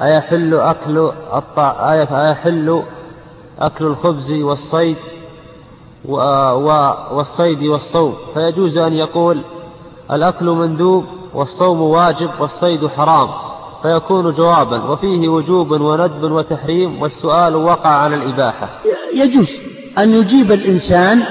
أيحل 0.01 0.53
أكل 0.53 1.11
الطع... 1.33 1.93
أيحل 1.93 2.83
أكل 3.59 3.85
الخبز 3.85 4.31
والصيد 4.31 4.97
و... 6.05 6.15
و... 6.51 6.93
والصيد 7.11 7.63
والصوم؟ 7.63 8.15
فيجوز 8.33 8.77
أن 8.77 8.93
يقول 8.93 9.43
الأكل 10.11 10.45
مندوب 10.45 11.05
والصوم 11.33 11.81
واجب 11.81 12.29
والصيد 12.39 12.87
حرام. 12.87 13.29
فيكون 13.81 14.31
جوابا. 14.31 14.83
وفيه 14.83 15.29
وجوب 15.29 15.71
وندب 15.71 16.31
وتحريم 16.31 17.01
والسؤال 17.01 17.55
وقع 17.55 17.89
على 17.89 18.15
الإباحة. 18.15 18.69
يجوز 19.15 19.51
أن 19.97 20.09
يجيب 20.09 20.51
الإنسان 20.51 21.23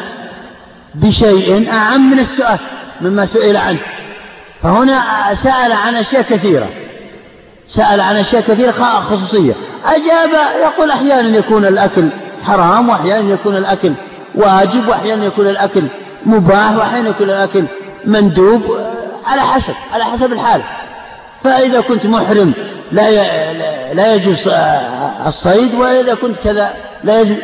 بشيء 0.94 1.70
أعم 1.72 2.10
من 2.10 2.18
السؤال 2.18 2.58
مما 3.00 3.26
سئل 3.26 3.56
عنه. 3.56 3.78
فهنا 4.62 5.02
سأل 5.34 5.72
عن 5.72 5.94
أشياء 5.94 6.22
كثيرة. 6.22 6.68
سأل 7.66 8.00
عن 8.00 8.16
أشياء 8.16 8.42
كثيرة 8.42 8.72
خصوصية. 9.10 9.54
أجاب 9.84 10.30
يقول 10.62 10.90
أحيانا 10.90 11.38
يكون 11.38 11.64
الأكل 11.64 12.08
حرام 12.42 12.88
وأحيانا 12.88 13.32
يكون 13.32 13.56
الأكل 13.56 13.92
واجب 14.34 14.88
وأحيانا 14.88 15.24
يكون 15.24 15.46
الأكل 15.46 15.82
مباح 16.26 16.76
وأحيانا 16.76 17.08
يكون 17.08 17.30
الأكل 17.30 17.64
مندوب. 18.04 18.62
على 19.26 19.42
حسب 19.42 19.74
على 19.92 20.04
حسب 20.04 20.32
الحال. 20.32 20.62
فإذا 21.44 21.80
كنت 21.80 22.06
محرم 22.06 22.52
لا 22.92 23.10
لا 23.94 24.14
يجوز 24.14 24.48
الصيد 25.26 25.74
وإذا 25.74 26.14
كنت 26.14 26.36
كذا 26.44 26.74
لا 27.04 27.20
يجوز 27.20 27.36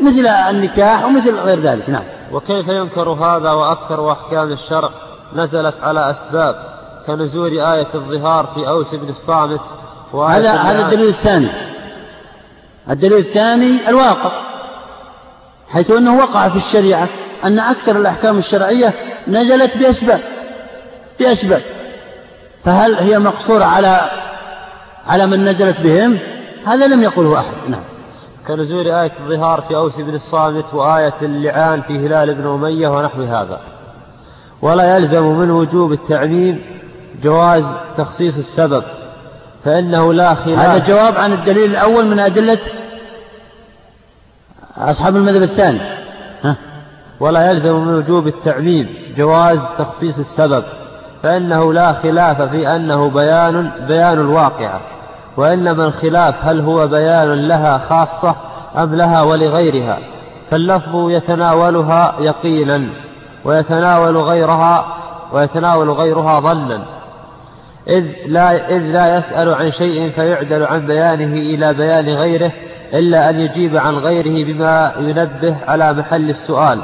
مثل 0.00 0.26
النكاح 0.26 1.04
ومثل 1.04 1.34
غير 1.34 1.60
ذلك. 1.60 1.90
نعم. 1.90 2.02
وكيف 2.32 2.68
ينكر 2.68 3.08
هذا 3.08 3.50
وأكثر 3.50 4.12
أحكام 4.12 4.52
الشرع 4.52 4.90
نزلت 5.34 5.74
على 5.82 6.10
أسباب 6.10 6.76
كنزول 7.06 7.60
آية 7.60 7.88
الظهار 7.94 8.46
في 8.54 8.68
أوس 8.68 8.94
بن 8.94 9.08
الصامت 9.08 9.60
هذا 10.14 10.52
هذا 10.52 10.82
الدليل 10.82 11.08
الثاني. 11.08 11.48
الدليل 12.90 13.18
الثاني 13.18 13.88
الواقع 13.88 14.30
حيث 15.68 15.90
أنه 15.90 16.16
وقع 16.18 16.48
في 16.48 16.56
الشريعة 16.56 17.08
أن 17.44 17.58
أكثر 17.58 17.96
الأحكام 17.96 18.38
الشرعية 18.38 18.94
نزلت 19.28 19.76
بأسباب. 19.76 20.20
بأسباب 21.20 21.62
فهل 22.64 22.94
هي 22.94 23.18
مقصورة 23.18 23.64
على 23.64 24.00
على 25.06 25.26
من 25.26 25.44
نزلت 25.44 25.80
بهم؟ 25.80 26.18
هذا 26.66 26.86
لم 26.86 27.02
يقله 27.02 27.38
أحد 27.38 27.54
نعم. 27.68 27.82
كنزول 28.46 28.86
آية 28.86 29.12
الظهار 29.20 29.60
في 29.60 29.76
أوس 29.76 30.00
بن 30.00 30.14
الصامت 30.14 30.74
وآية 30.74 31.14
اللعان 31.22 31.82
في 31.82 32.06
هلال 32.06 32.34
بن 32.34 32.46
أمية 32.46 32.88
ونحو 32.88 33.22
هذا. 33.22 33.60
ولا 34.62 34.96
يلزم 34.96 35.22
من 35.22 35.50
وجوب 35.50 35.92
التعميم 35.92 36.62
جواز 37.22 37.66
تخصيص 37.96 38.38
السبب 38.38 38.84
فإنه 39.64 40.12
لا 40.12 40.34
خلاف. 40.34 40.58
هذا 40.58 40.86
جواب 40.86 41.16
عن 41.16 41.32
الدليل 41.32 41.70
الأول 41.70 42.06
من 42.06 42.18
أدلة 42.18 42.58
أصحاب 44.76 45.16
المذهب 45.16 45.42
الثاني. 45.42 45.80
ها؟ 46.42 46.56
ولا 47.20 47.50
يلزم 47.50 47.74
من 47.74 47.94
وجوب 47.94 48.26
التعميم 48.26 49.14
جواز 49.16 49.60
تخصيص 49.78 50.18
السبب. 50.18 50.64
فإنه 51.26 51.72
لا 51.72 51.92
خلاف 51.92 52.42
في 52.42 52.76
أنه 52.76 53.10
بيان 53.10 53.70
بيان 53.88 54.18
الواقعة 54.18 54.80
وإنما 55.36 55.86
الخلاف 55.86 56.34
هل 56.42 56.60
هو 56.60 56.86
بيان 56.86 57.48
لها 57.48 57.78
خاصة 57.78 58.36
أم 58.76 58.94
لها 58.94 59.22
ولغيرها. 59.22 59.98
فاللفظ 60.50 61.10
يتناولها 61.10 62.14
يقينا 62.20 62.88
ويتناول 63.44 64.16
غيرها 64.16 64.86
ويتناول 65.32 65.90
غيرها 65.90 66.40
ظنا. 66.40 66.82
إذ 67.88 68.04
لا, 68.26 68.70
إذ 68.70 68.78
لا 68.78 69.16
يسأل 69.16 69.54
عن 69.54 69.70
شيء 69.70 70.10
فيعدل 70.10 70.64
عن 70.64 70.86
بيانه 70.86 71.32
إلى 71.32 71.74
بيان 71.74 72.08
غيره 72.08 72.52
إلا 72.94 73.30
أن 73.30 73.40
يجيب 73.40 73.76
عن 73.76 73.94
غيره 73.94 74.44
بما 74.44 74.92
ينبه 74.98 75.56
على 75.68 75.92
محل 75.92 76.30
السؤال. 76.30 76.78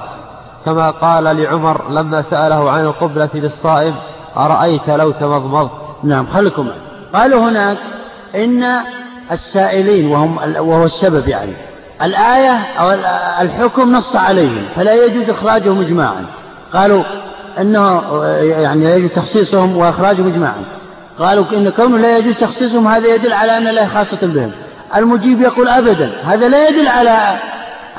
كما 0.64 0.90
قال 0.90 1.24
لعمر 1.24 1.90
لما 1.90 2.22
سأله 2.22 2.70
عن 2.70 2.80
القبلة 2.84 3.30
للصائم 3.34 3.94
أرأيت 4.36 4.88
لو 4.88 5.10
تمضمضت؟ 5.10 5.70
نعم 6.04 6.26
خلكم 6.26 6.68
قالوا 7.14 7.50
هناك 7.50 7.78
إن 8.34 8.64
السائلين 9.32 10.08
وهم 10.08 10.38
وهو 10.58 10.84
السبب 10.84 11.28
يعني. 11.28 11.52
الآية 12.02 12.64
أو 12.80 12.90
الحكم 13.40 13.96
نص 13.96 14.16
عليهم 14.16 14.64
فلا 14.76 15.04
يجوز 15.04 15.30
إخراجهم 15.30 15.80
إجماعا. 15.80 16.24
قالوا 16.72 17.04
أنه 17.60 18.02
يعني 18.42 18.84
يجوز 18.84 19.10
تخصيصهم 19.10 19.76
وإخراجهم 19.76 20.26
إجماعا. 20.26 20.62
قالوا 21.18 21.44
إن 21.52 21.70
كونه 21.70 21.98
لا 21.98 22.18
يجوز 22.18 22.34
تخصيصهم 22.34 22.88
هذا 22.88 23.14
يدل 23.14 23.32
على 23.32 23.56
أن 23.56 23.68
الآية 23.68 23.86
خاصة 23.86 24.26
بهم. 24.26 24.50
المجيب 24.96 25.40
يقول 25.40 25.68
أبدا 25.68 26.12
هذا 26.24 26.48
لا 26.48 26.68
يدل 26.68 26.88
على 26.88 27.38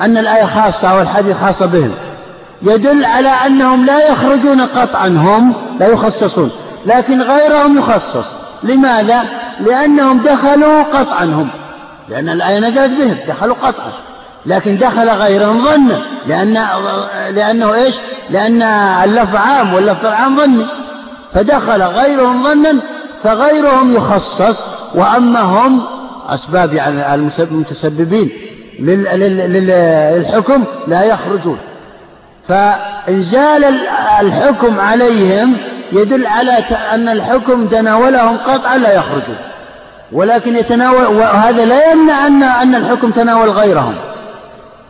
أن 0.00 0.18
الآية 0.18 0.44
خاصة 0.44 0.90
أو 0.90 1.00
الحديث 1.00 1.36
خاصة 1.36 1.66
بهم. 1.66 1.94
يدل 2.64 3.04
على 3.04 3.28
أنهم 3.28 3.84
لا 3.84 4.08
يخرجون 4.08 4.60
قطعا 4.60 5.08
هم 5.08 5.54
لا 5.80 5.86
يخصصون 5.88 6.50
لكن 6.86 7.22
غيرهم 7.22 7.78
يخصص. 7.78 8.26
لماذا؟ 8.62 9.22
لأنهم 9.60 10.18
دخلوا 10.18 10.82
قطعا 10.82 11.24
هم. 11.24 11.48
لأن 12.08 12.28
الآية 12.28 12.58
نزلت 12.58 12.90
بهم 12.90 13.16
دخلوا 13.28 13.54
قطعا. 13.54 13.92
لكن 14.46 14.78
دخل 14.78 15.08
غيرهم 15.08 15.64
ظنا 15.64 15.98
لأن 16.26 16.66
لأنه 17.34 17.74
إيش؟ 17.74 17.94
لأن 18.30 18.62
اللفظ 19.04 19.36
عام 19.36 19.74
واللفظ 19.74 20.06
العام 20.06 20.36
ظني. 20.36 20.66
فدخل 21.34 21.82
غيرهم 21.82 22.42
ظنا 22.42 22.80
فغيرهم 23.22 23.92
يخصص. 23.92 24.64
وأما 24.94 25.40
هم 25.40 25.82
أسباب 26.28 26.72
يعني 26.72 27.14
المتسببين 27.14 28.30
للحكم 28.78 30.64
لا 30.88 31.04
يخرجون. 31.04 31.58
فإنزال 32.48 33.64
الحكم 34.20 34.80
عليهم 34.80 35.56
يدل 35.92 36.26
على 36.26 36.52
أن 36.94 37.08
الحكم 37.08 37.66
تناولهم 37.66 38.36
قطعا 38.36 38.76
لا 38.76 38.94
يخرجون. 38.94 39.36
ولكن 40.12 40.56
يتناول 40.56 41.06
وهذا 41.06 41.64
لا 41.64 41.92
يمنع 41.92 42.26
أن 42.26 42.42
أن 42.42 42.74
الحكم 42.74 43.10
تناول 43.10 43.50
غيرهم. 43.50 43.94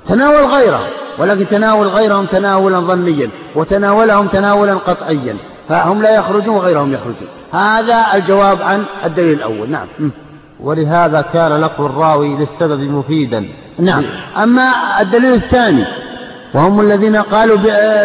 تناول 0.07 0.45
غيرهم. 0.45 0.87
ولكن 1.19 1.47
تناول 1.47 1.87
غيرهم 1.87 2.25
تناولا 2.27 2.81
ظنيا 2.81 3.31
وتناولهم 3.55 4.27
تناولا 4.27 4.75
قطعيا. 4.75 5.37
فهم 5.69 6.03
لا 6.03 6.15
يخرجون 6.15 6.57
وغيرهم 6.57 6.93
يخرجون. 6.93 7.29
هذا 7.53 8.05
الجواب 8.15 8.63
عن 8.63 8.85
الدليل 9.05 9.33
الأول. 9.33 9.71
نعم. 9.71 9.87
ولهذا 10.61 11.21
كان 11.21 11.61
نقل 11.61 11.85
الراوي 11.85 12.37
للسبب 12.37 12.81
مفيدا. 12.81 13.49
نعم. 13.79 14.05
أما 14.43 14.73
الدليل 15.01 15.33
الثاني 15.33 15.85
وهم 16.55 16.81
الذين 16.81 17.17
قالوا 17.17 17.57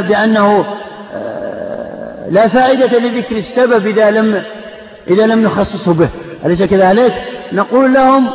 بأنه 0.01 0.65
آه، 1.13 2.29
لا 2.29 2.47
فائدة 2.47 2.99
لذكر 2.99 3.35
السبب 3.35 3.87
إذا 3.87 4.11
لم 4.11 4.43
إذا 5.07 5.27
لم 5.27 5.43
نخصصه 5.43 5.93
به. 5.93 6.09
أليس 6.45 6.63
كذلك؟ 6.63 7.13
نقول 7.53 7.93
لهم 7.93 8.25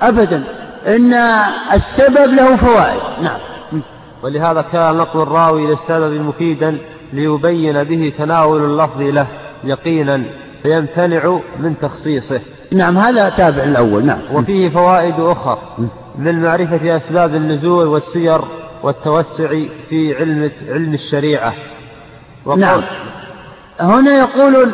أبدا 0.00 0.44
إن 0.86 1.14
السبب 1.72 2.34
له 2.34 2.56
فوائد. 2.56 3.00
نعم. 3.22 3.38
ولهذا 4.22 4.62
كان 4.62 4.96
نقل 4.96 5.20
الراوي 5.22 5.66
للسبب 5.66 6.12
مفيدا 6.12 6.78
ليبين 7.12 7.84
به 7.84 8.12
تناول 8.18 8.64
اللفظ 8.64 9.00
له 9.00 9.26
يقينا 9.64 10.22
فيمتنع 10.62 11.40
من 11.58 11.78
تخصيصه. 11.78 12.40
نعم 12.72 12.98
هذا 12.98 13.28
تابع 13.28 13.62
الأول. 13.62 14.06
نعم. 14.06 14.20
وفيه 14.32 14.68
فوائد 14.68 15.14
أخرى. 15.18 15.58
من 16.18 16.42
معرفة 16.42 16.96
أسباب 16.96 17.34
النزول 17.34 17.86
والسير 17.86 18.40
والتوسع 18.82 19.48
في 19.88 20.14
علم 20.18 20.50
علم 20.68 20.94
الشريعة. 20.94 21.54
نعم. 22.56 22.82
هنا 23.80 24.18
يقولون 24.18 24.72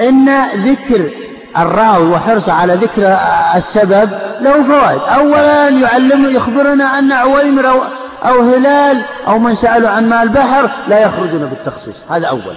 إن 0.00 0.28
ذكر 0.54 1.10
الراوي 1.58 2.08
وحرصه 2.08 2.52
على 2.52 2.74
ذكر 2.74 3.16
السبب 3.56 4.10
له 4.40 4.62
فوائد. 4.62 5.00
أولا 5.00 5.68
يعلم 5.68 6.30
يخبرنا 6.30 6.98
أن 6.98 7.12
عويمر 7.12 7.68
أو, 7.68 7.80
أو 8.24 8.40
هلال 8.40 9.02
أو 9.28 9.38
من 9.38 9.54
سألوا 9.54 9.88
عن 9.88 10.08
ماء 10.08 10.22
البحر 10.22 10.70
لا 10.88 11.00
يخرجون 11.00 11.46
بالتخصيص. 11.46 12.04
هذا 12.10 12.26
أولا. 12.26 12.56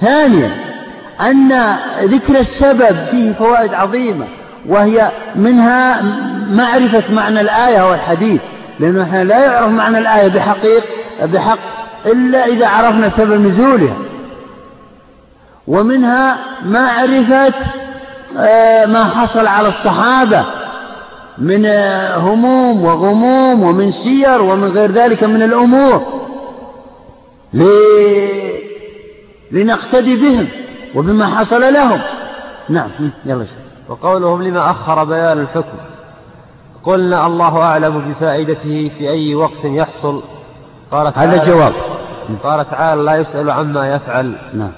ثانيا 0.00 0.50
أن 1.20 1.76
ذكر 2.02 2.34
السبب 2.34 3.04
فيه 3.10 3.32
فوائد 3.32 3.74
عظيمة 3.74 4.26
وهي 4.68 5.10
منها 5.36 6.02
معرفة 6.50 7.14
معنى 7.14 7.40
الآية 7.40 7.90
والحديث. 7.90 8.40
لأنه 8.80 9.02
إحنا 9.02 9.24
لا 9.24 9.44
يعرف 9.44 9.72
معنى 9.72 9.98
الآية 9.98 10.28
بحقيق 10.28 10.84
بحق 11.22 11.58
إلا 12.06 12.44
إذا 12.46 12.68
عرفنا 12.68 13.08
سبب 13.08 13.46
نزولها. 13.46 13.96
ومنها 15.66 16.38
معرفة 16.64 17.54
آه، 18.38 18.86
ما 18.86 19.04
حصل 19.04 19.46
على 19.46 19.68
الصحابة 19.68 20.44
من 21.38 21.66
آه، 21.66 22.16
هموم 22.16 22.84
وغموم 22.84 23.62
ومن 23.62 23.90
سير 23.90 24.42
ومن 24.42 24.68
غير 24.68 24.92
ذلك 24.92 25.24
من 25.24 25.42
الأمور. 25.42 26.02
لنقتدي 29.50 30.16
بهم 30.16 30.48
وبما 30.94 31.26
حصل 31.26 31.72
لهم. 31.72 32.00
نعم 32.68 32.90
يلا 33.26 33.46
وقولهم 33.88 34.42
لما 34.42 34.70
أخر 34.70 35.04
بيان 35.04 35.40
الحكم. 35.40 35.78
قلنا 36.88 37.26
الله 37.26 37.62
أعلم 37.62 37.98
بفائدته 38.10 38.90
في 38.98 39.10
أي 39.10 39.34
وقت 39.34 39.64
يحصل. 39.64 40.22
قال 40.90 41.12
هذا 41.16 41.44
جواب 41.44 41.72
قال 42.42 42.70
تعالى 42.70 43.02
لا 43.02 43.16
يسأل 43.16 43.50
عما 43.50 43.94
يفعل. 43.94 44.36
نعم. 44.54 44.72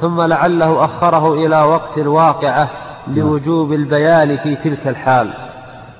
ثم 0.00 0.20
لعله 0.20 0.84
أخره 0.84 1.34
إلى 1.34 1.62
وقت 1.62 1.98
الواقعة 1.98 2.70
لوجوب 3.08 3.72
البيان 3.72 4.36
في 4.36 4.56
تلك 4.56 4.88
الحال. 4.88 5.30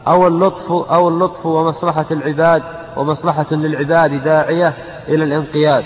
أو 0.09 0.27
اللطف 0.27 0.73
أو 0.73 1.09
اللطف 1.09 1.47
ومصلحة 1.47 2.07
العباد 2.11 2.63
ومصلحة 2.97 3.47
للعباد 3.51 4.25
داعية 4.25 4.75
إلى 5.09 5.25
الانقياد. 5.25 5.85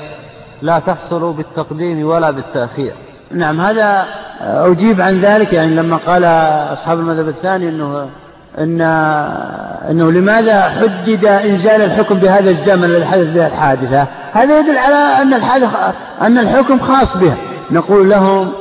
لا 0.63 0.79
تحصل 0.79 1.33
بالتقديم 1.33 2.07
ولا 2.07 2.31
بالتأخير. 2.31 2.93
نعم 3.31 3.61
هذا 3.61 4.05
أجيب 4.41 5.01
عن 5.01 5.21
ذلك 5.21 5.53
يعني 5.53 5.75
لما 5.75 5.97
قال 5.97 6.25
أصحاب 6.73 6.99
المذهب 6.99 7.29
الثاني 7.29 7.69
أنه 7.69 8.09
أن 8.59 8.81
أنه 9.91 10.13
لماذا 10.13 10.63
حدد 10.63 11.25
إنزال 11.25 11.83
الحكم 11.83 12.15
بهذا 12.15 12.51
الزمن 12.51 12.85
الذي 12.85 13.05
حدث 13.05 13.27
به 13.27 13.47
الحادثة؟ 13.47 14.07
هذا 14.33 14.59
يدل 14.59 14.79
على 14.79 15.23
أن 15.23 15.35
الحادث 15.35 15.69
أن 16.21 16.39
الحكم 16.39 16.79
خاص 16.79 17.17
بها 17.17 17.37
نقول 17.71 18.11
لهم 18.11 18.53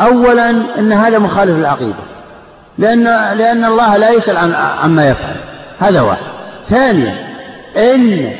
أولا 0.00 0.50
أن 0.78 0.92
هذا 0.92 1.18
مخالف 1.18 1.58
للعقيدة. 1.58 1.94
لأن 2.78 3.04
لأن 3.38 3.64
الله 3.64 3.96
لا 3.96 4.10
يسأل 4.10 4.36
عن 4.36 4.54
عما 4.82 5.08
يفعل. 5.08 5.36
هذا 5.78 6.00
واحد. 6.00 6.22
ثانيا 6.68 7.14
إن 7.76 8.32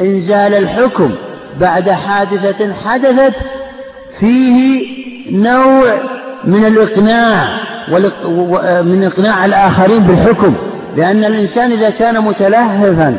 إنزال 0.00 0.54
الحكم 0.54 1.14
بعد 1.60 1.90
حادثة 1.90 2.74
حدثت 2.84 3.34
فيه 4.20 4.80
نوع 5.32 6.00
من 6.44 6.64
الإقناع. 6.64 7.69
من 8.82 9.04
إقناع 9.04 9.44
الآخرين 9.44 10.02
بالحكم. 10.02 10.54
لأن 10.96 11.24
الإنسان 11.24 11.72
إذا 11.72 11.90
كان 11.90 12.20
متلهفا 12.20 13.16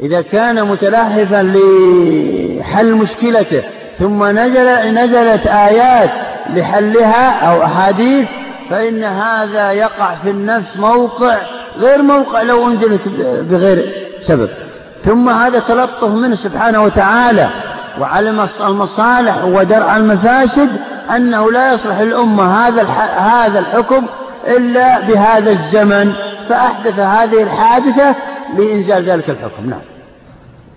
إذا 0.00 0.20
كان 0.20 0.64
متلهفا 0.64 1.42
لحل 1.42 2.94
مشكلته 2.94 3.62
ثم 3.98 4.24
نزل 4.24 4.94
نزلت 4.94 5.46
آيات 5.46 6.10
لحلها 6.54 7.30
أو 7.30 7.64
أحاديث 7.64 8.26
فإن 8.70 9.04
هذا 9.04 9.70
يقع 9.70 10.14
في 10.22 10.30
النفس 10.30 10.76
موقع 10.76 11.36
غير 11.78 12.02
موقع 12.02 12.42
لو 12.42 12.68
أنزلت 12.68 13.08
بغير 13.50 13.92
سبب. 14.22 14.48
ثم 15.04 15.28
هذا 15.28 15.58
تلطف 15.58 16.08
منه 16.08 16.34
سبحانه 16.34 16.82
وتعالى. 16.82 17.48
وعلم 18.00 18.46
المصالح 18.66 19.44
ودرء 19.44 19.96
المفاسد 19.96 20.68
أنه 21.16 21.52
لا 21.52 21.72
يصلح 21.72 21.98
الأمة 21.98 22.44
هذا 22.44 22.82
هذا 23.18 23.58
الحكم 23.58 24.06
إلا 24.56 25.00
بهذا 25.00 25.50
الزمن 25.50 26.12
فأحدث 26.48 27.00
هذه 27.00 27.42
الحادثة 27.42 28.14
لإنزال 28.58 29.10
ذلك 29.10 29.30
الحكم. 29.30 29.70
نعم. 29.70 29.80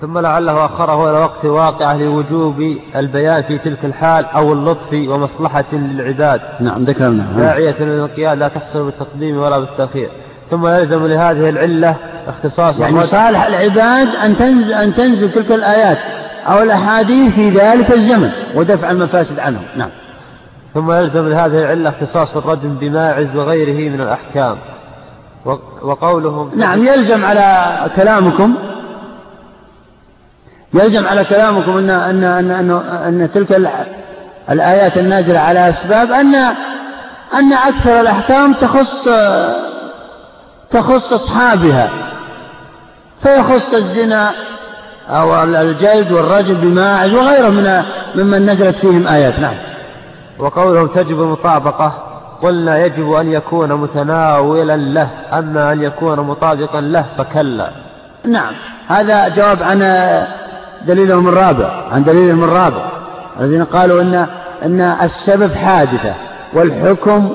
ثم 0.01 0.17
لعله 0.17 0.65
أخره 0.65 1.09
إلى 1.09 1.19
وقت 1.19 1.45
واقعة 1.45 1.97
لوجوب 1.97 2.77
البيان 2.95 3.43
في 3.43 3.57
تلك 3.57 3.85
الحال 3.85 4.25
أو 4.25 4.53
اللطف 4.53 4.93
ومصلحة 4.93 5.63
للعباد. 5.73 6.41
نعم 6.59 6.83
ذكرنا. 6.83 7.25
داعية 7.37 7.75
للانقياد 7.79 8.37
لا 8.37 8.47
تحصل 8.47 8.85
بالتقديم 8.85 9.37
ولا 9.37 9.59
بالتأخير. 9.59 10.11
ثم 10.51 10.67
يلزم 10.67 11.07
لهذه 11.07 11.49
العلة 11.49 11.95
اختصاص 12.27 12.79
يعني 12.79 13.05
صالح 13.05 13.45
العباد 13.45 14.15
أن 14.15 14.37
تنزل, 14.37 14.73
أن 14.73 14.93
تنزل 14.93 15.31
تلك 15.31 15.51
الآيات. 15.51 15.97
أو 16.47 16.61
الأحاديث 16.61 17.33
في 17.33 17.49
ذلك 17.49 17.91
الزمن 17.91 18.31
ودفع 18.55 18.91
المفاسد 18.91 19.39
عنهم. 19.39 19.63
نعم. 19.75 19.89
ثم 20.73 20.91
يلزم 20.91 21.27
لهذه 21.27 21.61
العلة 21.61 21.89
اختصاص 21.89 22.37
الرجم 22.37 22.75
بماعز 22.75 23.35
وغيره 23.35 23.89
من 23.89 24.01
الأحكام. 24.01 24.57
وقولهم 25.81 26.51
نعم 26.55 26.85
يلزم 26.85 27.25
على 27.25 27.77
كلامكم. 27.95 28.55
يلزم 30.73 31.07
على 31.07 31.23
كلامكم 31.23 31.77
أن 31.77 31.89
أن 31.89 32.23
أن 32.23 32.51
أن, 32.51 32.71
أن 33.21 33.31
تلك 33.31 33.61
الآيات 34.49 34.97
النازلة 34.97 35.39
على 35.39 35.69
أسباب 35.69 36.11
أن 36.11 36.35
أن 37.33 37.53
أكثر 37.53 38.01
الأحكام 38.01 38.53
تخص 38.53 39.07
تخص 40.71 41.13
أصحابها. 41.13 41.89
فيخص 43.23 43.73
الزنا 43.73 44.31
أو 45.09 45.43
الجلد 45.43 46.11
والرجل 46.11 46.55
بماعز 46.55 47.13
وغيره 47.13 47.49
من 47.49 47.83
ممن 48.15 48.45
نزلت 48.45 48.75
فيهم 48.75 49.07
آيات. 49.07 49.39
نعم. 49.39 49.55
وقولهم 50.39 50.87
تجب 50.87 51.21
المطابقة 51.21 51.93
قلنا 52.41 52.85
يجب 52.85 53.13
أن 53.13 53.31
يكون 53.31 53.73
متناولا 53.73 54.77
له 54.77 55.09
أما 55.33 55.71
أن 55.73 55.83
يكون 55.83 56.19
مطابقا 56.19 56.81
له 56.81 57.05
فكلا. 57.17 57.69
نعم. 58.25 58.53
هذا 58.87 59.27
جواب 59.27 59.63
عن 59.63 59.79
دليلهم 60.87 61.27
الرابع 61.27 61.71
عن 61.91 62.03
دليلهم 62.03 62.43
الرابع. 62.43 62.85
الذين 63.39 63.63
قالوا 63.63 64.01
أن 64.01 64.27
أن 64.63 64.81
السبب 64.81 65.53
حادثة 65.55 66.13
والحكم 66.53 67.29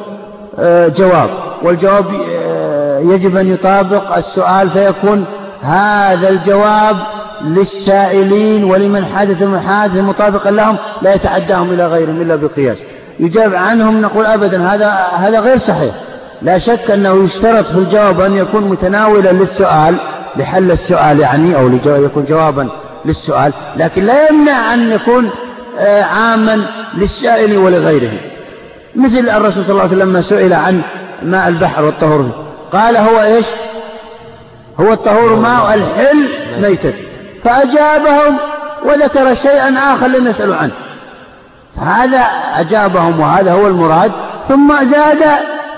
آه، 0.59 0.89
جواب. 0.89 1.31
والجواب 1.63 2.07
آه، 2.43 2.99
يجب 2.99 3.37
أن 3.37 3.53
يطابق 3.53 4.17
السؤال 4.17 4.71
فيكون 4.71 5.25
هذا 5.63 6.29
الجواب 6.29 6.97
للسائلين 7.45 8.65
ولمن 8.65 9.05
حدث 9.05 9.43
من 9.43 10.05
مطابقا 10.05 10.51
لهم 10.51 10.77
لا 11.03 11.15
يتعداهم 11.15 11.73
إلى 11.73 11.87
غيرهم 11.87 12.21
إلا 12.21 12.37
بقياس 12.37 12.79
يجاب 13.21 13.55
عنهم 13.55 14.01
نقول 14.01 14.27
أبدا 14.27 14.69
هذا 14.69 14.89
هذا 15.13 15.41
غير 15.41 15.57
صحيح. 15.57 15.95
لا 16.43 16.59
شك 16.59 16.91
أنه 16.91 17.25
يشترط 17.25 17.67
في 17.67 17.79
الجواب 17.79 18.21
أن 18.21 18.37
يكون 18.37 18.69
متناولا 18.69 19.33
للسؤال 19.33 19.97
لحل 20.37 20.71
السؤال 20.71 21.21
يعني 21.21 21.57
أو 21.57 21.71
يكون 21.87 22.25
جوابا 22.25 22.69
للسؤال 23.05 23.53
لكن 23.77 24.05
لا 24.05 24.29
يمنع 24.29 24.75
أن 24.75 24.93
يكون 24.93 25.31
آه، 25.79 26.03
عاما 26.03 26.67
للسائل 26.97 27.59
ولغيره. 27.59 28.13
مثل 28.97 29.29
الرسول 29.29 29.65
صلى 29.65 29.71
الله 29.71 29.83
عليه 29.83 29.93
وسلم 29.97 30.09
لما 30.09 30.21
سئل 30.21 30.53
عن 30.53 30.81
ماء 31.23 31.49
البحر 31.49 31.85
والطهور. 31.85 32.31
قال 32.73 32.97
هو 32.97 33.21
إيش؟ 33.23 33.47
هو 34.81 34.93
الطهور 34.93 35.37
ماء 35.37 35.75
الحل 35.75 36.29
ميتة. 36.63 36.93
فأجابهم 37.45 38.37
وذكر 38.85 39.35
شيئا 39.35 39.95
آخر 39.95 40.07
لم 40.07 40.27
يسألوا 40.27 40.57
عنه. 40.57 40.73
هذا 41.77 42.19
أجابهم 42.61 43.21
وهذا 43.21 43.53
هو 43.53 43.67
المراد. 43.67 44.13
ثم 44.49 44.85
زاد 44.85 45.25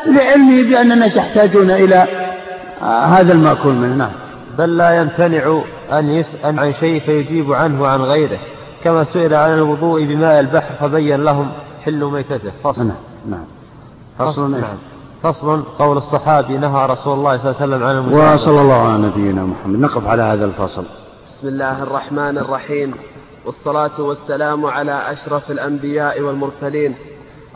لعلمه 0.06 0.62
بأننا 0.62 1.08
تحتاجون 1.08 1.70
إلى 1.70 2.06
هذا 2.82 3.32
المأكول 3.32 3.74
منه. 3.74 3.94
نعم. 3.94 4.10
بل 4.58 4.76
لا 4.76 5.00
يمتنع 5.00 5.60
أن 5.92 6.10
يسأل 6.10 6.60
عن 6.60 6.72
شيء 6.72 7.00
فيجيب 7.00 7.52
عنه 7.52 7.82
وعن 7.82 8.00
غيره. 8.00 8.38
كما 8.84 9.04
سئل 9.04 9.34
عن 9.34 9.52
الوضوء 9.54 10.04
بماء 10.04 10.40
البحر 10.40 10.74
فبين 10.80 11.24
لهم 11.24 11.48
حل 11.84 12.04
ميتته. 12.04 12.52
فصل. 12.64 12.86
نعم. 12.86 12.96
نعم. 13.28 13.44
فصل. 14.18 14.50
نعم. 14.50 14.62
فصل. 15.22 15.62
قول 15.78 15.96
الصحابي 15.96 16.58
نهى 16.58 16.86
رسول 16.86 17.18
الله 17.18 17.36
صلى 17.36 17.50
الله 17.50 17.62
عليه 17.62 17.74
وسلم 17.74 17.84
عن 17.84 17.96
المساعدة 17.96 18.34
وصلى 18.34 18.60
الله 18.60 18.92
على 18.92 19.02
نبينا 19.02 19.42
محمد. 19.42 19.80
نقف 19.80 20.06
على 20.06 20.22
هذا 20.22 20.44
الفصل. 20.44 20.84
بسم 21.36 21.48
الله 21.48 21.82
الرحمن 21.82 22.38
الرحيم. 22.38 22.94
والصلاة 23.44 24.00
والسلام 24.00 24.66
على 24.66 25.12
أشرف 25.12 25.50
الأنبياء 25.50 26.20
والمرسلين. 26.20 26.94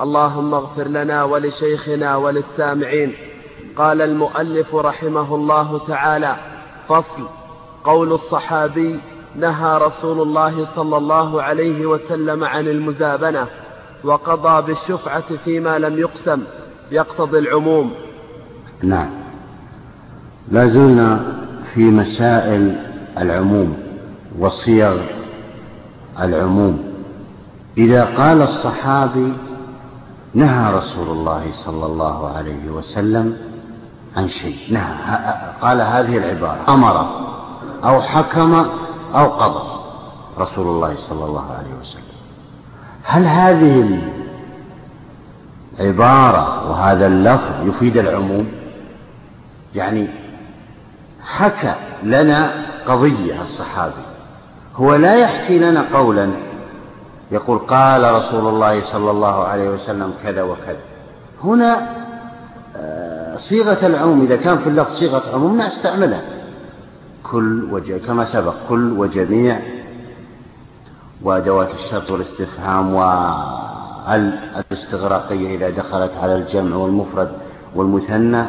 اللهم 0.01 0.55
اغفر 0.55 0.89
لنا 0.89 1.25
ولشيخنا 1.25 2.17
وللسامعين. 2.17 3.15
قال 3.77 4.03
المؤلف 4.03 4.75
رحمه 4.75 5.35
الله 5.35 5.81
تعالى 5.89 6.37
فصل 6.89 7.23
قول 7.85 8.13
الصحابي 8.13 9.01
نهى 9.37 9.79
رسول 9.79 10.23
الله 10.23 10.65
صلى 10.65 10.97
الله 10.97 11.43
عليه 11.43 11.87
وسلم 11.87 12.45
عن 12.45 12.69
المزابنة 12.69 13.47
وقضى 14.05 14.67
بالشفعة 14.67 15.37
فيما 15.45 15.79
لم 15.79 15.99
يقسم. 15.99 16.43
يقتضي 16.93 17.39
العموم. 17.39 17.95
نعم. 18.83 19.11
لا 20.49 20.67
زلنا 20.67 21.39
في 21.75 21.85
مسائل 21.85 22.90
العموم 23.21 23.79
وصيغ 24.39 25.03
العموم. 26.21 26.95
إذا 27.79 28.05
قال 28.05 28.43
الصحابي 28.43 29.33
نهى 30.35 30.75
رسول 30.75 31.09
الله 31.09 31.53
صلى 31.53 31.87
الله 31.87 32.37
عليه 32.37 32.71
وسلم 32.71 33.37
عن 34.17 34.29
شيء. 34.29 34.59
نهى. 34.71 34.95
قال 35.63 35.81
هذه 35.81 36.19
العبارة 36.19 36.65
أمر 36.69 37.07
أو 37.85 38.03
حكم 38.03 38.67
أو 39.15 39.27
قضى 39.27 39.81
رسول 40.39 40.67
الله 40.67 40.97
صلى 40.97 41.25
الله 41.25 41.51
عليه 41.51 41.81
وسلم. 41.81 42.03
هل 43.05 43.27
هذه 43.27 44.01
العبارة 45.81 46.71
وهذا 46.71 47.07
اللفظ 47.07 47.69
يفيد 47.69 47.97
العموم؟ 47.97 48.49
يعني 49.75 50.09
حكى 51.25 51.75
لنا 52.03 52.70
قضية 52.91 53.43
الصحابي. 53.43 54.03
هو 54.77 54.95
لا 54.95 55.17
يحكي 55.17 55.59
لنا 55.59 55.85
قولا. 55.93 56.31
يقول 57.31 57.59
قال 57.59 58.15
رسول 58.15 58.47
الله 58.49 58.83
صلى 58.83 59.11
الله 59.11 59.45
عليه 59.45 59.71
وسلم 59.71 60.15
كذا 60.23 60.43
وكذا. 60.43 60.81
هنا 61.45 61.89
آه، 62.77 63.37
صيغة 63.37 63.87
العموم 63.87 64.23
إذا 64.23 64.37
كان 64.37 64.59
في 64.59 64.69
اللفظ 64.69 64.93
صيغة 64.93 65.23
عموم 65.35 65.59
نستعملها 65.59 66.23
كل 67.23 67.69
وج... 67.73 67.93
كما 67.93 68.25
سبق 68.25 68.55
كل 68.69 68.93
وجميع 68.99 69.61
وأدوات 71.23 71.75
الشرط 71.75 72.11
والاستفهام 72.11 72.95
والإستغراقية 74.09 75.57
إذا 75.57 75.71
دخلت 75.71 76.13
على 76.23 76.35
الجمع 76.35 76.77
والمفرد 76.77 77.33
والمثنى 77.75 78.45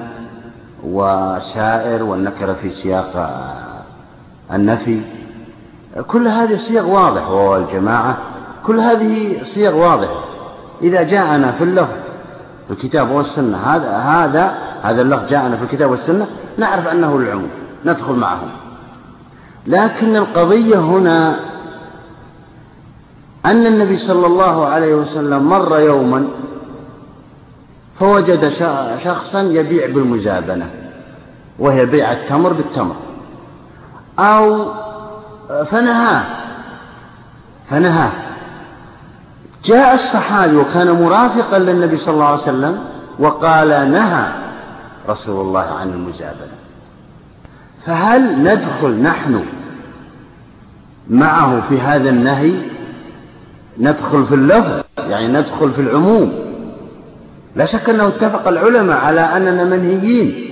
وسائر 0.84 2.04
والنكرة 2.04 2.54
في 2.54 2.70
سياق 2.70 3.12
النفي. 4.54 5.02
كل 6.08 6.28
هذه 6.28 6.56
صيغ 6.56 6.90
واضحة 6.90 7.34
وهو 7.34 7.58
الجماعة. 7.58 8.18
كل 8.66 8.80
هذه 8.80 9.44
صيغ 9.44 9.76
واضحة. 9.76 10.24
إذا 10.82 11.04
جاءنا 11.04 11.52
في 11.52 11.64
اللفظ 11.64 11.96
في 12.68 12.74
الكتاب 12.74 13.12
والسنة 13.12 13.58
هذا 13.58 13.98
هذا 13.98 14.58
هذا 14.82 15.02
اللفظ 15.02 15.30
جاءنا 15.30 15.58
في 15.58 15.64
الكتاب 15.64 15.92
والسنة 15.92 16.28
نعرف 16.58 16.88
أنه 16.88 17.16
العموم 17.16 17.50
ندخل 17.86 18.14
معهم. 18.14 18.50
لكن 19.68 20.16
القضية 20.16 20.80
هنا 20.80 21.40
أن 23.46 23.66
النبي 23.66 23.98
صلى 23.98 24.28
الله 24.28 24.66
عليه 24.66 24.96
وسلم 24.96 25.50
مر 25.50 25.80
يوما 25.80 26.28
فوجد 28.00 28.50
شخصا 28.98 29.42
يبيع 29.42 29.88
بالمزابنة 29.88 30.70
وهي 31.60 31.86
بيع 31.86 32.12
التمر 32.12 32.54
بالتمر. 32.54 32.96
أو 34.22 34.74
فنهاه. 35.66 36.24
فنهاه. 37.70 38.12
جاء 39.64 39.94
الصحابي 39.94 40.56
وكان 40.56 40.92
مرافقا 40.92 41.60
للنبي 41.60 41.98
صلى 41.98 42.14
الله 42.14 42.26
عليه 42.26 42.42
وسلم 42.42 42.80
وقال 43.20 43.70
نهى 43.92 44.28
رسول 45.10 45.48
الله 45.48 45.78
عن 45.80 45.90
المزابنة 45.90 46.62
فهل 47.86 48.44
ندخل 48.44 49.02
نحن 49.02 49.46
معه 51.10 51.62
في 51.70 51.80
هذا 51.80 52.10
النهي؟ 52.10 52.54
ندخل 53.78 54.26
في 54.26 54.36
اللفظ 54.36 54.82
يعني 54.98 55.28
ندخل 55.28 55.72
في 55.72 55.82
العموم. 55.82 56.34
لا 57.56 57.66
شك 57.66 57.90
أنه 57.90 58.08
اتفق 58.08 58.48
العلماء 58.48 58.98
على 58.98 59.22
أننا 59.22 59.64
منهيين. 59.64 60.51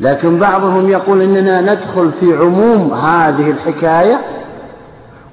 لكن 0.00 0.38
بعضهم 0.38 0.88
يقول 0.88 1.20
إننا 1.20 1.74
ندخل 1.74 2.12
في 2.12 2.36
عموم 2.36 2.94
هذه 2.94 3.50
الحكاية 3.50 4.20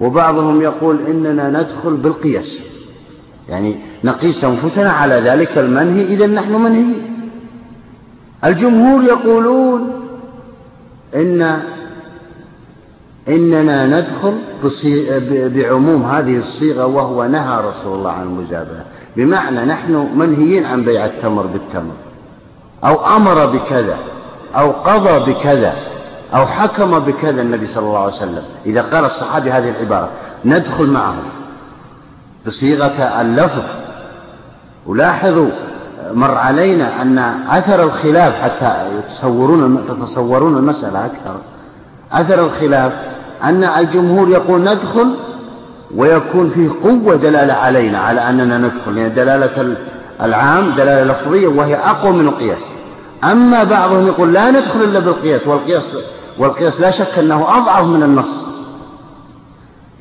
وبعضهم 0.02 0.62
يقول 0.62 1.00
إننا 1.08 1.50
ندخل 1.50 1.96
بالقياس. 1.96 2.60
يعني 3.50 3.76
نقيس 4.04 4.44
أنفسنا 4.44 4.90
على 4.90 5.16
ذلك 5.16 5.58
المنهي 5.58 6.06
إذا 6.06 6.28
نحن 6.28 6.54
منهيين. 6.54 7.14
الجمهور 8.46 9.04
يقولون 9.04 9.94
إن 11.16 11.60
إننا 13.28 13.86
ندخل 13.86 14.38
بعموم 15.50 16.04
هذه 16.04 16.38
الصيغة 16.38 16.86
وهو 16.86 17.26
نهى 17.26 17.62
رسول 17.68 17.98
الله 17.98 18.12
عن 18.12 18.26
المزابنة 18.26 18.86
بمعنى 19.18 19.66
نحن 19.66 20.10
منهيين 20.16 20.66
عن 20.66 20.84
بيع 20.84 21.06
التمر 21.06 21.46
بالتمر 21.46 21.94
أو 22.84 23.16
أمر 23.16 23.46
بكذا. 23.46 23.98
أو 24.56 24.72
قضى 24.72 25.32
بكذا 25.34 25.74
أو 26.36 26.48
حكم 26.48 27.00
بكذا 27.00 27.42
النبي 27.42 27.66
صلى 27.66 27.86
الله 27.86 28.00
عليه 28.00 28.14
وسلم. 28.14 28.44
إذا 28.66 28.82
قال 28.82 29.06
الصحابي 29.06 29.52
هذه 29.52 29.70
العبارة 29.70 30.10
ندخل 30.46 30.86
معهم 30.86 31.24
بصيغة 32.48 33.22
اللفظ. 33.22 33.64
ولاحظوا 34.86 35.50
مر 36.14 36.38
علينا 36.38 37.02
أن 37.02 37.18
أثر 37.50 37.84
الخلاف 37.84 38.34
حتى 38.42 38.98
يتصورون 38.98 39.86
تتصورون 39.88 40.58
المسألة 40.58 41.06
أكثر. 41.06 41.36
أثر 42.12 42.46
الخلاف 42.46 42.94
أن 43.44 43.64
الجمهور 43.64 44.30
يقول 44.30 44.62
ندخل 44.62 45.16
ويكون 45.96 46.50
فيه 46.50 46.70
قوة 46.84 47.16
دلالة 47.16 47.54
علينا 47.54 47.98
على 47.98 48.30
أننا 48.30 48.58
ندخل. 48.58 48.96
لأن 48.96 49.14
دلالة 49.14 49.76
العام 50.22 50.76
دلالة 50.76 51.04
لفظية 51.14 51.48
وهي 51.48 51.76
أقوى 51.76 52.14
من 52.14 52.28
القياس. 52.28 52.73
أما 53.32 53.64
بعضهم 53.64 54.08
يقول 54.08 54.34
لا 54.34 54.52
ندخل 54.52 54.84
إلا 54.84 55.00
بالقياس 55.00 55.48
والقياس 55.48 55.98
والقياس 56.38 56.82
لا 56.82 56.92
شك 56.92 57.20
أنه 57.20 57.58
أضعف 57.58 57.88
من 57.88 58.04
النص. 58.04 58.44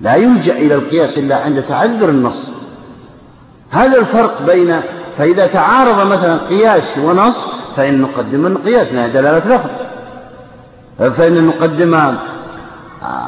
لا 0.00 0.14
يلجأ 0.14 0.52
إلى 0.52 0.74
القياس 0.74 1.18
إلا 1.18 1.36
عند 1.36 1.62
تعذر 1.62 2.08
النص. 2.08 2.48
هذا 3.70 3.98
الفرق 3.98 4.42
بين 4.42 4.80
فإذا 5.18 5.46
تعارض 5.46 6.12
مثلا 6.12 6.36
قياس 6.36 6.98
ونص 6.98 7.46
فإن 7.76 8.00
نقدم 8.00 8.46
القياس 8.46 8.92
لأن 8.92 9.12
دلالة 9.12 9.56
لفظ. 9.56 9.70
فإن 11.12 11.46
نقدم 11.46 12.16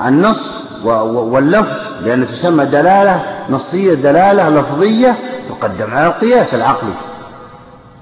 النص 0.06 0.60
واللفظ 0.84 1.72
لأن 2.02 2.28
تسمى 2.28 2.64
دلالة 2.64 3.22
نصية 3.50 3.94
دلالة 3.94 4.48
لفظية 4.48 5.16
تقدم 5.48 5.90
على 5.90 6.06
القياس 6.06 6.54
العقلي. 6.54 6.94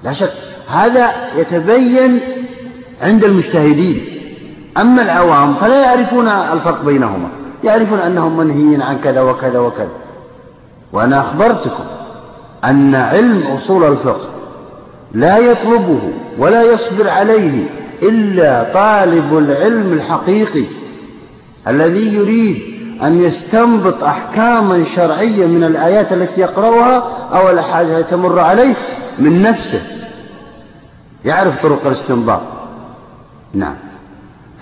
لا 0.03 0.13
شك. 0.13 0.33
هذا 0.67 1.11
يتبين 1.35 2.19
عند 3.01 3.23
المجتهدين. 3.23 4.05
أما 4.77 5.01
العوام 5.01 5.55
فلا 5.55 5.83
يعرفون 5.83 6.27
الفرق 6.27 6.83
بينهما. 6.83 7.29
يعرفون 7.63 7.99
أنهم 7.99 8.37
منهيين 8.37 8.81
عن 8.81 8.97
كذا 8.97 9.21
وكذا 9.21 9.59
وكذا. 9.59 9.91
وأنا 10.93 11.19
أخبرتكم 11.19 11.83
أن 12.63 12.95
علم 12.95 13.43
أصول 13.55 13.91
الفقه 13.91 14.29
لا 15.13 15.37
يطلبه 15.37 15.99
ولا 16.39 16.63
يصبر 16.63 17.09
عليه 17.09 17.69
إلا 18.03 18.71
طالب 18.73 19.37
العلم 19.37 19.93
الحقيقي 19.93 20.65
الذي 21.67 22.15
يريد 22.15 22.61
أن 23.03 23.23
يستنبط 23.23 24.03
أحكاما 24.03 24.83
شرعية 24.95 25.45
من 25.45 25.63
الآيات 25.63 26.13
التي 26.13 26.41
يقرأها 26.41 27.27
أو 27.33 27.49
الأحاديث 27.49 27.91
التي 27.91 28.11
تمر 28.11 28.39
عليه 28.39 28.73
من 29.19 29.43
نفسه. 29.43 29.81
يعرف 31.25 31.61
طرق 31.61 31.85
الاستنباط. 31.85 32.41
نعم. 33.53 33.75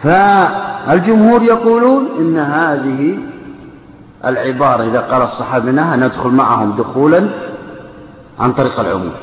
فالجمهور 0.03 1.43
يقولون 1.43 2.09
إن 2.19 2.37
هذه 2.37 3.19
العبارة 4.25 4.83
إذا 4.83 4.99
قال 4.99 5.21
الصحابي 5.21 5.71
نهى 5.71 5.97
ندخل 5.97 6.29
معهم 6.29 6.75
دخولا 6.75 7.29
عن 8.39 8.53
طريق 8.53 8.79
العموم. 8.79 9.13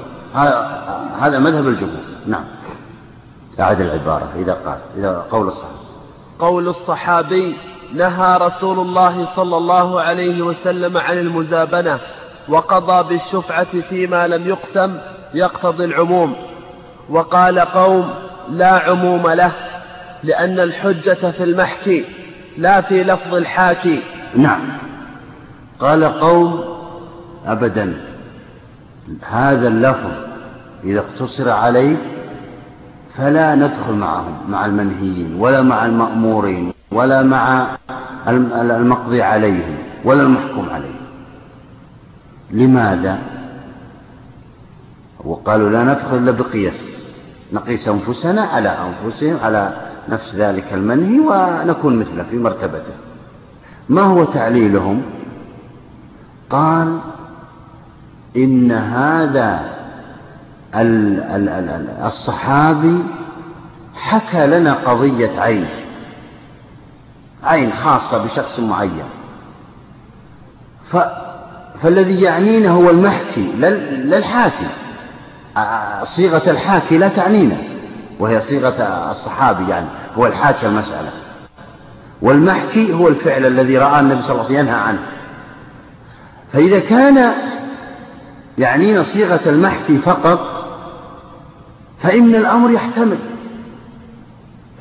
هذا 1.20 1.38
مذهب 1.38 1.68
الجمهور. 1.68 2.02
نعم. 2.26 2.44
أعد 3.60 3.80
العبارة 3.80 4.28
إذا 4.36 4.52
قال 4.52 4.78
إذا 4.96 5.24
قول 5.30 5.46
الصحابي 5.48 5.78
قول 6.38 6.68
الصحابي 6.68 7.56
نهى 7.94 8.38
رسول 8.40 8.78
الله 8.78 9.26
صلى 9.36 9.56
الله 9.56 10.00
عليه 10.00 10.42
وسلم 10.42 10.96
عن 10.96 11.18
المزابنة 11.18 11.98
وقضى 12.48 13.08
بالشفعة 13.08 13.80
فيما 13.80 14.26
لم 14.28 14.48
يقسم 14.48 14.98
يقتضي 15.34 15.84
العموم. 15.84 16.36
وقال 17.10 17.58
قوم 17.58 18.10
لا 18.48 18.70
عموم 18.70 19.28
له 19.28 19.52
لأن 20.24 20.60
الحجة 20.60 21.30
في 21.30 21.44
المحكي 21.44 22.04
لا 22.58 22.80
في 22.80 23.04
لفظ 23.04 23.34
الحاكي 23.34 24.02
نعم. 24.36 24.60
قال 25.80 26.04
قوم 26.04 26.64
أبدا 27.46 27.94
هذا 29.22 29.68
اللفظ 29.68 30.10
إذا 30.84 31.00
اقتصر 31.00 31.50
عليه 31.50 31.96
فلا 33.14 33.54
ندخل 33.54 33.94
معهم 33.94 34.38
مع 34.48 34.66
المنهيين 34.66 35.34
ولا 35.40 35.62
مع 35.62 35.86
المأمورين 35.86 36.72
ولا 36.92 37.22
مع 37.22 37.68
المقضي 38.28 39.22
عليهم 39.22 39.76
ولا 40.04 40.22
المحكوم 40.22 40.68
عليهم. 40.70 40.94
لماذا؟ 42.50 43.18
وقالوا 45.24 45.70
لا 45.70 45.84
ندخل 45.84 46.16
إلا 46.16 46.30
بقياس. 46.30 46.97
نقيس 47.52 47.88
أنفسنا 47.88 48.42
على 48.42 48.68
أنفسهم 48.68 49.38
على 49.42 49.76
نفس 50.08 50.34
ذلك 50.34 50.72
المنهي 50.72 51.20
ونكون 51.20 51.98
مثله 51.98 52.22
في 52.22 52.36
مرتبته. 52.36 52.92
ما 53.88 54.02
هو 54.02 54.24
تعليلهم؟ 54.24 55.02
قال 56.50 56.98
إن 58.36 58.72
هذا 58.72 59.78
الصحابي 62.06 62.98
حكى 63.94 64.46
لنا 64.46 64.74
قضية 64.74 65.40
عين 65.40 65.66
عين 67.44 67.72
خاصة 67.72 68.24
بشخص 68.24 68.60
معين. 68.60 69.08
ف 70.84 70.96
فالذي 71.82 72.22
يعنينا 72.22 72.70
هو 72.70 72.90
المحكي 72.90 73.52
لا 73.52 74.18
الحاكي 74.18 74.66
صيغة 76.04 76.50
الحاكي 76.50 76.98
لا 76.98 77.08
تعنينا 77.08 77.56
وهي 78.18 78.40
صيغة 78.40 78.82
الصحابي 79.10 79.70
يعني 79.70 79.86
هو 80.16 80.26
الحاكي 80.26 80.66
المسألة. 80.66 81.10
والمحكي 82.22 82.92
هو 82.92 83.08
الفعل 83.08 83.46
الذي 83.46 83.78
رأى 83.78 84.00
النبي 84.00 84.22
صلى 84.22 84.32
الله 84.32 84.44
عليه 84.44 84.54
وسلم 84.54 84.68
ينهى 84.68 84.80
عنه. 84.80 85.00
فإذا 86.52 86.78
كان 86.78 87.32
يعنينا 88.58 89.02
صيغة 89.02 89.40
المحكي 89.46 89.98
فقط 89.98 90.40
فإن 91.98 92.34
الأمر 92.34 92.70
يحتمل 92.70 93.18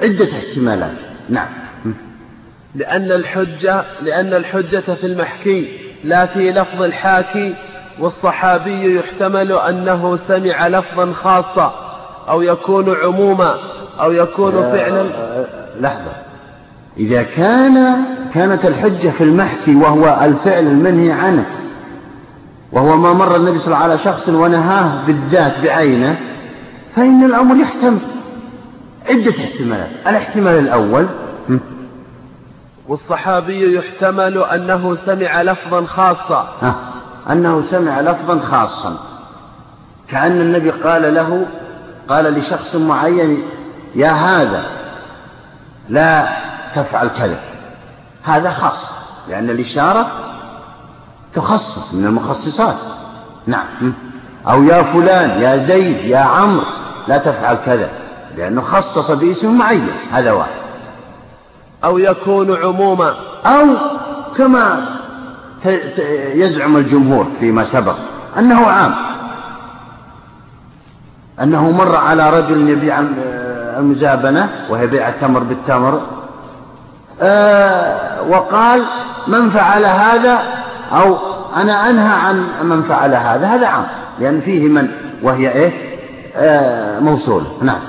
عدة 0.02 0.30
احتمالات. 0.38 0.98
نعم. 1.30 1.48
لأن 2.76 3.12
الحجة 3.12 3.86
لأن 4.02 4.34
الحجة 4.34 4.94
في 4.94 5.08
المحكي 5.08 5.80
لا 6.04 6.26
في 6.26 6.52
لفظ 6.52 6.82
الحاكي 6.82 7.56
والصحابي 8.00 8.96
يحتمل 8.96 9.52
أنه 9.52 10.16
سمع 10.16 10.68
لفظا 10.68 11.14
خاصا 11.14 11.74
أو 12.30 12.42
يكون 12.42 12.96
عموما 13.04 13.56
أو 14.00 14.12
يكون 14.12 14.52
فعلا. 14.52 15.10
لحظة. 15.80 16.12
إذا 16.98 17.24
كان 17.24 18.06
كانت 18.34 18.66
الحجة 18.66 19.10
في 19.10 19.24
المحكي 19.24 19.76
وهو 19.76 20.20
الفعل 20.22 20.68
المنهي 20.68 21.12
عنه 21.12 21.46
وهو 22.72 22.98
ما 22.98 23.14
مر 23.14 23.36
النبي 23.36 23.58
صلى 23.58 23.68
الله 23.68 23.78
عليه 23.78 23.94
وسلم 23.96 24.12
على 24.12 24.18
شخص 24.18 24.30
ونهاه 24.30 25.06
بالذات 25.06 25.60
بعينه 25.64 26.20
فإن 26.96 27.24
الأمر 27.24 27.56
يحتمل. 27.56 28.00
عدة 29.10 29.34
احتمالات. 29.44 29.90
الاحتمال 30.08 30.60
الأول 30.60 31.08
والصحابي 32.88 33.76
يحتمل 33.76 34.38
أنه 34.38 34.96
سمع 34.96 35.42
لفظا 35.42 35.86
خاصا. 35.86 36.48
أنه 37.32 37.62
سمع 37.62 38.02
لفظا 38.02 38.40
خاصا. 38.40 38.98
كأن 40.08 40.42
النبي 40.42 40.72
قال 40.72 41.14
له 41.14 41.46
قال 42.10 42.34
لشخص 42.34 42.76
معين 42.76 43.44
يا 43.96 44.12
هذا 44.12 44.64
لا 45.90 46.28
تفعل 46.76 47.08
كذا. 47.08 47.40
هذا 48.24 48.52
خاص 48.52 48.92
لأن 49.30 49.50
الإشارة 49.50 50.08
تخصص 51.34 51.94
من 51.94 52.06
المخصصات. 52.06 52.76
نعم. 53.48 53.94
أو 54.48 54.64
يا 54.64 54.84
فلان 54.84 55.42
يا 55.42 55.58
زيد 55.58 55.98
يا 55.98 56.20
عمرو 56.20 56.66
لا 57.08 57.18
تفعل 57.18 57.56
كذا 57.56 57.90
لأنه 58.38 58.62
خصص 58.62 59.12
باسم 59.12 59.58
معين. 59.58 59.90
هذا 60.12 60.32
واحد. 60.32 60.52
أو 61.84 61.98
يكون 61.98 62.56
عموما. 62.56 63.16
أو 63.46 63.68
كما 64.36 64.97
يزعم 66.36 66.78
الجمهور 66.78 67.28
فيما 67.40 67.64
سبق 67.64 67.96
أنه 68.40 68.68
عام. 68.68 68.96
أنه 71.42 71.72
مر 71.72 71.96
على 71.96 72.30
رجل 72.30 72.70
يبيع 72.70 73.00
المزابنة 73.80 74.50
وهي 74.70 74.88
بيع 74.88 75.10
التمر 75.10 75.40
بالتمر. 75.40 76.02
آه 77.22 78.22
وقال 78.30 78.86
من 79.28 79.50
فعل 79.50 79.86
هذا 79.86 80.40
أو 80.92 81.18
أنا 81.56 81.90
أنهى 81.90 82.14
عن 82.14 82.44
من 82.64 82.82
فعل 82.82 83.14
هذا 83.16 83.48
هذا 83.48 83.68
عام 83.68 83.86
لأن 84.20 84.42
فيه 84.42 84.68
من 84.68 84.88
وهي 85.24 85.52
إيه؟ 85.52 85.74
آه 86.36 87.00
موصولة. 87.00 87.48
نعم. 87.62 87.80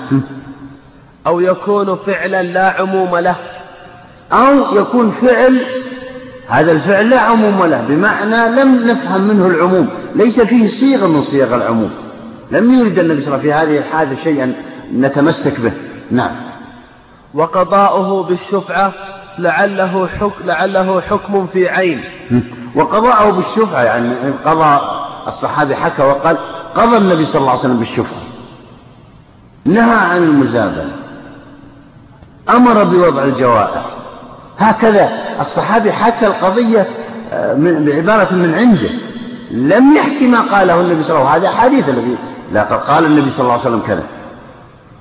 أو 1.27 1.41
يكون 1.41 1.97
فعلا 1.97 2.43
لا 2.43 2.81
عموم 2.81 3.17
له. 3.17 3.37
أو 4.33 4.77
يكون 4.77 5.11
فعل 5.11 5.67
هذا 6.49 6.73
الفعل 6.73 7.11
لا 7.11 7.21
عموم 7.21 7.65
له 7.65 7.81
بمعنى 7.89 8.49
لم 8.49 8.89
نفهم 8.89 9.21
منه 9.21 9.47
العموم 9.47 9.89
ليس 10.15 10.41
فيه 10.41 10.69
صيغة 10.69 11.07
من 11.07 11.23
صيغ 11.23 11.55
العموم. 11.55 11.91
لم 12.51 12.73
يرد 12.73 12.99
النبي 12.99 13.21
صلى 13.21 13.35
الله 13.35 13.39
عليه 13.39 13.39
وسلم 13.39 13.39
في 13.39 13.53
هذه 13.53 13.79
الحادثة 13.79 14.23
شيئا 14.23 14.55
نتمسك 14.95 15.61
به. 15.61 15.73
نعم. 16.11 16.31
وقضاؤه 17.35 18.25
بالشفعة 18.25 18.93
لعله 19.39 20.07
حكم 20.07 20.47
لعله 20.47 21.01
حكم 21.01 21.47
في 21.47 21.69
عين. 21.69 22.01
وقضاءه 22.75 23.31
بالشفعة 23.31 23.83
يعني 23.83 24.11
قضى 24.45 24.81
الصحابي 25.29 25.77
حكى 25.77 26.03
وقال 26.03 26.39
قضى 26.75 26.97
النبي 26.97 27.25
صلى 27.25 27.41
الله 27.41 27.51
عليه 27.51 27.61
وسلم 27.61 27.79
بالشفعة. 27.79 28.23
نهى 29.65 29.97
عن 29.97 30.23
المزابنة 30.23 30.97
أمر 32.49 32.85
بوضع 32.85 33.25
الجوائع 33.25 33.98
هكذا. 34.59 35.11
الصحابي 35.41 35.93
حكى 35.93 36.27
القضية 36.27 36.87
آه، 37.33 37.55
بعبارة 37.59 38.35
من 38.35 38.55
عنده. 38.55 38.91
لم 39.51 39.97
يحكي 39.97 40.27
ما 40.27 40.41
قاله 40.41 40.81
النبي 40.81 41.03
صلى 41.03 41.19
الله 41.19 41.29
عليه 41.29 41.43
وسلم. 41.43 41.53
هذا 41.53 41.63
حديث 41.63 41.89
الذي 41.89 42.19
لا 42.53 42.63
قال 42.63 43.05
النبي 43.05 43.31
صلى 43.31 43.41
الله 43.41 43.53
عليه 43.53 43.63
وسلم 43.63 43.81
كذا. 43.81 44.03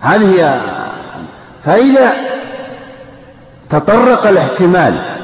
هذه 0.01 0.41
هي 0.41 0.62
فإذا 1.64 2.14
تطرق 3.70 4.28
الاحتمال 4.28 5.18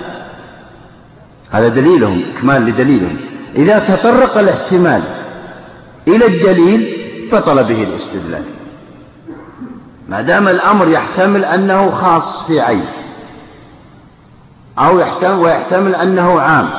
هذا 1.52 1.68
دليلهم 1.68 2.24
إكمال 2.38 2.66
لدليلهم. 2.66 3.18
إذا 3.56 3.80
تطرق 3.80 4.38
الاحتمال 4.38 5.04
إلى 6.08 6.26
الدليل 6.26 6.98
بطل 7.32 7.64
به 7.64 7.84
الاستدلال. 7.84 8.44
ما 10.10 10.22
دام 10.22 10.48
الأمر 10.48 10.88
يحتمل 10.88 11.46
أنه 11.46 11.92
خاص 11.92 12.44
في 12.44 12.62
عين. 12.62 12.86
أو 14.80 15.00
يحتمل 15.00 15.40
ويحتمل 15.40 15.96
أنه 15.96 16.42
عام. 16.42 16.70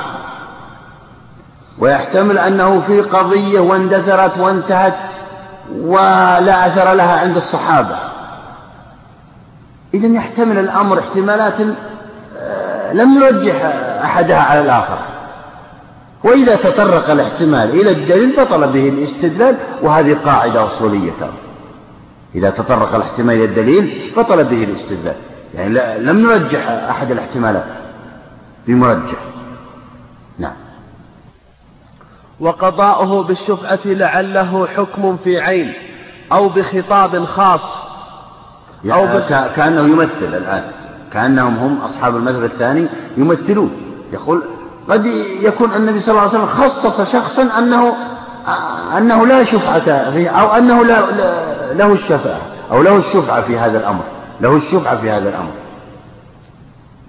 ويحتمل 1.78 2.38
أنه 2.38 2.80
في 2.80 3.00
قضية 3.00 3.60
واندثرت 3.60 4.38
وانتهت 4.38 4.94
ولا 5.76 6.66
أثر 6.66 6.92
لها 6.92 7.20
عند 7.20 7.36
الصحابة. 7.36 7.96
إذا 9.94 10.06
يحتمل 10.06 10.58
الأمر 10.58 10.98
احتمالات 10.98 11.60
آه، 12.38 12.92
لم 12.92 13.18
نرجح 13.18 13.54
أحدها 14.04 14.38
على 14.40 14.60
الآخر. 14.60 14.98
وإذا 16.24 16.56
تطرق 16.56 17.10
الاحتمال 17.10 17.70
إلى 17.70 17.90
الدليل 17.90 18.36
بطل 18.36 18.72
به 18.72 18.88
الاستدلال 18.88 19.56
وهذه 19.82 20.16
قاعدة 20.24 20.66
أصولية 20.66 21.12
ترى. 21.20 21.32
إذا 22.34 22.50
تطرق 22.50 22.94
الاحتمال 22.94 23.34
إلى 23.36 23.44
الدليل 23.44 24.12
بطل 24.16 24.44
به 24.44 24.64
الاستدلال. 24.64 25.16
يعني 25.54 25.98
لم 25.98 26.26
نرجح 26.26 26.68
أحد 26.68 27.10
الاحتمالات. 27.10 27.64
بمرجح 28.66 29.18
نعم. 30.38 30.54
وقضاؤه 32.40 33.22
بالشفعة 33.22 33.78
لعله 33.84 34.66
حكم 34.66 35.16
في 35.16 35.40
عين 35.40 35.72
أو 36.32 36.48
بخطاب 36.48 37.24
خاص. 37.24 37.60
أو 38.84 39.06
بخ... 39.06 39.28
كأنه 39.28 39.82
يمثل 39.82 40.34
الآن. 40.34 40.64
كأنهم 41.12 41.56
هم 41.56 41.78
أصحاب 41.82 42.16
المذهب 42.16 42.44
الثاني 42.44 42.86
يمثلون. 43.16 43.70
يقول 44.12 44.42
قد 44.88 45.06
يكون 45.42 45.70
النبي 45.76 46.00
صلى 46.00 46.12
الله 46.12 46.20
عليه 46.20 46.30
وسلم 46.30 46.46
خصص 46.46 47.12
شخصا 47.12 47.42
أنه 47.58 47.94
أنه 48.98 49.26
لا 49.26 49.44
شفعة 49.44 50.10
فيه 50.10 50.28
أو 50.28 50.54
أنه 50.54 50.84
لا 50.84 51.00
له 51.72 51.92
الشفاعة 51.92 52.40
أو 52.70 52.82
له 52.82 52.96
الشفعة 52.96 53.40
في 53.40 53.58
هذا 53.58 53.78
الأمر 53.78 54.02
له 54.40 54.56
الشفعة 54.56 55.00
في 55.00 55.10
هذا 55.10 55.28
الأمر. 55.28 55.50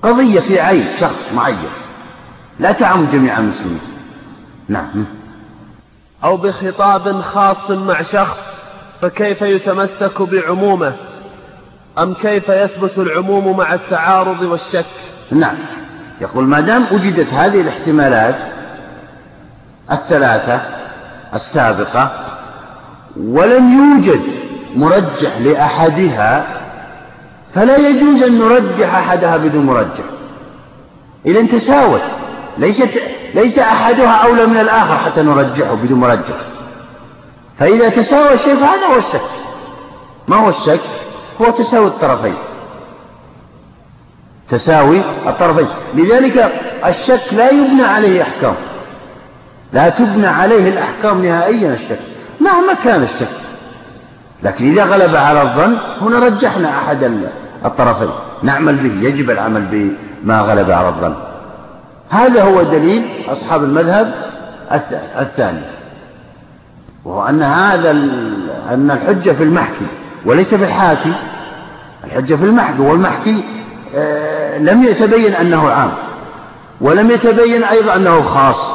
قضية 0.05 0.39
في 0.39 0.59
عين 0.59 0.87
شخص 0.99 1.27
معين. 1.33 1.69
لا 2.59 2.71
تعم 2.71 3.05
جميع 3.05 3.39
المسلمين. 3.39 3.79
نعم. 4.67 5.05
أو 6.23 6.37
بخطاب 6.37 7.21
خاص 7.21 7.71
مع 7.71 8.01
شخص 8.01 8.39
فكيف 9.01 9.41
يتمسك 9.41 10.21
بعمومه؟ 10.21 10.95
أم 11.97 12.13
كيف 12.13 12.49
يثبت 12.49 12.97
العموم 12.97 13.57
مع 13.57 13.73
التعارض 13.73 14.41
والشك؟ 14.41 14.85
نعم. 15.31 15.55
يقول 16.21 16.43
ما 16.43 16.59
دام 16.59 16.85
وجدت 16.91 17.33
هذه 17.33 17.61
الاحتمالات 17.61 18.35
الثلاثة 19.91 20.61
السابقة 21.33 22.11
ولم 23.17 23.73
يوجد 23.73 24.21
مرجح 24.75 25.37
لأحدها 25.37 26.54
فلا 27.55 27.77
يجوز 27.77 28.23
أن 28.23 28.39
نرجح 28.39 28.95
أحدها 28.95 29.37
بدون 29.37 29.65
مرجح. 29.65 30.03
إذا 31.25 31.41
تساوت. 31.41 32.01
ليست 32.57 33.01
ليس 33.35 33.59
أحدها 33.59 34.11
أولى 34.11 34.45
من 34.45 34.57
الآخر 34.57 34.97
حتى 34.97 35.21
نرجحه 35.21 35.73
بدون 35.73 35.99
مرجح. 35.99 36.35
فإذا 37.59 37.89
تساوى 37.89 38.33
الشيء 38.33 38.55
فهذا 38.55 38.85
هو 38.93 38.97
الشك. 38.97 39.21
ما 40.27 40.35
هو 40.35 40.49
الشك؟ 40.49 40.81
هو 41.41 41.49
تساوي 41.49 41.87
الطرفين. 41.87 42.35
تساوي 44.49 45.01
الطرفين. 45.27 45.67
لذلك 45.93 46.51
الشك 46.85 47.33
لا 47.33 47.49
يبنى 47.49 47.83
عليه 47.83 48.21
أحكام. 48.21 48.55
لا 49.73 49.89
تبنى 49.89 50.27
عليه 50.27 50.69
الأحكام 50.69 51.25
نهائيا 51.25 51.73
الشك. 51.73 51.99
مهما 52.41 52.73
كان 52.73 53.03
الشك. 53.03 53.27
لكن 54.43 54.71
إذا 54.71 54.83
غلب 54.83 55.15
على 55.15 55.41
الظن 55.41 55.77
هنا 56.01 56.19
رجحنا 56.19 56.69
أحد 56.69 57.03
الطرفين. 57.65 58.09
نعمل 58.43 58.75
به 58.75 59.07
يجب 59.07 59.29
العمل 59.29 59.91
بما 60.23 60.39
غلب 60.39 60.71
على 60.71 60.87
الظن. 60.87 61.15
هذا 62.09 62.43
هو 62.43 62.63
دليل 62.63 63.03
أصحاب 63.27 63.63
المذهب 63.63 64.13
الثاني. 65.19 65.61
وهو 67.05 67.27
أن 67.27 67.41
هذا 67.41 67.91
أن 68.71 68.91
الحجة 68.91 69.31
في 69.31 69.43
المحكي 69.43 69.85
وليس 70.25 70.55
في 70.55 70.65
الحاكي. 70.65 71.13
الحجة 72.03 72.35
في 72.35 72.43
المحكي 72.43 72.81
والمحكي 72.81 73.43
آه، 73.95 74.57
لم 74.57 74.83
يتبين 74.83 75.33
أنه 75.33 75.69
عام. 75.69 75.91
ولم 76.81 77.11
يتبين 77.11 77.63
أيضا 77.63 77.95
أنه 77.95 78.21
خاص. 78.21 78.71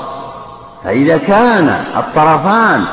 فإذا 0.85 1.17
كان 1.17 1.85
الطرفان 1.97 2.85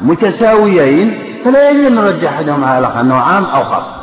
متساويين 0.00 1.18
فلا 1.44 1.70
يجب 1.70 1.86
أن 1.86 1.94
نرجح 1.94 2.32
أحدهم 2.32 2.64
على 2.64 2.78
الآخر 2.78 3.00
أنه 3.00 3.14
عام 3.14 3.44
أو 3.44 3.64
خاص. 3.64 3.97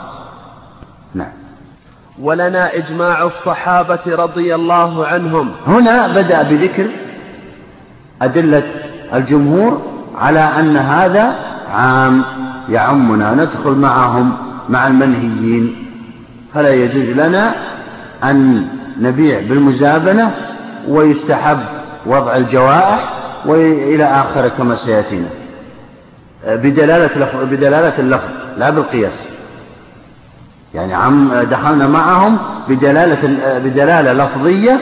ولنا 2.21 2.75
إجماع 2.75 3.23
الصحابة 3.23 3.99
رضي 4.07 4.55
الله 4.55 5.07
عنهم. 5.07 5.51
هنا 5.67 6.07
بدأ 6.07 6.41
بذكر 6.41 6.87
أدلة 8.21 8.63
الجمهور 9.13 9.81
على 10.17 10.39
أن 10.39 10.77
هذا 10.77 11.35
عام 11.71 12.23
يعمنا 12.69 13.33
ندخل 13.33 13.71
معهم 13.71 14.37
مع 14.69 14.87
المنهيين. 14.87 15.75
فلا 16.53 16.73
يجوز 16.73 17.09
لنا 17.09 17.55
أن 18.23 18.67
نبيع 18.99 19.39
بالمزابنة 19.39 20.31
ويستحب 20.87 21.59
وضع 22.05 22.35
الجوائح 22.35 23.13
وإلى 23.45 24.03
آخره 24.03 24.47
كما 24.47 24.75
سيأتينا. 24.75 25.27
بدلالة 26.47 27.43
بدلالة 27.43 27.99
اللفظ 27.99 28.29
لا 28.57 28.69
بالقياس. 28.69 29.34
يعني 30.75 30.93
عم 30.93 31.33
دخلنا 31.33 31.87
معهم 31.87 32.37
بدلالة 32.67 33.19
بدلالة 33.59 34.13
لفظية 34.13 34.79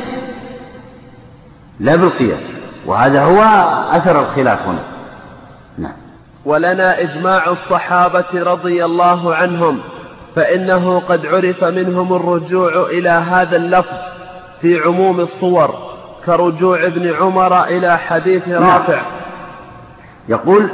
لا 1.80 1.96
بالقياس 1.96 2.41
وهذا 2.86 3.24
هو 3.24 3.41
أثر 3.91 4.20
الخلاف 4.20 4.68
هنا. 4.68 4.84
نعم. 5.78 5.94
ولنا 6.46 7.02
إجماع 7.02 7.50
الصحابة 7.50 8.26
رضي 8.34 8.86
الله 8.86 9.36
عنهم 9.36 9.80
فإنه 10.36 11.00
قد 11.00 11.26
عرف 11.26 11.64
منهم 11.64 12.14
الرجوع 12.14 12.86
إلى 12.91 13.10
هذا 13.10 13.58
اللفظ 13.58 13.98
في 14.62 14.80
عموم 14.80 15.20
الصور 15.20 15.76
كرجوع 16.26 16.84
ابن 16.84 17.14
عمر 17.14 17.64
إلى 17.64 17.98
حديث 17.98 18.48
نعم. 18.48 18.64
رافع. 18.64 19.02
يقول 20.30 20.70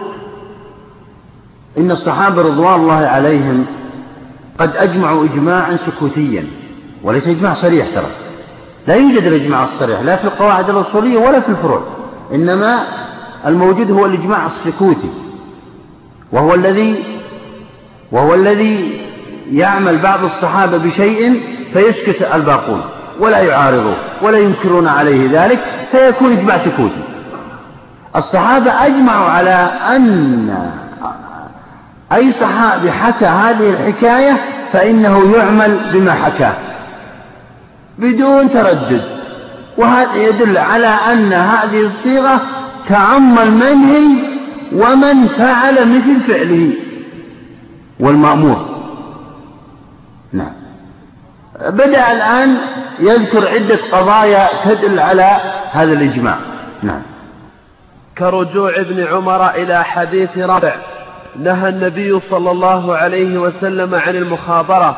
إن 1.77 1.91
الصحابة 1.91 2.41
رضوان 2.41 2.75
الله 2.75 3.07
عليهم 3.07 3.65
قد 4.59 4.75
أجمعوا 4.77 5.25
إجماعا 5.25 5.75
سكوتيا 5.75 6.47
وليس 7.03 7.27
إجماع 7.27 7.53
صريح 7.53 7.87
ترى. 7.95 8.07
لا 8.87 8.95
يوجد 8.95 9.23
الإجماع 9.23 9.63
الصريح 9.63 9.99
لا 10.01 10.15
في 10.15 10.23
القواعد 10.23 10.69
الأصولية 10.69 11.17
ولا 11.17 11.39
في 11.39 11.49
الفروع. 11.49 11.83
إنما 12.33 12.83
الموجود 13.45 13.91
هو 13.91 14.05
الإجماع 14.05 14.45
السكوتي. 14.45 15.09
وهو 16.31 16.55
الذي 16.55 17.03
وهو 18.11 18.33
الذي 18.33 19.01
يعمل 19.51 19.97
بعض 19.97 20.23
الصحابة 20.23 20.77
بشيء 20.77 21.41
فيسكت 21.73 22.21
الباقون 22.33 22.81
ولا 23.19 23.39
يعارضوه 23.39 23.95
ولا 24.21 24.37
ينكرون 24.37 24.87
عليه 24.87 25.43
ذلك 25.43 25.59
فيكون 25.91 26.31
إجماع 26.31 26.57
سكوتي. 26.57 27.03
الصحابة 28.15 28.71
أجمعوا 28.71 29.29
على 29.29 29.69
أن 29.95 30.71
أي 32.13 32.31
صحابي 32.31 32.91
حكى 32.91 33.25
هذه 33.25 33.69
الحكاية 33.69 34.41
فإنه 34.73 35.35
يعمل 35.37 35.79
بما 35.93 36.13
حكاه 36.13 36.53
بدون 37.97 38.49
تردد. 38.49 39.03
وهذا 39.77 40.15
يدل 40.15 40.57
على 40.57 40.87
أن 40.87 41.33
هذه 41.33 41.85
الصيغة 41.85 42.41
تعم 42.89 43.39
المنهي 43.39 44.07
ومن 44.73 45.27
فعل 45.27 45.89
مثل 45.89 46.21
فعله. 46.21 46.73
والمأمور. 47.99 48.65
نعم. 50.33 50.51
بدأ 51.69 52.11
الآن 52.11 52.57
يذكر 52.99 53.47
عدة 53.47 53.79
قضايا 53.91 54.47
تدل 54.65 54.99
على 54.99 55.39
هذا 55.71 55.93
الإجماع. 55.93 56.37
نعم. 56.83 57.01
كرجوع 58.17 58.75
ابن 58.75 59.03
عمر 59.03 59.49
إلى 59.49 59.83
حديث 59.83 60.37
رافع. 60.37 60.75
نهى 61.35 61.69
النبي 61.69 62.19
صلى 62.19 62.51
الله 62.51 62.95
عليه 62.95 63.37
وسلم 63.37 63.95
عن 63.95 64.15
المخابرة. 64.15 64.97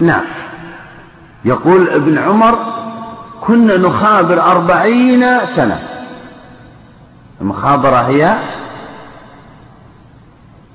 نعم. 0.00 0.24
يقول 1.44 1.88
ابن 1.88 2.18
عمر 2.18 2.58
كنا 3.40 3.76
نخابر 3.76 4.42
أربعين 4.42 5.46
سنة. 5.46 5.78
المخابرة 7.40 7.96
هي 7.96 8.34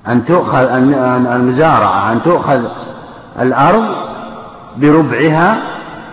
أن 0.08 0.24
تؤخذ 0.24 0.66
المزارعة 1.32 2.12
أن 2.12 2.22
تؤخذ 2.22 2.62
الأرض 3.40 3.84
بربعها 4.76 5.58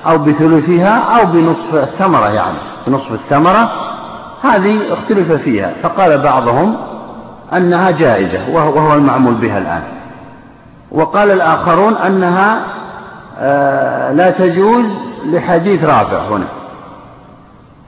أو 0.05 0.17
بثلثها 0.17 1.19
أو 1.19 1.25
بنصف 1.25 1.75
الثمرة 1.75 2.29
يعني. 2.29 2.57
بنصف 2.87 3.11
الثمرة 3.11 3.71
هذه 4.41 4.93
اختلف 4.93 5.31
فيها. 5.31 5.73
فقال 5.83 6.17
بعضهم 6.17 6.77
أنها 7.53 7.91
جائزة 7.91 8.49
وهو 8.49 8.93
المعمول 8.93 9.33
بها 9.33 9.57
الآن. 9.57 9.83
وقال 10.91 11.31
الآخرون 11.31 11.97
أنها 11.97 12.59
آه، 13.41 14.11
لا 14.11 14.29
تجوز 14.29 14.85
لحديث 15.25 15.83
رافع 15.83 16.27
هنا. 16.27 16.47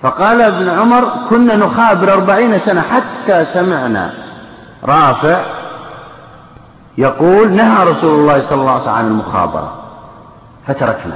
فقال 0.02 0.42
ابن 0.42 0.70
عمر 0.70 1.12
كنا 1.30 1.56
نخابر 1.56 2.14
أربعين 2.14 2.60
سنة 2.60 2.82
حتى 2.82 3.44
سمعنا 3.44 4.14
رافع 4.84 5.42
يقول 6.98 7.52
نهى 7.52 7.84
رسول 7.84 8.20
الله 8.20 8.42
صلى 8.42 8.62
الله 8.62 8.72
عليه 8.72 8.82
وسلم 8.82 8.94
عن 8.94 9.08
المخابرة 9.08 9.74
فتركنا. 10.68 11.16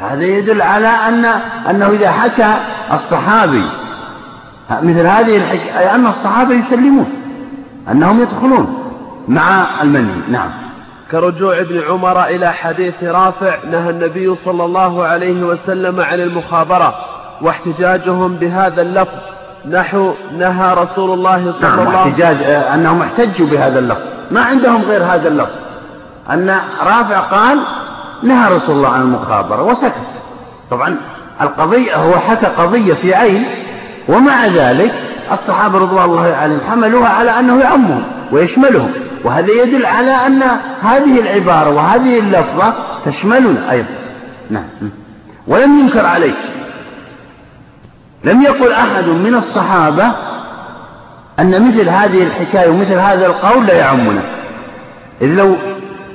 هذا 0.00 0.24
يدل 0.24 0.62
على 0.62 0.88
أن 0.88 1.24
أنه 1.70 1.86
إذا 1.86 2.10
حكى 2.10 2.54
الصحابي 2.92 3.64
مثل 4.70 5.06
هذه 5.06 5.36
الحكاية 5.36 5.94
أن 5.94 6.06
الصحابة 6.06 6.54
يسلمون. 6.54 7.23
أنهم 7.90 8.22
يدخلون 8.22 8.78
مع 9.28 9.82
المنهي 9.82 10.28
نعم. 10.28 10.50
كرجوع 11.10 11.60
ابن 11.60 11.82
عمر 11.82 12.24
إلى 12.24 12.52
حديث 12.52 13.04
رافع 13.04 13.56
نهى 13.70 13.90
النبي 13.90 14.34
صلى 14.34 14.64
الله 14.64 15.04
عليه 15.04 15.42
وسلم 15.42 16.00
عن 16.00 16.20
المخابرة 16.20 16.94
واحتجاجهم 17.42 18.36
بهذا 18.36 18.82
اللفظ. 18.82 19.18
نحو 19.70 20.12
نهى 20.38 20.74
رسول 20.74 21.10
الله 21.10 21.52
صلى 21.52 21.68
نعم 21.68 21.78
الله 21.78 21.98
عليه 21.98 22.12
وسلم 22.12 22.26
احتجاج 22.26 22.36
آه، 22.42 22.74
أنهم 22.74 23.02
احتجوا 23.02 23.46
بهذا 23.46 23.78
اللفظ. 23.78 24.02
ما 24.30 24.42
عندهم 24.42 24.82
غير 24.82 25.04
هذا 25.04 25.28
اللفظ. 25.28 25.52
أن 26.30 26.56
رافع 26.82 27.18
قال 27.20 27.58
نهى 28.22 28.54
رسول 28.54 28.76
الله 28.76 28.88
عن 28.88 29.02
المخابرة 29.02 29.62
وسكت. 29.62 29.94
طبعا 30.70 30.96
القضية 31.40 31.96
هو 31.96 32.12
حكى 32.12 32.46
قضية 32.46 32.94
في 32.94 33.14
عين 33.14 33.44
ومع 34.08 34.46
ذلك 34.46 35.13
الصحابة 35.32 35.78
رضوان 35.78 36.04
الله 36.04 36.34
عليهم 36.34 36.60
حملوها 36.70 37.08
على 37.08 37.30
أنه 37.30 37.60
يعمهم 37.60 38.02
ويشملهم. 38.32 38.90
وهذا 39.24 39.52
يدل 39.52 39.86
على 39.86 40.10
أن 40.10 40.42
هذه 40.82 41.20
العبارة 41.20 41.70
وهذه 41.70 42.18
اللفظة 42.18 42.74
تشملنا 43.04 43.70
أيضا. 43.70 43.88
نعم. 44.50 44.64
ولم 45.46 45.78
ينكر 45.78 46.06
عليه. 46.06 46.34
لم 48.24 48.42
يقل 48.42 48.72
أحد 48.72 49.08
من 49.08 49.34
الصحابة 49.34 50.12
أن 51.38 51.62
مثل 51.68 51.88
هذه 51.88 52.22
الحكاية 52.22 52.70
ومثل 52.70 52.94
هذا 52.94 53.26
القول 53.26 53.66
لا 53.66 53.74
يعمنا. 53.74 54.22
إذ 55.22 55.28
لو 55.28 55.56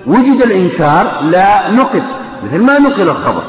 وجد 0.07 0.41
الإنكار 0.41 1.21
لا 1.21 1.71
نقل 1.71 2.01
مثل 2.43 2.63
ما 2.63 2.79
نقل 2.79 3.09
الخبر. 3.09 3.43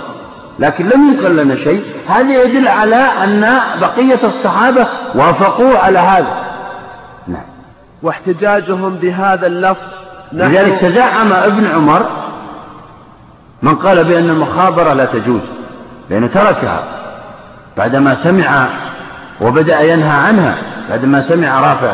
لكن 0.60 0.88
لم 0.88 1.04
ينقل 1.04 1.36
لنا 1.36 1.54
شيء. 1.54 1.84
هذا 2.08 2.42
يدل 2.42 2.68
على 2.68 2.96
أن 2.96 3.60
بقية 3.80 4.18
الصحابة 4.24 4.86
وافقوا 5.14 5.78
على 5.78 5.98
هذا. 5.98 6.34
نعم. 7.26 7.42
واحتجاجهم 8.02 8.94
بهذا 8.94 9.46
اللفظ 9.46 9.82
لذلك 10.32 10.80
تزعم 10.80 11.32
ابن 11.32 11.66
عمر 11.66 12.06
من 13.62 13.74
قال 13.74 14.04
بأن 14.04 14.30
المخابرة 14.30 14.92
لا 14.92 15.04
تجوز 15.04 15.40
لأنه 16.10 16.26
تركها. 16.26 16.84
بعدما 17.76 18.14
سمع 18.14 18.68
وبدأ 19.40 19.80
ينهى 19.80 20.26
عنها 20.26 20.56
بعدما 20.90 21.20
سمع 21.20 21.60
رافع 21.60 21.92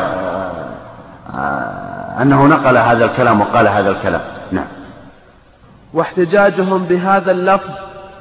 آه، 1.37 2.21
أنه 2.21 2.45
نقل 2.45 2.77
هذا 2.77 3.05
الكلام 3.05 3.41
وقال 3.41 3.67
هذا 3.67 3.89
الكلام. 3.89 4.21
نعم. 4.51 4.65
واحتجاجهم 5.93 6.83
بهذا 6.83 7.31
اللفظ 7.31 7.69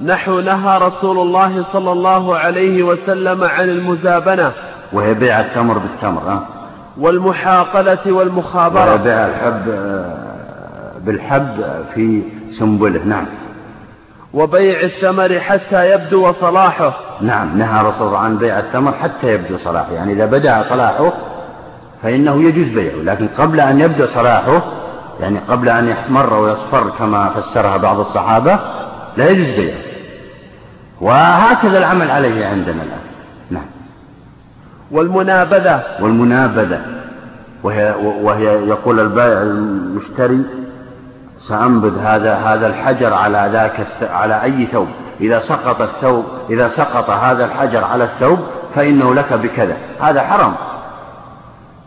نحو 0.01 0.41
نهى 0.41 0.79
رسول 0.79 1.19
الله 1.19 1.65
صلى 1.73 1.93
الله 1.93 2.37
عليه 2.37 2.83
وسلم 2.83 3.45
عن 3.45 3.69
المزابنة. 3.69 4.53
وهي 4.93 5.15
بيع 5.15 5.41
التمر 5.41 5.79
بالتمر 5.79 6.23
أه؟ 6.33 6.43
والمحاقلة 6.99 8.13
والمخابرة. 8.13 8.91
وهي 8.91 8.99
بيع 8.99 9.27
الحب 9.27 9.69
آه، 9.69 10.93
بالحب 11.01 11.65
في 11.95 12.23
سنبله 12.51 13.05
نعم. 13.05 13.25
وبيع 14.35 14.81
الثمر 14.81 15.41
حتى 15.41 15.95
يبدو 15.95 16.33
صلاحه. 16.33 16.97
نعم 17.21 17.59
نهى 17.59 17.87
رسول 17.87 18.07
الله 18.07 18.19
عن 18.19 18.39
بيع 18.39 18.59
الثمر 18.59 18.93
حتى 18.93 19.35
يبدو 19.35 19.57
صلاحه. 19.57 19.93
يعني 19.93 20.13
إذا 20.13 20.27
بدأ 20.27 20.63
صلاحه 20.63 21.13
فإنه 22.03 22.43
يجوز 22.43 22.69
بيعه 22.69 22.97
لكن 22.97 23.29
قبل 23.29 23.61
أن 23.61 23.81
يبدأ 23.81 24.07
صلاحه 24.07 24.63
يعني 25.21 25.39
قبل 25.39 25.69
أن 25.69 25.89
يحمر 25.89 26.35
ويصفر 26.35 26.91
كما 26.99 27.31
فسرها 27.31 27.77
بعض 27.77 28.01
الصحابة 28.01 28.59
لا 29.17 29.31
يجوز 29.31 29.51
بيعه. 29.51 29.86
وهكذا 31.01 31.79
العمل 31.79 32.11
عليه 32.11 32.47
عندنا 32.47 32.83
الآن. 32.83 33.01
نعم. 33.51 33.67
والمنابذة. 34.91 35.83
والمنابذة. 36.01 36.81
وهي, 37.63 37.95
وهي 38.23 38.45
يقول 38.45 39.01
البائع 39.01 39.43
المشتري 39.43 40.43
سأنبذ 41.49 41.99
هذا 41.99 42.35
هذا 42.35 42.67
الحجر 42.67 43.15
على 43.15 43.49
ذاك 43.53 43.87
على 44.11 44.43
أي 44.43 44.67
ثوب. 44.67 44.89
إذا 45.21 45.39
سقط 45.39 45.81
الثوب 45.81 46.25
إذا 46.51 46.69
سقط 46.69 47.11
هذا 47.11 47.45
الحجر 47.45 47.85
على 47.85 48.05
الثوب 48.05 48.39
فإنه 48.75 49.15
لك 49.15 49.33
بكذا. 49.33 49.77
هذا 50.01 50.23
حرام. 50.23 50.55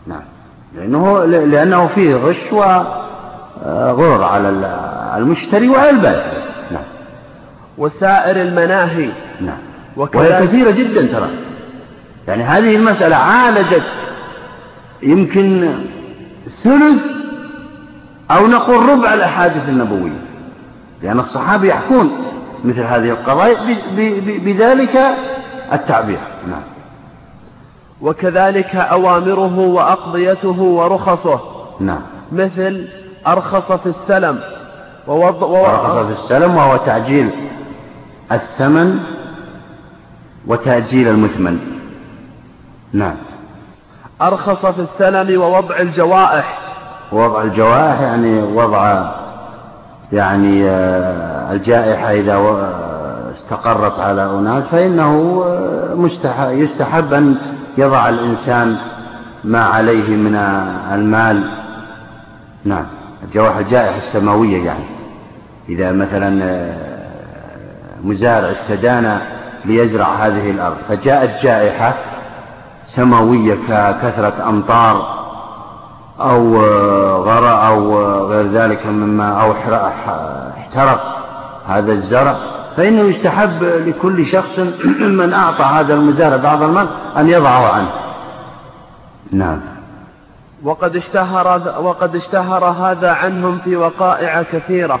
نعم. 0.06 0.22
لأنه 0.74 1.24
لأنه 1.24 1.86
فيه 1.86 2.16
غش 2.16 2.52
وغرر 2.52 4.24
على 4.24 4.48
المشتري 5.16 5.68
وعلى 5.68 5.90
البائع 5.90 6.49
وسائر 7.80 8.36
المناهي. 8.36 9.10
نعم. 9.40 9.58
وهي 9.96 10.42
كثيرة 10.42 10.70
جدا 10.70 11.06
ترى. 11.06 11.30
يعني 12.28 12.42
هذه 12.42 12.76
المسألة 12.76 13.16
عالجت. 13.16 13.84
يمكن 15.02 15.74
ثلث 16.62 17.04
أو 18.30 18.46
نقول 18.46 18.88
ربع 18.88 19.14
الأحاديث 19.14 19.68
النبوية. 19.68 20.20
لأن 21.02 21.18
الصحابة 21.18 21.68
يحكون 21.68 22.10
مثل 22.64 22.80
هذه 22.80 23.10
القضايا 23.10 23.56
بذلك 24.44 24.98
التعبير. 25.72 26.20
نعم. 26.46 26.62
وكذلك 28.00 28.76
أوامره 28.76 29.58
وأقضيته 29.58 30.60
ورخصه. 30.60 31.40
نعم. 31.80 32.02
مثل 32.32 32.88
أرخص 33.26 33.72
في 33.72 33.86
السلم. 33.86 34.40
ووض... 35.06 35.42
و... 35.42 35.56
أرخص 35.56 35.96
في 35.96 36.12
السلم 36.12 36.56
وهو 36.56 36.76
تعجيل. 36.76 37.30
الثمن 38.32 39.00
وتأجيل 40.46 41.08
المثمن. 41.08 41.58
نعم. 42.92 43.16
أرخص 44.22 44.66
في 44.66 44.80
السلم 44.80 45.40
ووضع 45.40 45.78
الجوائح. 45.78 46.58
وضع 47.12 47.42
الجوائح 47.42 48.00
يعني 48.00 48.42
وضع 48.42 49.10
يعني 50.12 50.70
آه، 50.70 51.52
الجائحة 51.52 52.12
إذا 52.12 52.70
استقرت 53.32 54.00
على 54.00 54.24
أناس 54.26 54.64
فإنه 54.64 55.44
آه، 55.46 56.50
يستحب 56.50 57.14
أن 57.14 57.36
يضع 57.78 58.08
الإنسان 58.08 58.76
ما 59.44 59.64
عليه 59.64 60.16
من 60.16 60.34
المال. 60.92 61.50
نعم. 62.64 62.86
الجوائح 63.24 63.56
الجائحة 63.56 63.96
السماوية 63.96 64.64
يعني. 64.64 64.84
إذا 65.68 65.92
مثلا 65.92 66.44
آه، 66.44 66.89
مزارع 68.04 68.50
استدان 68.50 69.20
ليزرع 69.64 70.14
هذه 70.14 70.50
الأرض. 70.50 70.76
فجاءت 70.88 71.42
جائحة 71.42 71.94
سماوية 72.86 73.54
ككثرة 73.54 74.48
أمطار 74.48 75.20
أو 76.20 76.56
غرى 77.22 77.68
أو 77.68 78.04
غير 78.26 78.46
ذلك 78.46 78.86
مما 78.86 79.42
أو 79.42 79.52
احترق 80.58 81.00
هذا 81.68 81.92
الزرع. 81.92 82.36
فإنه 82.76 83.02
يستحب 83.02 83.62
لكل 83.62 84.26
شخص 84.26 84.58
ممن 85.00 85.32
أعطى 85.32 85.64
هذا 85.64 85.94
المزارع 85.94 86.36
بعض 86.36 86.62
المال 86.62 86.88
أن 87.16 87.28
يضعه 87.28 87.72
عنه. 87.72 87.90
نعم. 89.32 89.60
وقد 90.62 90.96
اشتهر, 90.96 91.62
وقد 91.80 92.16
اشتهر 92.16 92.64
هذا 92.64 93.12
عنهم 93.12 93.58
في 93.58 93.76
وقائع 93.76 94.42
كثيرة. 94.42 95.00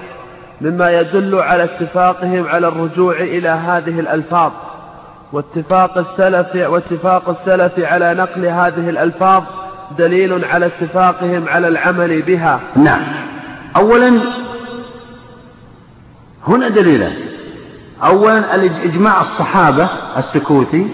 مما 0.60 1.00
يدل 1.00 1.34
على 1.34 1.64
اتفاقهم 1.64 2.46
على 2.46 2.68
الرجوع 2.68 3.20
إلى 3.20 3.48
هذه 3.48 4.00
الألفاظ. 4.00 4.52
واتفاق 5.32 5.98
السلف 5.98 6.54
واتفاق 6.54 7.28
السلف 7.28 7.78
على 7.78 8.14
نقل 8.14 8.46
هذه 8.46 8.90
الألفاظ 8.90 9.42
دليل 9.98 10.44
على 10.44 10.66
اتفاقهم 10.66 11.48
على 11.48 11.68
العمل 11.68 12.22
بها. 12.22 12.60
نعم. 12.76 13.02
أولا 13.76 14.20
هنا 16.46 16.68
دليلان 16.68 17.12
أولا 18.04 18.64
إجماع 18.64 19.20
الصحابة 19.20 19.88
السكوتي 20.16 20.86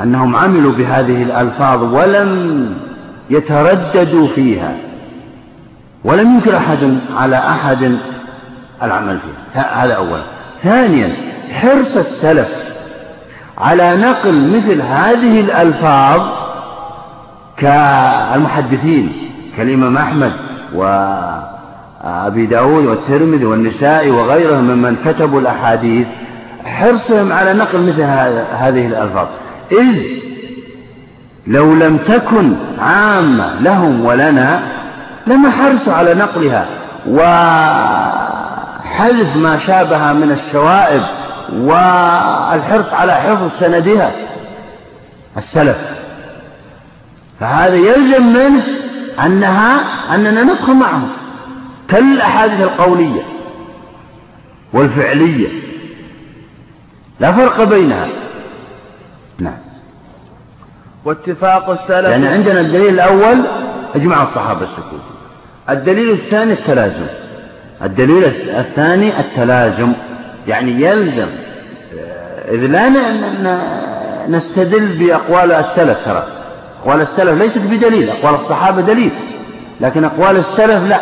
أنهم 0.00 0.36
عملوا 0.36 0.72
بهذه 0.72 1.22
الألفاظ 1.22 1.82
ولم 1.94 2.74
يترددوا 3.30 4.28
فيها. 4.28 4.89
ولم 6.04 6.34
ينكر 6.34 6.56
أحد 6.56 6.98
على 7.16 7.36
أحد 7.36 7.96
العمل 8.82 9.18
فيها. 9.20 9.84
هذا 9.84 9.94
أولا. 9.94 10.22
ثانيا 10.62 11.12
حرص 11.52 11.96
السلف 11.96 12.48
على 13.58 13.96
نقل 13.96 14.56
مثل 14.56 14.82
هذه 14.82 15.40
الألفاظ 15.40 16.20
كالمحدثين 17.56 19.12
كالإمام 19.56 19.96
أحمد 19.96 20.32
وأبي 20.74 22.46
داود 22.46 22.86
والترمذي 22.86 23.44
والنسائي 23.44 24.10
وغيرهم 24.10 24.64
ممن 24.64 24.96
كتبوا 25.04 25.40
الأحاديث 25.40 26.06
حرصهم 26.64 27.32
على 27.32 27.52
نقل 27.52 27.78
مثل 27.78 28.02
هذه 28.52 28.86
الألفاظ. 28.86 29.26
إذ 29.72 30.02
لو 31.46 31.74
لم 31.74 31.96
تكن 31.96 32.52
عامة 32.78 33.60
لهم 33.60 34.04
ولنا 34.04 34.62
لما 35.30 35.50
حرصوا 35.50 35.92
على 35.92 36.14
نقلها. 36.14 36.66
وحذف 37.08 37.36
ما 39.36 39.56
شابه 39.56 40.12
من 40.12 40.30
الشوائب 40.30 41.02
والحرص 41.52 42.92
على 42.92 43.14
حفظ 43.14 43.50
سندها 43.58 44.12
السلف. 45.36 45.76
فهذا 47.40 47.74
يلزم 47.74 48.22
منه 48.22 48.62
أنها 49.26 49.80
أننا 50.14 50.42
ندخل 50.42 50.74
معهم 50.74 51.08
كالأحاديث 51.88 52.60
القولية 52.60 53.22
والفعلية. 54.72 55.48
لا 57.20 57.32
فرق 57.32 57.64
بينها. 57.64 58.08
نعم. 59.38 59.58
واتفاق 61.04 61.70
السلف. 61.70 62.08
يعني 62.08 62.28
عندنا 62.28 62.60
الدليل 62.60 62.94
الأول 62.94 63.44
إجماع 63.94 64.22
الصحابة 64.22 64.62
السكوت. 64.62 65.19
الدليل 65.70 66.10
الثاني 66.10 66.52
التلازم. 66.52 67.06
الدليل 67.82 68.24
الثاني 68.48 69.20
التلازم. 69.20 69.92
يعني 70.48 70.82
يلزم 70.82 71.26
إذ 72.50 72.66
لا 72.66 72.90
نستدل 74.28 74.86
بأقوال 74.86 75.52
السلف 75.52 76.04
ترى. 76.04 76.26
أقوال 76.82 77.00
السلف 77.00 77.42
ليست 77.42 77.58
بدليل 77.58 78.10
أقوال 78.10 78.34
الصحابة 78.34 78.82
دليل. 78.82 79.10
لكن 79.80 80.04
أقوال 80.04 80.36
السلف 80.36 80.84
لا. 80.84 81.00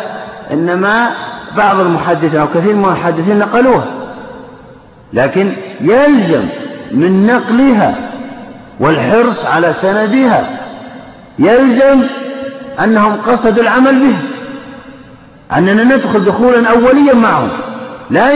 إنما 0.53 1.09
بعض 1.57 1.79
المحدثين 1.79 2.39
أو 2.39 2.47
كثير 2.47 2.75
من 2.75 2.85
المحدثين 2.85 3.39
نقلوها. 3.39 3.85
لكن 5.13 5.51
يلزم 5.81 6.43
من 6.91 7.27
نقلها 7.27 7.95
والحرص 8.79 9.45
على 9.45 9.73
سندها. 9.73 10.49
يلزم 11.39 12.01
أنهم 12.83 13.15
قصدوا 13.15 13.63
العمل 13.63 13.99
به 13.99 14.15
أننا 15.57 15.83
ندخل 15.83 16.25
دخولا 16.25 16.69
أوليا 16.69 17.13
معهم. 17.13 17.49
لا 18.09 18.29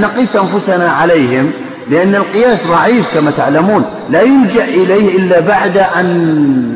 نقيس 0.00 0.36
أنفسنا 0.36 0.88
عليهم 0.92 1.52
لأن 1.90 2.14
القياس 2.14 2.66
ضعيف 2.66 3.14
كما 3.14 3.30
تعلمون. 3.30 3.84
لا 4.10 4.22
يلجأ 4.22 4.64
إليه 4.64 5.18
إلا 5.18 5.40
بعد 5.40 5.78
أن 5.78 6.06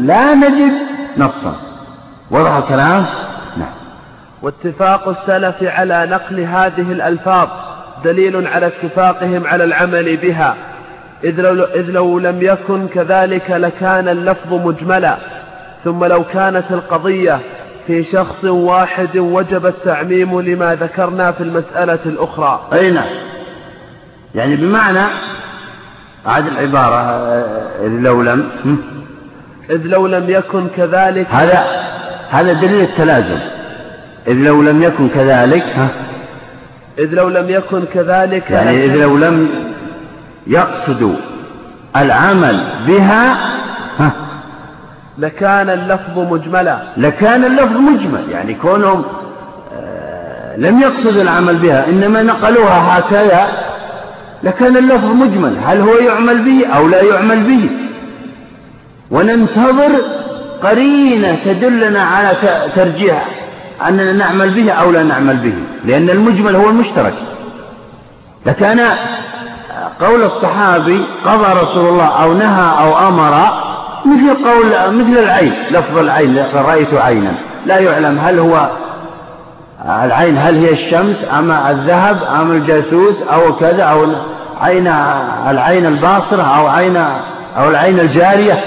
لا 0.06 0.34
نجد 0.34 0.72
نصا. 1.18 1.56
وضح 2.30 2.56
الكلام؟ 2.56 3.04
نعم. 3.56 3.70
واتفاق 4.42 5.08
السلف 5.08 5.56
على 5.62 6.08
نقل 6.10 6.40
هذه 6.40 6.92
الألفاظ 6.92 7.48
دليل 8.04 8.46
على 8.46 8.66
اتفاقهم 8.66 9.46
على 9.46 9.64
العمل 9.64 10.16
بها. 10.16 10.54
إذ 11.24 11.40
لو, 11.40 11.64
إذ 11.64 11.90
لو 11.90 12.18
لم 12.18 12.42
يكن 12.42 12.88
كذلك 12.88 13.50
لكان 13.50 14.08
اللفظ 14.08 14.52
مجملا. 14.52 15.16
ثم 15.84 16.04
لو 16.04 16.24
كانت 16.24 16.64
القضية 16.70 17.40
في 17.88 18.02
شخص 18.02 18.44
واحد 18.44 19.18
وجب 19.18 19.66
التعميم 19.66 20.40
لما 20.40 20.74
ذكرنا 20.74 21.32
في 21.32 21.40
المسألة 21.40 21.98
الأخرى. 22.06 22.68
أي 22.72 22.90
نعم. 22.90 23.08
يعني 24.34 24.56
بمعنى 24.56 25.04
عاد 26.26 26.46
العبارة 26.46 26.96
إذ 27.86 27.88
لو 27.88 28.22
لم 28.22 28.50
إذ 29.70 29.86
لو 29.86 30.06
لم 30.06 30.24
يكن 30.28 30.68
كذلك. 30.76 31.26
هذا 31.30 31.64
هذا 32.30 32.52
دليل 32.52 32.80
التلازم. 32.80 33.38
إذ 34.28 34.34
لو 34.34 34.62
لم 34.62 34.82
يكن 34.82 35.08
كذلك 35.08 35.64
ها؟ 35.76 35.88
إذ 36.98 37.14
لو 37.14 37.28
لم 37.28 37.48
يكن 37.48 37.84
كذلك 37.94 38.50
يعني 38.50 38.84
إذ 38.84 38.96
لو 38.96 39.16
لم 39.16 39.48
يقصدوا 40.46 41.16
العمل 41.96 42.60
بها 42.86 43.32
ها؟ 43.98 44.27
لكان 45.18 45.70
اللفظ 45.70 46.18
مجملا. 46.18 46.78
لكان 46.96 47.44
اللفظ 47.44 47.76
مجمل 47.76 48.30
يعني 48.30 48.54
كونهم 48.54 49.04
آه 49.74 50.56
لم 50.56 50.80
يقصدوا 50.80 51.22
العمل 51.22 51.56
بها 51.56 51.88
إنما 51.88 52.22
نقلوها 52.22 52.98
هكذا 52.98 53.46
لكان 54.42 54.76
اللفظ 54.76 55.04
مجمل. 55.04 55.56
هل 55.64 55.80
هو 55.80 55.94
يعمل 55.94 56.42
به 56.42 56.66
أو 56.66 56.88
لا 56.88 57.02
يعمل 57.02 57.42
به؟ 57.42 57.70
وننتظر 59.10 59.92
قرينة 60.62 61.36
تدلنا 61.44 62.02
على 62.02 62.36
ترجيح 62.74 63.28
أننا 63.88 64.12
نعمل 64.12 64.50
به 64.50 64.72
أو 64.72 64.90
لا 64.90 65.02
نعمل 65.02 65.36
به 65.36 65.54
لأن 65.84 66.10
المجمل 66.10 66.56
هو 66.56 66.70
المشترك. 66.70 67.14
لكان 68.46 68.80
قول 70.00 70.22
الصحابي 70.22 71.04
قضى 71.24 71.60
رسول 71.60 71.88
الله 71.88 72.06
أو 72.22 72.32
نهى 72.34 72.80
أو 72.80 73.08
أمر 73.08 73.57
مثل 74.08 74.44
قول 74.44 74.94
مثل 74.94 75.18
العين 75.18 75.52
لفظ 75.70 75.98
العين 75.98 76.44
رأيت 76.54 76.94
عينا. 76.94 77.34
لا 77.66 77.78
يعلم 77.78 78.18
هل 78.18 78.38
هو 78.38 78.68
العين 79.84 80.38
هل 80.38 80.56
هي 80.56 80.72
الشمس 80.72 81.16
أم 81.38 81.50
الذهب 81.50 82.22
أم 82.40 82.52
الجاسوس 82.52 83.22
أو 83.22 83.56
كذا 83.56 83.82
أو 83.82 84.06
عين 84.60 84.86
العين 85.50 85.86
الباصرة 85.86 86.42
أو 86.42 86.66
عين 86.66 86.96
أو 87.56 87.70
العين 87.70 88.00
الجارية. 88.00 88.64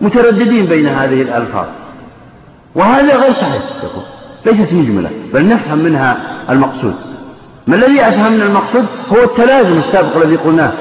مترددين 0.00 0.66
بين 0.66 0.86
هذه 0.86 1.22
الألفاظ. 1.22 1.66
وهذا 2.74 3.16
غير 3.16 3.32
صحيح 3.32 3.62
ليست 4.46 4.72
مجملة 4.72 5.10
بل 5.34 5.48
نفهم 5.48 5.78
منها 5.78 6.16
المقصود. 6.50 6.94
ما 7.66 7.76
الذي 7.76 8.00
أفهم 8.00 8.32
من 8.32 8.40
المقصود؟ 8.40 8.86
هو 9.12 9.22
التلازم 9.22 9.78
السابق 9.78 10.16
الذي 10.16 10.36
قلناه. 10.36 10.72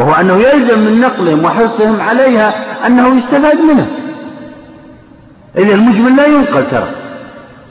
وهو 0.00 0.12
أنه 0.12 0.36
يلزم 0.36 0.78
من 0.78 1.00
نقلهم 1.00 1.44
وحرصهم 1.44 2.00
عليها 2.00 2.52
أنه 2.86 3.16
يستفاد 3.16 3.58
منه 3.58 3.86
إذا 5.58 5.74
المجمل 5.74 6.16
لا 6.16 6.26
ينقل 6.26 6.70
ترى. 6.70 6.88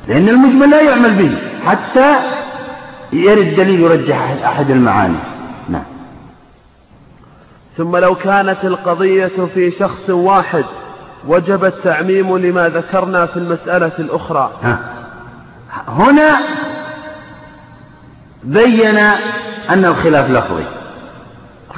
لأن 0.08 0.30
المجمل 0.30 0.70
لا 0.70 0.82
يعمل 0.82 1.14
به 1.14 1.38
حتى 1.66 2.16
يرد 3.14 3.56
دليل 3.56 3.80
يرجح 3.80 4.36
أحد 4.46 4.72
المعاني. 4.72 5.18
نعم. 5.70 5.84
ثم 7.78 7.98
لو 7.98 8.16
كانت 8.16 8.58
القضية 8.64 9.48
في 9.54 9.72
شخص 9.72 10.10
واحد 10.10 10.66
وجب 11.28 11.66
التعميم 11.66 12.38
لما 12.38 12.70
ذكرنا 12.70 13.26
في 13.26 13.38
المسألة 13.38 13.92
الأخرى. 14.00 14.52
ها. 14.64 14.80
هنا 15.88 16.38
بين 18.44 18.98
أن 19.70 19.86
الخلاف 19.86 20.32
لفظي. 20.32 20.79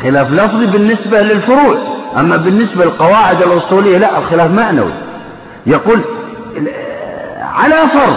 خلاف 0.03 0.31
لفظي 0.31 0.65
بالنسبة 0.67 1.21
للفروع. 1.21 1.77
أما 2.17 2.37
بالنسبة 2.37 2.85
للقواعد 2.85 3.41
الأصولية 3.41 3.97
لا 3.97 4.17
الخلاف 4.17 4.51
معنوي. 4.51 4.93
يقول 5.65 6.01
على 7.41 7.75
فرض 7.75 8.15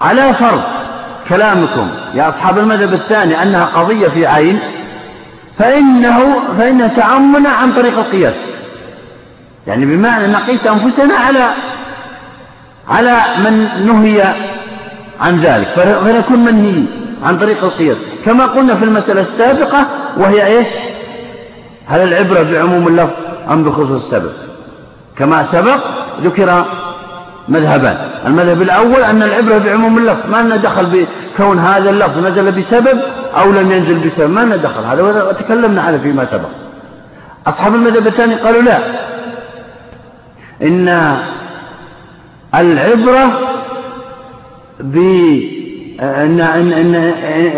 على 0.00 0.34
فرض 0.34 0.62
كلامكم 1.28 1.90
يا 2.14 2.28
أصحاب 2.28 2.58
المذهب 2.58 2.92
الثاني 2.92 3.42
أنها 3.42 3.64
قضية 3.64 4.08
في 4.08 4.26
عين 4.26 4.58
فإنه 5.58 6.40
فإن 6.58 6.94
تعمنا 6.96 7.48
عن 7.48 7.72
طريق 7.72 7.98
القياس. 7.98 8.36
يعني 9.66 9.86
بمعنى 9.86 10.26
نقيس 10.26 10.66
أنفسنا 10.66 11.14
على 11.14 11.48
على 12.88 13.20
من 13.44 13.68
نهي 13.86 14.34
عن 15.20 15.40
ذلك 15.40 15.68
فنكون 15.76 16.38
منهيين 16.38 16.88
عن 17.24 17.38
طريق 17.38 17.64
القياس. 17.64 17.96
كما 18.26 18.46
قلنا 18.46 18.74
في 18.74 18.84
المسألة 18.84 19.20
السابقة 19.20 19.86
وهي 20.16 20.46
إيه 20.46 20.66
هل 21.86 22.00
العبرة 22.00 22.42
بعموم 22.42 22.88
اللفظ 22.88 23.12
أم 23.50 23.64
بخصوص 23.64 23.90
السبب؟ 23.90 24.32
كما 25.16 25.42
سبق 25.42 25.78
ذكر 26.22 26.64
مذهبان. 27.48 27.96
المذهب 28.26 28.62
الأول 28.62 29.02
أن 29.02 29.22
العبرة 29.22 29.58
بعموم 29.58 29.98
اللفظ 29.98 30.30
ما 30.30 30.42
لنا 30.42 30.56
دخل 30.56 30.86
بكون 30.86 31.58
هذا 31.58 31.90
اللفظ 31.90 32.18
نزل 32.18 32.52
بسبب 32.52 33.00
أو 33.36 33.52
لم 33.52 33.72
ينزل 33.72 33.98
بسبب 33.98 34.30
ما 34.30 34.40
لنا 34.40 34.56
دخل. 34.56 34.84
هذا 34.84 35.32
تكلمنا 35.32 35.82
عنه 35.82 35.98
فيما 35.98 36.24
سبق. 36.24 36.48
أصحاب 37.46 37.74
المذهب 37.74 38.06
الثاني 38.06 38.34
قالوا 38.34 38.62
لا. 38.62 38.78
إن 40.62 41.18
العبرة 42.54 43.40
إن, 46.00 46.40
إن, 46.40 46.72
إن, 46.72 46.94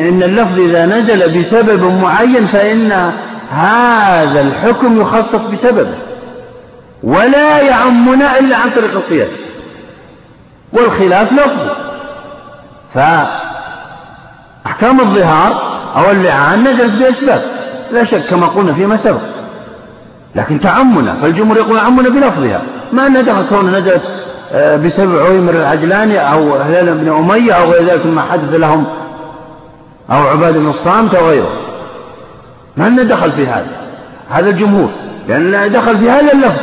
إن 0.09 0.23
اللفظ 0.23 0.59
إذا 0.59 0.86
نزل 0.86 1.39
بسبب 1.39 2.02
معين 2.02 2.47
فإن 2.47 3.12
هذا 3.51 4.40
الحكم 4.40 5.01
يخصص 5.01 5.47
بسببه. 5.47 5.94
ولا 7.02 7.60
يعمنا 7.60 8.39
إلا 8.39 8.56
عن 8.56 8.70
طريق 8.70 8.90
القياس. 8.90 9.31
والخلاف 10.73 11.32
لفظي 11.32 11.70
فأحكام 12.94 15.01
الظهار 15.01 15.81
أو 15.97 16.10
اللعان 16.10 16.69
نزلت 16.69 16.93
بأسباب. 16.93 17.43
لا 17.93 18.05
شك 18.05 18.23
كما 18.31 18.47
قلنا 18.47 18.73
فيما 18.73 18.97
سبق. 18.97 19.20
لكن 20.35 20.60
تعمنا 20.60 21.15
فالجمهور 21.15 21.56
يقول 21.56 21.78
عمنا 21.78 22.09
بلفظها. 22.09 22.62
ما 22.93 23.06
أن 23.06 23.24
دخل 23.24 23.47
كون 23.48 23.74
نزلت 23.74 24.02
بسبب 24.55 25.19
عويمر 25.19 25.53
العجلاني 25.53 26.33
أو 26.33 26.55
هلال 26.55 26.95
بن 26.95 27.12
أمية 27.12 27.53
أو 27.53 27.70
غير 27.70 27.85
ذلك 27.85 28.07
ما 28.07 28.23
حدث 28.23 28.55
لهم 28.55 28.87
أو 30.11 30.27
عباد 30.27 30.57
بن 30.57 30.69
الصامت 30.69 31.15
أو 31.15 31.29
غيره. 31.29 31.53
ما 32.77 32.87
أن 32.87 33.09
دخل 33.09 33.33
في 33.33 33.47
هذا. 33.47 33.66
هذا 34.31 34.51
الجمهور. 34.51 34.89
لأن 35.29 35.73
دخل 35.73 35.99
في 35.99 36.11
هذا 36.11 36.33
اللفظ 36.33 36.61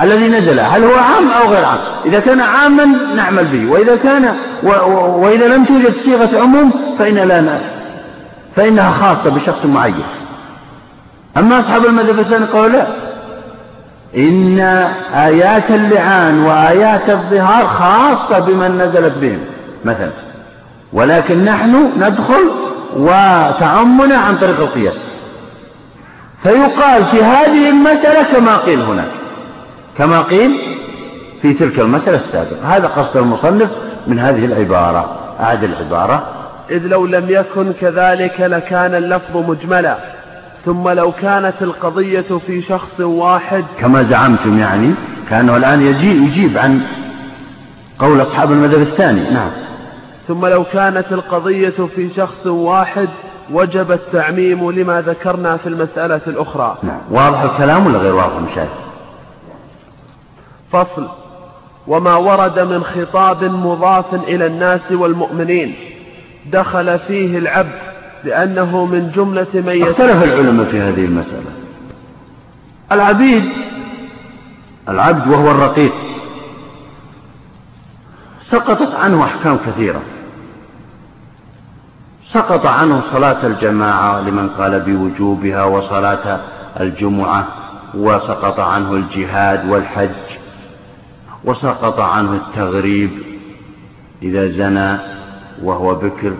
الذي 0.00 0.28
نزل. 0.28 0.60
هل 0.60 0.84
هو 0.84 0.94
عام 0.94 1.30
أو 1.30 1.48
غير 1.48 1.64
عام؟ 1.64 1.78
إذا 2.06 2.20
كان 2.20 2.40
عاما 2.40 2.84
نعمل 3.16 3.44
به. 3.44 3.72
وإذا 3.72 3.96
كان 3.96 4.34
و 4.62 4.68
و 4.68 5.24
وإذا 5.24 5.48
لم 5.48 5.64
توجد 5.64 5.94
صيغة 5.94 6.40
عموم 6.40 6.70
فإن 6.98 7.14
لا 7.14 7.58
فإنها 8.56 8.90
خاصة 8.90 9.30
بشخص 9.30 9.64
معين. 9.64 10.04
أما 11.36 11.58
أصحاب 11.58 11.86
المذهب 11.86 12.18
الثاني 12.18 12.44
قالوا 12.44 12.68
لا. 12.68 13.03
إن 14.16 14.60
آيات 15.14 15.70
اللعان 15.70 16.40
وآيات 16.40 17.10
الظهار 17.10 17.66
خاصة 17.66 18.38
بمن 18.38 18.78
نزلت 18.78 19.18
بهم 19.18 19.38
مثلا. 19.84 20.10
ولكن 20.92 21.44
نحن 21.44 21.92
ندخل 21.98 22.50
وتعمنا 22.96 24.16
عن 24.16 24.36
طريق 24.36 24.60
القياس. 24.60 24.98
فيقال 26.42 27.04
في 27.04 27.24
هذه 27.24 27.70
المسألة 27.70 28.22
كما 28.22 28.56
قيل 28.56 28.82
هناك 28.82 29.10
كما 29.98 30.22
قيل 30.22 30.58
في 31.42 31.54
تلك 31.54 31.80
المسألة 31.80 32.16
السابقة. 32.16 32.76
هذا 32.76 32.86
قصد 32.86 33.16
المصنف 33.16 33.70
من 34.06 34.18
هذه 34.18 34.44
العبارة. 34.44 35.20
أعد 35.40 35.64
العبارة. 35.64 36.26
إذ 36.70 36.86
لو 36.86 37.06
لم 37.06 37.26
يكن 37.28 37.72
كذلك 37.80 38.40
لكان 38.40 38.94
اللفظ 38.94 39.36
مجملا. 39.36 39.96
ثم 40.64 40.88
لو 40.88 41.12
كانت 41.12 41.62
القضية 41.62 42.38
في 42.46 42.62
شخص 42.62 43.00
واحد. 43.00 43.64
كما 43.78 44.02
زعمتم 44.02 44.58
يعني 44.58 44.94
كأنه 45.30 45.56
الآن 45.56 45.86
يجيب, 45.86 46.22
يجيب 46.22 46.58
عن 46.58 46.80
قول 47.98 48.22
أصحاب 48.22 48.52
المذهب 48.52 48.82
الثاني. 48.82 49.30
نعم. 49.30 49.50
ثم 50.26 50.46
لو 50.46 50.64
كانت 50.64 51.12
القضية 51.12 51.88
في 51.94 52.08
شخص 52.08 52.46
واحد 52.46 53.08
وجب 53.52 53.92
التعميم 53.92 54.70
لما 54.70 55.00
ذكرنا 55.00 55.56
في 55.56 55.68
المسألة 55.68 56.20
الأخرى. 56.26 56.76
نعم. 56.82 57.00
واضح 57.10 57.40
الكلام 57.40 57.86
ولا 57.86 57.98
غير 57.98 58.14
واضح 58.14 58.36
مشاهد 58.36 58.68
فصل. 60.72 61.08
وما 61.86 62.16
ورد 62.16 62.58
من 62.58 62.84
خطاب 62.84 63.44
مضاف 63.44 64.14
إلى 64.14 64.46
الناس 64.46 64.92
والمؤمنين. 64.92 65.74
دخل 66.52 66.98
فيه 66.98 67.38
العبد 67.38 67.93
لأنه 68.24 68.86
من 68.86 69.10
جملة 69.10 69.46
من 69.54 69.82
اختلف 69.82 70.22
العلماء 70.22 70.66
في 70.66 70.80
هذه 70.80 71.04
المسألة. 71.04 71.50
العبيد. 72.92 73.44
العبد 74.88 75.28
وهو 75.28 75.50
الرقيق. 75.50 75.92
سقطت 78.40 78.94
عنه 78.94 79.24
أحكام 79.24 79.58
كثيرة. 79.66 80.02
سقط 82.24 82.66
عنه 82.66 83.02
صلاة 83.12 83.46
الجماعة 83.46 84.20
لمن 84.20 84.48
قال 84.48 84.80
بوجوبها 84.80 85.64
وصلاة 85.64 86.40
الجمعة 86.80 87.46
وسقط 87.94 88.60
عنه 88.60 88.92
الجهاد 88.92 89.70
والحج 89.70 90.38
وسقط 91.44 92.00
عنه 92.00 92.32
التغريب. 92.32 93.10
إذا 94.22 94.48
زنى 94.48 94.98
وهو 95.62 95.94
بكر 95.94 96.32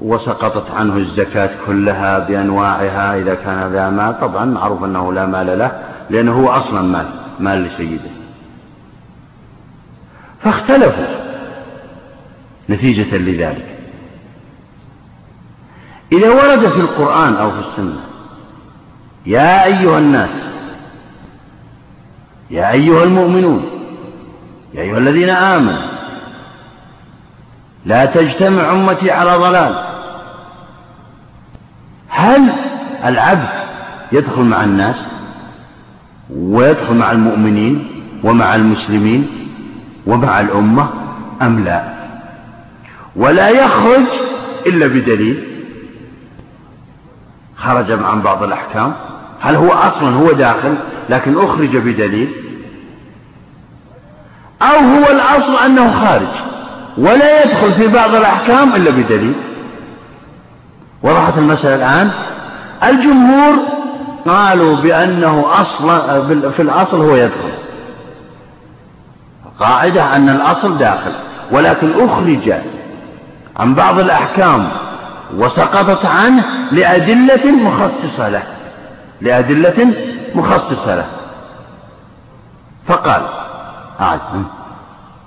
وسقطت 0.00 0.70
عنه 0.70 0.96
الزكاة 0.96 1.50
كلها 1.66 2.18
بأنواعها 2.18 3.16
إذا 3.18 3.34
كان 3.34 3.72
ذا 3.72 3.90
مال 3.90 4.20
طبعا 4.20 4.44
معروف 4.44 4.84
أنه 4.84 5.12
لا 5.12 5.26
مال 5.26 5.58
له 5.58 5.82
لأنه 6.10 6.32
هو 6.32 6.48
أصلا 6.48 6.82
مال 6.82 7.06
مال 7.40 7.62
لسيده. 7.64 8.10
فاختلفوا 10.40 11.06
نتيجة 12.70 13.16
لذلك. 13.16 13.76
إذا 16.12 16.30
ورد 16.30 16.68
في 16.68 16.80
القرآن 16.80 17.34
أو 17.34 17.50
في 17.50 17.58
السنة 17.58 18.00
يا 19.26 19.64
أيها 19.64 19.98
الناس 19.98 20.30
يا 22.50 22.70
أيها 22.72 23.04
المؤمنون 23.04 23.64
يا 24.74 24.82
أيها 24.82 24.98
الذين 24.98 25.30
آمنوا 25.30 25.90
لا 27.86 28.04
تجتمع 28.04 28.72
أمتي 28.72 29.10
على 29.10 29.36
ضلال. 29.36 29.89
هل 32.20 32.52
العبد 33.04 33.48
يدخل 34.12 34.42
مع 34.42 34.64
الناس 34.64 34.96
ويدخل 36.30 36.94
مع 36.94 37.12
المؤمنين 37.12 37.88
ومع 38.24 38.54
المسلمين 38.54 39.28
ومع 40.06 40.40
الأمة 40.40 40.88
أم 41.42 41.64
لا؟ 41.64 41.84
ولا 43.16 43.48
يخرج 43.48 44.04
إلا 44.66 44.86
بدليل. 44.86 45.44
خرج 47.56 47.92
عن 47.92 48.22
بعض 48.22 48.42
الأحكام. 48.42 48.92
هل 49.40 49.56
هو 49.56 49.68
أصلا 49.72 50.08
هو 50.08 50.32
داخل 50.32 50.74
لكن 51.10 51.38
أخرج 51.38 51.76
بدليل؟ 51.76 52.28
أو 54.62 54.78
هو 54.78 55.10
الأصل 55.10 55.56
أنه 55.64 55.90
خارج 55.90 56.34
ولا 56.98 57.44
يدخل 57.44 57.72
في 57.72 57.88
بعض 57.88 58.14
الأحكام 58.14 58.74
إلا 58.74 58.90
بدليل؟ 58.90 59.34
وضحت 61.02 61.38
المسألة 61.38 61.74
الآن. 61.74 62.10
الجمهور 62.84 63.54
قالوا 64.26 64.76
بأنه 64.76 65.44
أصلا 65.60 66.22
في 66.50 66.62
الأصل 66.62 67.00
هو 67.00 67.16
يدخل. 67.16 67.52
قاعدة 69.60 70.16
أن 70.16 70.28
الأصل 70.28 70.78
داخل 70.78 71.12
ولكن 71.52 72.04
أخرج 72.04 72.52
عن 73.56 73.74
بعض 73.74 73.98
الأحكام 73.98 74.68
وسقطت 75.36 76.06
عنه 76.06 76.44
لأدلة 76.72 77.50
مخصصة 77.50 78.28
له 78.28 78.42
لأدلة 79.20 79.94
مخصصة 80.34 80.96
له. 80.96 81.06
فقال 82.86 83.22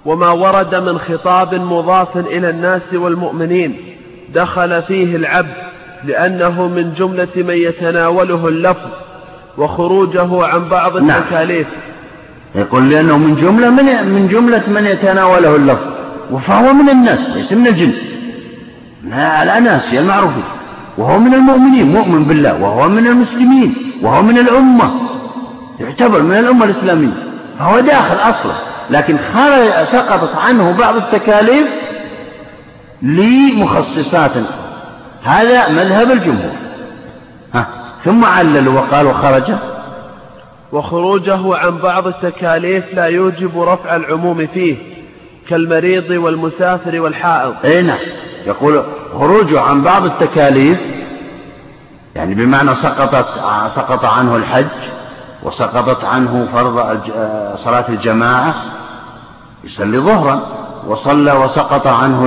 وما 0.06 0.30
ورد 0.30 0.76
من 0.76 0.98
خطاب 1.00 1.56
مضاف 1.56 2.18
إلى 2.18 2.50
الناس 2.50 2.94
والمؤمنين. 2.94 3.93
دخل 4.36 4.82
فيه 4.82 5.16
العبد 5.16 5.54
لأنه 6.04 6.68
من 6.68 6.94
جملة 6.98 7.28
من 7.36 7.54
يتناوله 7.54 8.48
اللفظ 8.48 8.90
وخروجه 9.58 10.46
عن 10.46 10.70
بعض 10.70 10.98
نعم. 10.98 11.22
التكاليف. 11.22 11.68
يقول 12.56 12.90
لأنه 12.90 13.18
من 13.18 13.36
جملة 13.36 13.70
من, 13.70 13.86
من 13.86 14.28
جملة 14.28 14.64
من 14.68 14.86
يتناوله 14.86 15.56
اللفظ 15.56 15.86
فهو 16.48 16.74
من 16.74 16.90
الناس 16.90 17.20
ليس 17.36 17.52
من 17.52 17.68
الجن. 17.68 17.94
الأناس 19.44 19.94
المعروفين 19.94 20.44
وهو 20.98 21.20
من 21.20 21.34
المؤمنين 21.34 21.92
مؤمن 21.92 22.24
بالله 22.24 22.62
وهو 22.62 22.90
من 22.90 23.08
المسلمين 23.08 23.76
وهو 24.02 24.22
من 24.22 24.38
الأمة. 24.38 24.92
يعتبر 25.80 26.22
من 26.22 26.38
الأمة 26.38 26.66
الإسلامية. 26.66 27.14
فهو 27.60 27.80
داخل 27.80 28.16
أصلا 28.16 28.54
لكن 28.90 29.18
سقطت 29.92 30.36
عنه 30.36 30.78
بعض 30.78 30.96
التكاليف 30.96 31.68
لمخصصات. 33.04 34.32
هذا 35.24 35.70
مذهب 35.70 36.12
الجمهور. 36.12 36.56
ها 37.54 37.68
ثم 38.06 38.26
عللوا 38.26 38.74
وقالوا 38.74 39.14
خرج 39.14 39.54
وخروجه 40.72 41.56
عن 41.58 41.78
بعض 41.78 42.08
التكاليف 42.08 42.94
لا 42.94 43.06
يوجب 43.06 43.62
رفع 43.62 43.96
العموم 43.96 44.48
فيه 44.48 44.76
كالمريض 45.50 46.10
والمسافر 46.10 47.02
والحائض. 47.02 47.54
إي 47.66 47.82
نعم. 47.82 47.98
يقول 48.46 48.84
خروجه 49.14 49.62
عن 49.62 49.82
بعض 49.82 50.06
التكاليف 50.06 50.80
يعني 52.16 52.36
بمعنى 52.36 52.76
سقطت 52.76 53.26
سقط 53.76 54.06
عنه 54.06 54.36
الحج 54.36 54.66
وسقطت 55.44 56.04
عنه 56.04 56.48
فرض 56.54 57.00
صلاة 57.64 57.86
الجماعة 57.90 58.56
يصلي 59.64 60.00
ظهرا. 60.00 60.62
وصلى 60.88 61.34
وسقط 61.34 61.88
عنه 61.88 62.26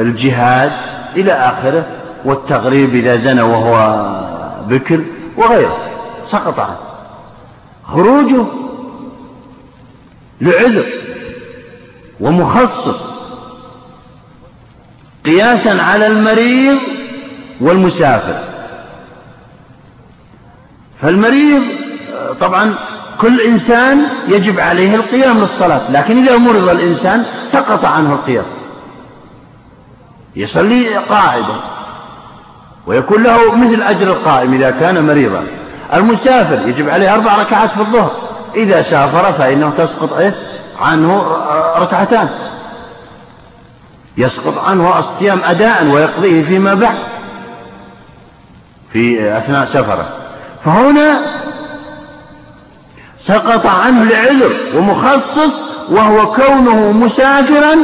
الجهاد 0.00 0.72
إلى 1.16 1.32
آخره 1.32 1.86
والتغريب 2.24 2.94
إذا 2.94 3.16
زنى 3.16 3.42
وهو 3.42 4.06
بكر 4.68 5.00
وغيره 5.36 5.78
سقط 6.30 6.60
عنه. 6.60 6.78
خروجه 7.84 8.44
لعذر 10.40 10.86
ومخصص 12.20 13.00
قياسا 15.24 15.82
على 15.82 16.06
المريض 16.06 16.78
والمسافر. 17.60 18.44
فالمريض 21.02 21.62
طبعا 22.40 22.74
كل 23.20 23.40
إنسان 23.40 24.06
يجب 24.28 24.60
عليه 24.60 24.94
القيام 24.94 25.38
للصلاة 25.38 25.90
لكن 25.90 26.26
إذا 26.26 26.36
مرض 26.36 26.68
الإنسان 26.68 27.24
سقط 27.44 27.84
عنه 27.84 28.12
القيام. 28.12 28.44
يصلي 30.36 30.96
قاعدا 30.96 31.60
ويكون 32.86 33.22
له 33.22 33.54
مثل 33.54 33.82
أجر 33.82 34.06
القائم 34.06 34.54
إذا 34.54 34.70
كان 34.70 35.06
مريضا. 35.06 35.46
المسافر 35.94 36.68
يجب 36.68 36.88
عليه 36.88 37.14
أربع 37.14 37.36
ركعات 37.36 37.70
في 37.70 37.80
الظهر 37.80 38.10
إذا 38.56 38.82
سافر 38.82 39.32
فإنه 39.32 39.70
تسقط 39.78 40.12
إيه؟ 40.12 40.34
عنه 40.80 41.22
ركعتان. 41.76 42.28
يسقط 44.16 44.58
عنه 44.58 44.98
الصيام 44.98 45.38
أداء 45.44 45.86
ويقضيه 45.86 46.44
فيما 46.44 46.74
بعد 46.74 46.98
في 48.92 49.36
أثناء 49.38 49.64
سفره. 49.64 50.08
فهنا 50.64 51.20
سقط 53.30 53.66
عنه 53.66 54.04
لعذر 54.04 54.52
ومخصص 54.76 55.52
وهو 55.90 56.32
كونه 56.32 56.92
مسافرا 56.92 57.76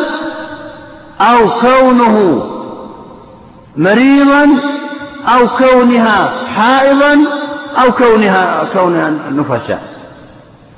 أو 1.20 1.50
كونه 1.50 2.46
مريضا 3.76 4.48
أو 5.26 5.48
كونها 5.48 6.32
حائضا 6.56 7.24
أو 7.82 7.92
كونها 7.92 8.64
كونها 8.72 9.10
نفساء 9.30 9.82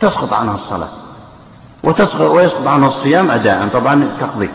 تسقط 0.00 0.32
عنها 0.32 0.54
الصلاة 0.54 0.88
وتسقط 1.84 2.20
ويسقط 2.20 2.66
عنها 2.66 2.88
الصيام 2.88 3.30
أداء. 3.30 3.68
طبعا 3.72 4.08
تقضي. 4.20 4.50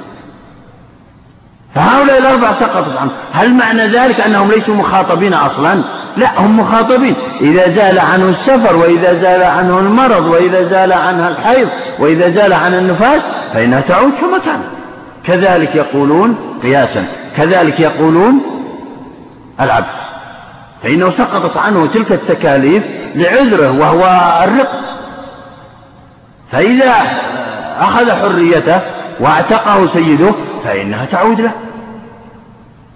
فهؤلاء 1.75 2.17
الأربعة 2.17 2.53
سقطت 2.53 2.97
عنه 2.97 3.11
هل 3.33 3.53
معنى 3.53 3.87
ذلك 3.87 4.19
أنهم 4.19 4.51
ليسوا 4.51 4.75
مخاطبين 4.75 5.33
أصلا؟ 5.33 5.81
لا 6.17 6.39
هم 6.39 6.59
مخاطبين. 6.59 7.15
إذا 7.41 7.69
زال 7.69 7.99
عنه 7.99 8.29
السفر 8.29 8.75
وإذا 8.75 9.13
زال 9.13 9.43
عنه 9.43 9.79
المرض 9.79 10.25
وإذا 10.25 10.63
زال 10.63 10.93
عنها 10.93 11.29
الحيض 11.29 11.67
وإذا 11.99 12.29
زال 12.29 12.53
عن 12.53 12.73
النفاس 12.73 13.21
فإنها 13.53 13.81
تعود 13.81 14.11
كما 14.21 14.37
كانت 14.37 14.63
كذلك 15.23 15.75
يقولون 15.75 16.37
قياسا. 16.63 17.05
كذلك 17.37 17.79
يقولون 17.79 18.41
العبد. 19.61 20.03
فإنه 20.83 21.09
سقطت 21.09 21.57
عنه 21.57 21.87
تلك 21.93 22.11
التكاليف 22.11 22.83
لعذره 23.15 23.79
وهو 23.79 24.03
الرق. 24.43 24.71
فإذا 26.51 26.93
أخذ 27.79 28.11
حريته 28.11 28.79
واعتقه 29.19 29.87
سيده 29.93 30.33
فإنها 30.63 31.05
تعود 31.05 31.41
له. 31.41 31.51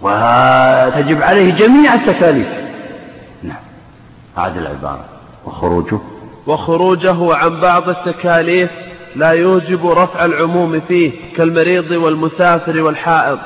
وتجب 0.01 1.21
عليه 1.21 1.53
جميع 1.53 1.93
التكاليف. 1.93 2.47
نعم. 3.43 3.57
هذه 4.37 4.57
العبارة. 4.57 5.05
وخروجه. 5.45 5.99
وخروجه 6.47 7.35
عن 7.35 7.59
بعض 7.59 7.89
التكاليف 7.89 8.69
لا 9.15 9.31
يوجب 9.31 9.87
رفع 9.87 10.25
العموم 10.25 10.81
فيه 10.87 11.11
كالمريض 11.37 11.91
والمسافر 11.91 12.81
والحائض. 12.81 13.39